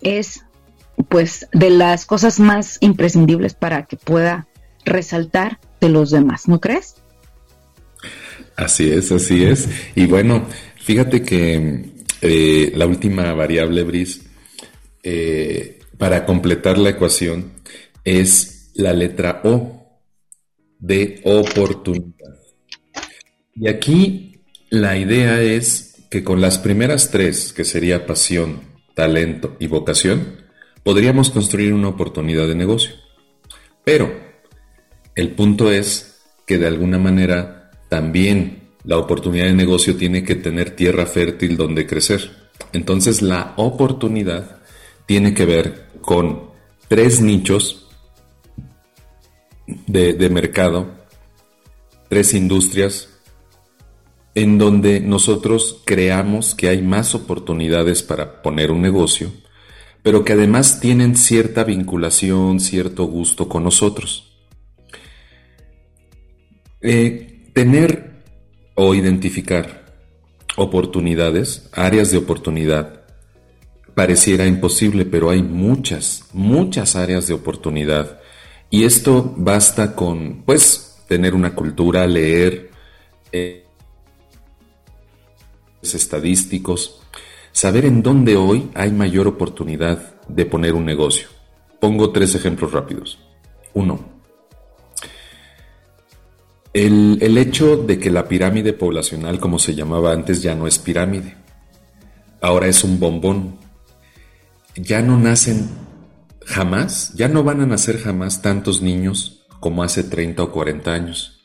es 0.00 0.44
pues 1.08 1.46
de 1.52 1.68
las 1.68 2.06
cosas 2.06 2.40
más 2.40 2.78
imprescindibles 2.80 3.52
para 3.52 3.84
que 3.84 3.98
pueda 3.98 4.48
resaltar 4.86 5.60
de 5.82 5.90
los 5.90 6.10
demás, 6.10 6.48
¿no 6.48 6.60
crees? 6.60 6.96
Así 8.56 8.90
es, 8.90 9.12
así 9.12 9.44
es. 9.44 9.68
Y 9.94 10.06
bueno, 10.06 10.46
fíjate 10.80 11.22
que 11.22 11.90
eh, 12.22 12.72
la 12.74 12.86
última 12.86 13.34
variable, 13.34 13.82
Bris, 13.82 14.22
eh, 15.02 15.78
para 15.98 16.24
completar 16.24 16.78
la 16.78 16.88
ecuación 16.88 17.52
es 18.02 18.70
la 18.74 18.94
letra 18.94 19.42
O 19.44 19.77
de 20.78 21.20
oportunidad. 21.24 22.36
Y 23.54 23.68
aquí 23.68 24.40
la 24.70 24.96
idea 24.96 25.42
es 25.42 25.96
que 26.10 26.24
con 26.24 26.40
las 26.40 26.58
primeras 26.58 27.10
tres, 27.10 27.52
que 27.52 27.64
sería 27.64 28.06
pasión, 28.06 28.60
talento 28.94 29.56
y 29.58 29.66
vocación, 29.66 30.38
podríamos 30.82 31.30
construir 31.30 31.72
una 31.72 31.88
oportunidad 31.88 32.46
de 32.46 32.54
negocio. 32.54 32.92
Pero 33.84 34.12
el 35.14 35.30
punto 35.32 35.70
es 35.72 36.20
que 36.46 36.58
de 36.58 36.66
alguna 36.66 36.98
manera 36.98 37.70
también 37.88 38.68
la 38.84 38.98
oportunidad 38.98 39.46
de 39.46 39.54
negocio 39.54 39.96
tiene 39.96 40.22
que 40.22 40.34
tener 40.34 40.70
tierra 40.70 41.06
fértil 41.06 41.56
donde 41.56 41.86
crecer. 41.86 42.30
Entonces 42.72 43.22
la 43.22 43.54
oportunidad 43.56 44.60
tiene 45.06 45.34
que 45.34 45.44
ver 45.44 45.88
con 46.00 46.50
tres 46.88 47.20
nichos 47.20 47.87
de, 49.86 50.30
mercado, 50.30 50.90
tres 52.08 52.34
industrias, 52.34 53.08
en 54.34 54.58
donde 54.58 55.00
nosotros 55.00 55.82
creamos 55.84 56.54
que 56.54 56.68
hay 56.68 56.82
más 56.82 57.14
oportunidades 57.14 58.02
para 58.02 58.42
poner 58.42 58.70
un 58.70 58.82
negocio, 58.82 59.30
pero 60.02 60.24
que 60.24 60.32
además 60.32 60.80
tienen 60.80 61.16
cierta 61.16 61.64
vinculación, 61.64 62.60
cierto 62.60 63.04
gusto 63.04 63.48
con 63.48 63.64
nosotros. 63.64 64.38
Eh, 66.80 67.50
tener 67.52 68.22
o 68.74 68.94
identificar 68.94 69.86
oportunidades, 70.56 71.68
áreas 71.72 72.10
de 72.10 72.18
oportunidad, 72.18 73.02
pareciera 73.94 74.46
imposible, 74.46 75.04
pero 75.04 75.30
hay 75.30 75.42
muchas, 75.42 76.26
muchas 76.32 76.94
áreas 76.94 77.26
de 77.26 77.34
oportunidad. 77.34 78.20
Y 78.70 78.84
esto 78.84 79.34
basta 79.36 79.94
con, 79.94 80.42
pues, 80.44 81.02
tener 81.08 81.34
una 81.34 81.54
cultura, 81.54 82.06
leer, 82.06 82.70
eh, 83.32 83.64
estadísticos, 85.82 87.00
saber 87.52 87.86
en 87.86 88.02
dónde 88.02 88.36
hoy 88.36 88.70
hay 88.74 88.92
mayor 88.92 89.26
oportunidad 89.26 90.20
de 90.28 90.44
poner 90.44 90.74
un 90.74 90.84
negocio. 90.84 91.28
Pongo 91.80 92.10
tres 92.10 92.34
ejemplos 92.34 92.72
rápidos. 92.72 93.18
Uno, 93.72 94.00
el, 96.74 97.18
el, 97.22 97.38
hecho 97.38 97.76
de 97.76 97.98
que 97.98 98.10
la 98.10 98.28
pirámide 98.28 98.72
poblacional, 98.72 99.40
como 99.40 99.58
se 99.58 99.74
llamaba 99.74 100.12
antes, 100.12 100.42
ya 100.42 100.54
no 100.54 100.66
es 100.66 100.78
pirámide. 100.78 101.36
Ahora 102.40 102.66
es 102.66 102.84
un 102.84 103.00
bombón 103.00 103.58
ya 104.80 105.02
no 105.02 105.18
nacen 105.18 105.68
jamás, 106.48 107.12
ya 107.14 107.28
no 107.28 107.44
van 107.44 107.60
a 107.60 107.66
nacer 107.66 107.98
jamás 107.98 108.42
tantos 108.42 108.80
niños 108.80 109.46
como 109.60 109.82
hace 109.82 110.02
30 110.02 110.42
o 110.42 110.50
40 110.50 110.92
años. 110.92 111.40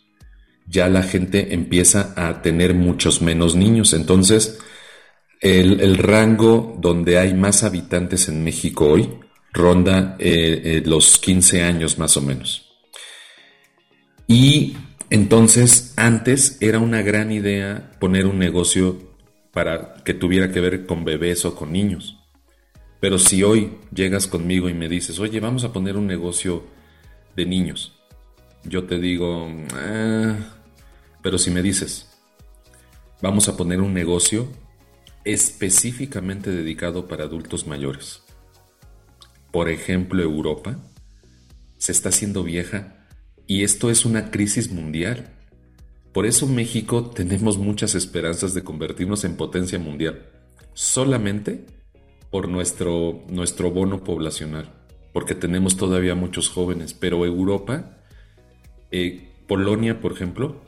Ya 0.65 0.87
la 0.87 1.03
gente 1.03 1.53
empieza 1.53 2.13
a 2.15 2.41
tener 2.41 2.73
muchos 2.73 3.21
menos 3.21 3.55
niños. 3.55 3.93
Entonces, 3.93 4.59
el, 5.41 5.97
rango 5.97 6.77
donde 6.79 7.19
hay 7.19 7.33
más 7.33 7.63
habitantes 7.63 8.29
en 8.29 8.45
México 8.45 8.87
hoy 8.87 9.09
ronda 9.51 10.15
eh, 10.19 10.61
eh, 10.63 10.83
los 10.85 11.17
15 11.17 11.63
años 11.63 11.99
más 11.99 12.15
o 12.15 12.21
menos. 12.21 12.71
Y 14.25 14.77
entonces, 15.09 15.93
antes 15.97 16.57
era 16.61 16.79
una 16.79 17.01
gran 17.01 17.31
idea 17.31 17.91
poner 17.99 18.25
un 18.25 18.39
negocio 18.39 19.13
para 19.51 19.95
que 20.05 20.13
tuviera 20.13 20.51
que 20.51 20.61
ver 20.61 20.85
con 20.85 21.03
bebés 21.03 21.43
o 21.43 21.55
con 21.55 21.73
niños. 21.73 22.22
Pero 23.03 23.19
si 23.19 23.43
hoy 23.43 23.79
llegas 23.93 24.27
conmigo 24.27 24.69
y 24.69 24.73
me 24.73 24.87
dices, 24.87 25.19
oye, 25.19 25.41
vamos 25.41 25.65
a 25.65 25.73
poner 25.73 25.97
un 25.97 26.07
negocio 26.07 26.63
de 27.35 27.45
niños, 27.45 27.99
yo 28.63 28.85
te 28.85 28.97
digo, 28.97 29.49
ah", 29.73 30.37
pero 31.21 31.37
si 31.37 31.51
me 31.51 31.61
dices, 31.61 32.17
vamos 33.21 33.49
a 33.49 33.57
poner 33.57 33.81
un 33.81 33.93
negocio 33.93 34.47
específicamente 35.25 36.49
dedicado 36.49 37.09
para 37.09 37.25
adultos 37.25 37.67
mayores. 37.67 38.23
Por 39.51 39.67
ejemplo, 39.67 40.23
Europa 40.23 40.79
se 41.77 41.91
está 41.91 42.07
haciendo 42.07 42.41
vieja 42.41 43.05
y 43.47 43.63
esto 43.63 43.91
es 43.91 44.05
una 44.05 44.31
crisis 44.31 44.71
mundial. 44.71 45.27
Por 46.13 46.25
eso 46.25 46.47
México 46.47 47.09
tenemos 47.13 47.57
muchas 47.57 47.95
esperanzas 47.95 48.53
de 48.53 48.63
convertirnos 48.63 49.25
en 49.25 49.35
potencia 49.35 49.77
mundial. 49.77 50.25
Solamente 50.73 51.82
por 52.33 52.49
nuestro, 52.49 53.21
nuestro 53.29 53.69
bono 53.69 54.03
poblacional, 54.03 54.67
porque 55.13 55.35
tenemos 55.35 55.77
todavía 55.77 56.15
muchos 56.15 56.49
jóvenes, 56.49 56.95
pero 56.95 57.27
Europa, 57.27 57.99
eh, 58.89 59.29
Polonia, 59.47 60.01
por 60.01 60.13
ejemplo, 60.13 60.59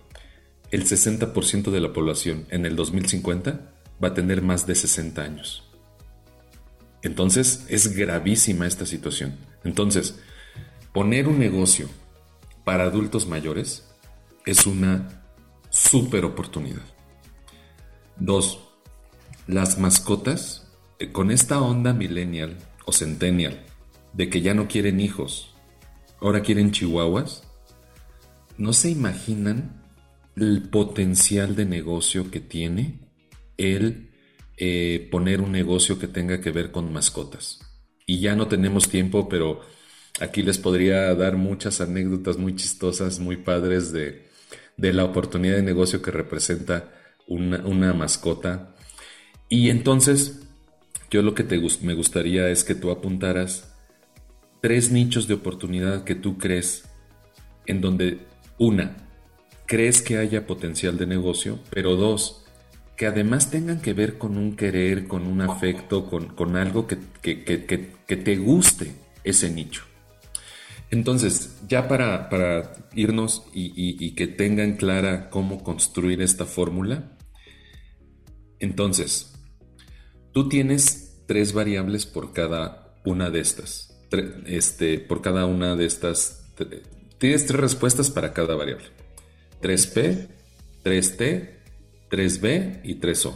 el 0.69 0.83
60% 0.83 1.71
de 1.71 1.79
la 1.79 1.91
población 1.91 2.45
en 2.51 2.67
el 2.67 2.75
2050 2.75 3.73
va 4.03 4.09
a 4.09 4.13
tener 4.13 4.43
más 4.43 4.67
de 4.67 4.75
60 4.75 5.23
años. 5.23 5.63
Entonces 7.01 7.65
es 7.67 7.95
gravísima 7.95 8.67
esta 8.67 8.85
situación. 8.85 9.35
Entonces, 9.63 10.19
poner 10.93 11.27
un 11.27 11.39
negocio 11.39 11.89
para 12.63 12.83
adultos 12.83 13.25
mayores 13.25 13.87
es 14.45 14.67
una 14.67 15.23
súper 15.71 16.25
oportunidad. 16.25 16.85
Dos, 18.17 18.59
las 19.47 19.79
mascotas, 19.79 20.64
con 21.11 21.31
esta 21.31 21.61
onda 21.61 21.93
millennial 21.93 22.57
o 22.85 22.91
centennial, 22.91 23.63
de 24.13 24.29
que 24.29 24.41
ya 24.41 24.53
no 24.53 24.67
quieren 24.67 24.99
hijos, 24.99 25.53
ahora 26.21 26.41
quieren 26.41 26.71
chihuahuas, 26.71 27.43
no 28.57 28.73
se 28.73 28.89
imaginan 28.89 29.83
el 30.35 30.63
potencial 30.69 31.55
de 31.55 31.65
negocio 31.65 32.31
que 32.31 32.39
tiene 32.39 32.99
el 33.57 34.11
eh, 34.57 35.07
poner 35.11 35.41
un 35.41 35.51
negocio 35.51 35.99
que 35.99 36.07
tenga 36.07 36.39
que 36.39 36.51
ver 36.51 36.71
con 36.71 36.91
mascotas. 36.91 37.59
Y 38.05 38.19
ya 38.19 38.35
no 38.35 38.47
tenemos 38.47 38.89
tiempo, 38.89 39.27
pero 39.27 39.61
aquí 40.19 40.43
les 40.43 40.57
podría 40.57 41.13
dar 41.15 41.35
muchas 41.35 41.81
anécdotas 41.81 42.37
muy 42.37 42.55
chistosas, 42.55 43.19
muy 43.19 43.37
padres 43.37 43.91
de, 43.91 44.25
la 44.77 45.03
oportunidad 45.03 45.55
de 45.55 45.63
negocio 45.63 46.01
que 46.01 46.11
representa 46.11 46.93
una, 47.27 47.93
mascota. 47.93 48.75
Y 49.49 49.69
entonces, 49.69 50.44
yo 51.15 51.21
lo 51.21 51.33
que 51.33 51.45
te, 51.45 51.61
me 51.81 51.93
gustaría 51.93 52.49
es 52.49 52.65
que 52.65 52.75
tú 52.75 52.91
apuntaras 52.91 53.73
tres 54.61 54.91
nichos 54.91 55.29
de 55.29 55.35
oportunidad 55.35 56.03
que 56.03 56.13
tú 56.13 56.37
crees 56.37 56.83
en 57.67 57.79
donde, 57.79 58.19
una, 58.57 58.97
crees 59.65 60.01
que 60.01 60.17
haya 60.17 60.45
potencial 60.45 60.97
de 60.97 61.07
negocio, 61.07 61.57
pero 61.69 61.95
dos, 61.95 62.43
que 62.97 63.05
además 63.05 63.49
tengan 63.49 63.79
que 63.79 63.93
ver 63.93 64.17
con 64.17 64.37
un 64.37 64.57
querer, 64.57 65.07
con 65.07 65.25
un 65.25 65.39
afecto, 65.39 66.09
con, 66.09 66.57
algo 66.57 66.85
que, 66.85 66.97
te 66.97 68.35
guste 68.35 68.91
ese 69.23 69.49
nicho. 69.49 69.83
Entonces, 70.91 71.59
ya 71.65 71.87
para, 71.87 72.73
irnos 72.93 73.45
y, 73.53 74.11
que 74.15 74.27
tengan 74.27 74.75
clara 74.75 75.29
cómo 75.29 75.63
construir 75.63 76.21
esta 76.21 76.43
fórmula, 76.43 77.17
entonces, 78.59 79.33
tú 80.33 80.49
tienes 80.49 81.04
tres 81.25 81.53
variables 81.53 82.05
por 82.05 82.33
cada 82.33 82.93
una 83.03 83.29
de 83.29 83.39
estas. 83.39 83.91
Este, 84.45 84.99
por 84.99 85.21
cada 85.21 85.45
una 85.45 85.75
de 85.75 85.85
estas, 85.85 86.45
tienes 87.17 87.45
tres 87.45 87.59
respuestas 87.59 88.09
para 88.09 88.33
cada 88.33 88.55
variable. 88.55 88.85
3P, 89.61 90.27
3T 90.83 91.55
3B 92.09 92.81
y 92.83 92.99
3O. 92.99 93.33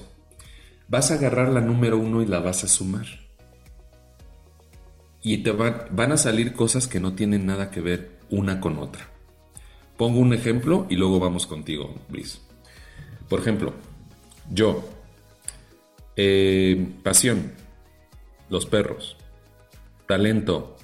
Vas 0.88 1.12
a 1.12 1.16
agarrar 1.16 1.50
la 1.50 1.62
número 1.62 1.98
1 1.98 2.24
y 2.24 2.26
la 2.26 2.40
vas 2.40 2.64
a 2.64 2.68
sumar. 2.68 3.06
Y 5.22 5.40
te 5.40 5.52
van 5.52 6.12
a 6.12 6.18
salir 6.18 6.54
cosas 6.54 6.88
que 6.88 7.00
no 7.00 7.14
tienen 7.14 7.46
nada 7.46 7.72
que 7.72 7.82
ver 7.82 8.20
una 8.30 8.60
con 8.60 8.78
otra. 8.78 9.10
Pongo 9.98 10.20
un 10.20 10.34
ejemplo 10.34 10.88
y 10.90 10.96
luego 10.96 11.20
vamos 11.20 11.46
contigo, 11.46 11.94
Luis. 12.10 12.42
Por 13.28 13.42
ejemplo, 13.42 13.74
yo, 14.50 14.88
eh, 16.16 16.94
pasión, 17.04 17.52
los 18.50 18.66
perros, 18.66 19.18
talento, 20.08 20.76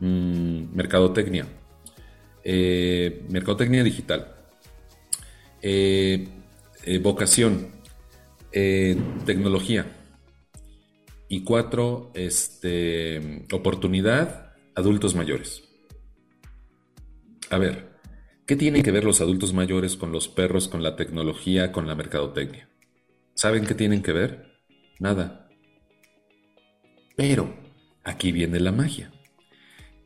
mm, 0.00 0.74
mercadotecnia, 0.74 1.46
eh, 2.44 3.24
mercadotecnia 3.28 3.84
digital, 3.84 4.34
eh, 5.62 6.28
eh, 6.84 6.98
vocación, 6.98 7.78
tecnología. 8.50 9.86
Y 11.28 11.44
cuatro, 11.44 12.10
este, 12.14 13.44
oportunidad, 13.52 14.54
adultos 14.74 15.14
mayores. 15.14 15.62
A 17.50 17.58
ver, 17.58 17.90
¿qué 18.46 18.56
tienen 18.56 18.82
que 18.82 18.90
ver 18.90 19.04
los 19.04 19.20
adultos 19.20 19.52
mayores 19.52 19.96
con 19.96 20.10
los 20.10 20.26
perros, 20.28 20.68
con 20.68 20.82
la 20.82 20.96
tecnología, 20.96 21.70
con 21.70 21.86
la 21.86 21.94
mercadotecnia? 21.94 22.68
¿Saben 23.34 23.66
qué 23.66 23.74
tienen 23.74 24.02
que 24.02 24.12
ver? 24.12 24.58
Nada. 24.98 25.47
Pero, 27.18 27.52
aquí 28.04 28.30
viene 28.30 28.60
la 28.60 28.70
magia. 28.70 29.10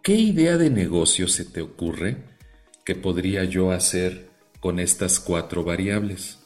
¿Qué 0.02 0.14
idea 0.14 0.56
de 0.56 0.70
negocio 0.70 1.28
se 1.28 1.44
te 1.44 1.60
ocurre 1.60 2.16
que 2.86 2.94
podría 2.94 3.44
yo 3.44 3.70
hacer 3.70 4.30
con 4.60 4.80
estas 4.80 5.20
cuatro 5.20 5.62
variables? 5.62 6.38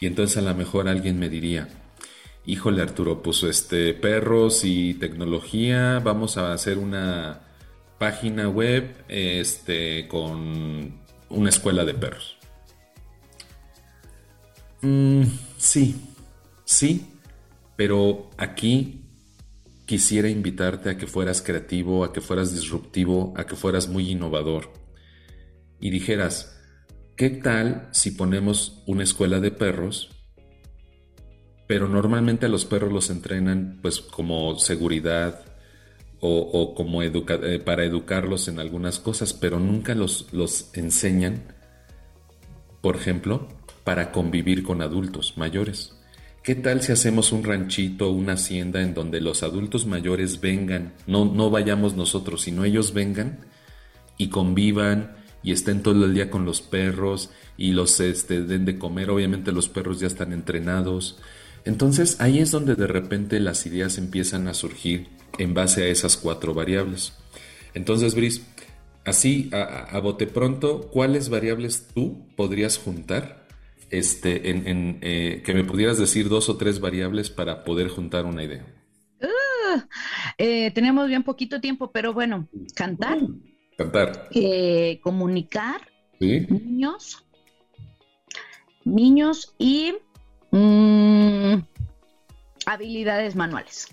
Y 0.00 0.06
entonces 0.06 0.38
a 0.38 0.40
lo 0.40 0.54
mejor 0.54 0.88
alguien 0.88 1.18
me 1.18 1.28
diría, 1.28 1.68
híjole 2.46 2.80
Arturo, 2.80 3.22
pues 3.22 3.42
este, 3.42 3.92
perros 3.92 4.64
y 4.64 4.94
tecnología, 4.94 6.00
vamos 6.02 6.38
a 6.38 6.54
hacer 6.54 6.78
una 6.78 7.42
página 7.98 8.48
web 8.48 9.04
este, 9.06 10.08
con 10.08 10.98
una 11.28 11.50
escuela 11.50 11.84
de 11.84 11.92
perros. 11.92 12.38
Mm, 14.80 15.24
sí, 15.58 15.94
sí, 16.64 17.06
pero 17.76 18.30
aquí 18.38 19.00
quisiera 19.90 20.28
invitarte 20.28 20.88
a 20.88 20.96
que 20.96 21.08
fueras 21.08 21.42
creativo, 21.42 22.04
a 22.04 22.12
que 22.12 22.20
fueras 22.20 22.54
disruptivo, 22.54 23.34
a 23.36 23.44
que 23.44 23.56
fueras 23.56 23.88
muy 23.88 24.08
innovador 24.08 24.72
y 25.80 25.90
dijeras, 25.90 26.56
¿Qué 27.16 27.28
tal 27.28 27.88
si 27.90 28.12
ponemos 28.12 28.82
una 28.86 29.02
escuela 29.02 29.40
de 29.40 29.50
perros? 29.50 30.08
Pero 31.66 31.88
normalmente 31.88 32.46
a 32.46 32.48
los 32.48 32.64
perros 32.64 32.92
los 32.92 33.10
entrenan 33.10 33.80
pues 33.82 34.00
como 34.00 34.58
seguridad 34.60 35.44
o, 36.20 36.72
como 36.76 37.02
eh, 37.02 37.58
para 37.58 37.84
educarlos 37.84 38.46
en 38.46 38.60
algunas 38.60 39.00
cosas, 39.00 39.34
pero 39.34 39.58
nunca 39.58 39.96
los, 39.96 40.32
los 40.32 40.70
enseñan, 40.72 41.42
por 42.80 42.94
ejemplo, 42.94 43.48
para 43.82 44.12
convivir 44.12 44.62
con 44.62 44.80
adultos 44.80 45.36
mayores. 45.36 45.99
¿Qué 46.50 46.56
tal 46.56 46.82
si 46.82 46.90
hacemos 46.90 47.30
un 47.30 47.44
ranchito, 47.44 48.10
una 48.10 48.32
hacienda 48.32 48.82
en 48.82 48.92
donde 48.92 49.20
los 49.20 49.44
adultos 49.44 49.86
mayores 49.86 50.40
vengan, 50.40 50.94
no, 51.06 51.24
no 51.24 51.48
vayamos 51.48 51.94
nosotros, 51.94 52.42
sino 52.42 52.64
ellos 52.64 52.92
vengan 52.92 53.38
y 54.18 54.30
convivan 54.30 55.14
y 55.44 55.52
estén 55.52 55.84
todo 55.84 56.04
el 56.04 56.12
día 56.12 56.28
con 56.28 56.44
los 56.44 56.60
perros 56.60 57.30
y 57.56 57.70
los 57.70 58.00
este, 58.00 58.42
den 58.42 58.64
de 58.64 58.78
comer, 58.78 59.10
obviamente 59.10 59.52
los 59.52 59.68
perros 59.68 60.00
ya 60.00 60.08
están 60.08 60.32
entrenados. 60.32 61.20
Entonces 61.64 62.20
ahí 62.20 62.40
es 62.40 62.50
donde 62.50 62.74
de 62.74 62.88
repente 62.88 63.38
las 63.38 63.64
ideas 63.64 63.96
empiezan 63.96 64.48
a 64.48 64.54
surgir 64.54 65.06
en 65.38 65.54
base 65.54 65.84
a 65.84 65.86
esas 65.86 66.16
cuatro 66.16 66.52
variables. 66.52 67.12
Entonces, 67.74 68.16
Brice, 68.16 68.42
así 69.04 69.50
a, 69.52 69.96
bote 70.00 70.26
pronto, 70.26 70.90
¿cuáles 70.92 71.28
variables 71.28 71.86
tú 71.94 72.26
podrías 72.34 72.76
juntar? 72.76 73.39
Este, 73.90 74.50
en, 74.50 74.98
eh, 75.02 75.42
que 75.44 75.52
me 75.52 75.64
pudieras 75.64 75.98
decir 75.98 76.28
dos 76.28 76.48
o 76.48 76.56
tres 76.56 76.80
variables 76.80 77.28
para 77.28 77.64
poder 77.64 77.88
juntar 77.88 78.24
una 78.24 78.44
idea. 78.44 78.64
Uh, 79.20 79.80
eh, 80.38 80.70
tenemos 80.70 81.08
bien 81.08 81.24
poquito 81.24 81.60
tiempo, 81.60 81.90
pero 81.90 82.12
bueno, 82.12 82.48
cantar. 82.74 83.18
Cantar. 83.76 84.28
Eh, 84.32 85.00
comunicar. 85.02 85.80
Niños. 86.20 87.24
Niños 88.84 89.54
y 89.58 89.94
mm, 90.50 91.54
habilidades 92.66 93.34
manuales. 93.34 93.88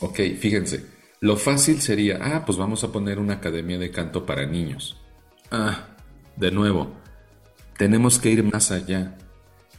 Ok, 0.00 0.20
fíjense. 0.38 0.86
Lo 1.20 1.36
fácil 1.36 1.80
sería, 1.80 2.18
ah, 2.20 2.44
pues 2.44 2.58
vamos 2.58 2.82
a 2.82 2.90
poner 2.90 3.18
una 3.18 3.34
academia 3.34 3.78
de 3.78 3.90
canto 3.90 4.26
para 4.26 4.46
niños. 4.46 5.00
Ah, 5.50 5.88
de 6.36 6.50
nuevo, 6.50 7.01
tenemos 7.76 8.18
que 8.18 8.30
ir 8.30 8.42
más 8.42 8.70
allá. 8.70 9.16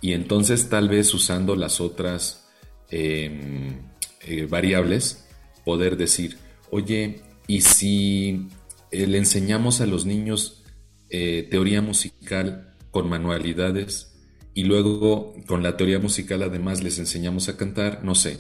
Y 0.01 0.13
entonces 0.13 0.69
tal 0.69 0.89
vez 0.89 1.13
usando 1.13 1.55
las 1.55 1.79
otras 1.79 2.47
em, 2.89 3.77
eh, 4.21 4.45
variables, 4.49 5.25
poder 5.63 5.97
decir, 5.97 6.37
oye, 6.69 7.21
¿y 7.47 7.61
si 7.61 8.47
eh, 8.91 9.07
le 9.07 9.17
enseñamos 9.17 9.81
a 9.81 9.87
los 9.87 10.05
niños 10.05 10.63
eh, 11.09 11.47
teoría 11.49 11.81
musical 11.81 12.75
con 12.91 13.09
manualidades 13.09 14.13
y 14.53 14.65
luego 14.65 15.33
con 15.47 15.63
la 15.63 15.77
teoría 15.77 15.99
musical 15.99 16.43
además 16.43 16.83
les 16.83 16.99
enseñamos 16.99 17.49
a 17.49 17.57
cantar, 17.57 18.03
no 18.03 18.13
sé. 18.13 18.37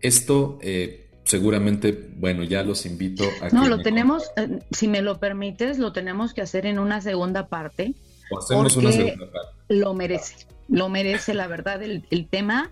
Esto 0.00 0.58
eh, 0.60 1.08
seguramente, 1.24 2.10
bueno, 2.16 2.42
ya 2.42 2.64
los 2.64 2.84
invito 2.84 3.24
a... 3.40 3.50
No, 3.50 3.68
lo 3.68 3.78
tenemos, 3.78 4.24
si 4.72 4.88
me 4.88 5.02
lo 5.02 5.20
permites, 5.20 5.78
lo 5.78 5.92
tenemos 5.92 6.34
que 6.34 6.42
hacer 6.42 6.66
en 6.66 6.78
una 6.78 7.00
segunda 7.00 7.48
parte. 7.48 7.94
Hacemos 8.38 8.76
una 8.76 8.92
segunda 8.92 9.30
parte. 9.30 9.50
Lo 9.68 9.94
merece, 9.94 10.46
lo 10.68 10.88
merece 10.88 11.34
la 11.34 11.46
verdad 11.46 11.82
el, 11.82 12.06
el 12.10 12.28
tema 12.28 12.70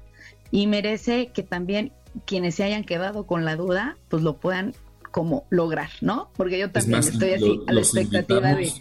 y 0.51 0.67
merece 0.67 1.29
que 1.29 1.43
también 1.43 1.93
quienes 2.27 2.57
se 2.57 2.65
hayan 2.65 2.85
quedado 2.85 3.27
con 3.27 3.45
la 3.45 3.57
duda, 3.57 3.97
pues 4.09 4.23
lo 4.23 4.37
puedan 4.39 4.75
como 5.11 5.47
lograr, 5.51 5.91
¿no? 6.01 6.31
Porque 6.37 6.59
yo 6.59 6.71
también 6.71 7.01
estoy 7.01 7.33
así 7.33 7.61
a 7.67 7.73
la 7.73 7.81
expectativa 7.81 8.55
de... 8.55 8.73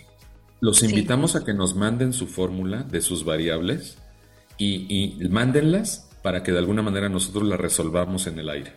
Los 0.62 0.84
invitamos 0.84 1.36
a 1.36 1.46
que 1.46 1.54
nos 1.54 1.76
manden 1.76 2.12
su 2.12 2.28
fórmula 2.28 2.84
de 2.84 3.02
sus 3.02 3.24
variables 3.24 3.98
y, 4.58 5.16
y 5.22 5.30
mándenlas 5.30 6.10
para 6.22 6.44
que 6.44 6.52
de 6.52 6.58
alguna 6.58 6.82
manera 6.82 7.08
nosotros 7.08 7.48
las 7.48 7.60
resolvamos 7.60 8.28
en 8.28 8.40
el 8.40 8.50
aire. 8.50 8.74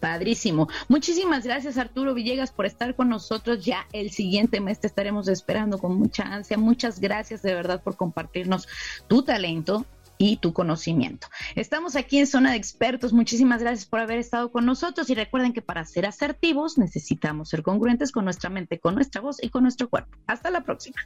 Padrísimo. 0.00 0.68
Muchísimas 0.88 1.44
gracias 1.44 1.78
Arturo 1.78 2.14
Villegas 2.14 2.52
por 2.52 2.66
estar 2.66 2.94
con 2.94 3.08
nosotros. 3.08 3.64
Ya 3.64 3.86
el 3.92 4.10
siguiente 4.10 4.60
mes 4.60 4.80
te 4.80 4.86
estaremos 4.86 5.28
esperando 5.28 5.78
con 5.78 5.98
mucha 5.98 6.24
ansia. 6.24 6.58
Muchas 6.58 7.00
gracias 7.00 7.42
de 7.42 7.54
verdad 7.54 7.82
por 7.82 7.96
compartirnos 7.96 8.68
tu 9.08 9.22
talento 9.22 9.86
y 10.18 10.36
tu 10.36 10.52
conocimiento. 10.52 11.28
Estamos 11.54 11.96
aquí 11.96 12.18
en 12.18 12.26
Zona 12.26 12.50
de 12.50 12.56
Expertos. 12.56 13.12
Muchísimas 13.12 13.62
gracias 13.62 13.86
por 13.86 14.00
haber 14.00 14.18
estado 14.18 14.50
con 14.50 14.66
nosotros 14.66 15.08
y 15.10 15.14
recuerden 15.14 15.52
que 15.52 15.62
para 15.62 15.84
ser 15.84 16.06
asertivos 16.06 16.76
necesitamos 16.76 17.48
ser 17.48 17.62
congruentes 17.62 18.12
con 18.12 18.24
nuestra 18.24 18.50
mente, 18.50 18.80
con 18.80 18.96
nuestra 18.96 19.20
voz 19.20 19.42
y 19.42 19.48
con 19.48 19.62
nuestro 19.62 19.88
cuerpo. 19.88 20.18
Hasta 20.26 20.50
la 20.50 20.62
próxima. 20.62 20.98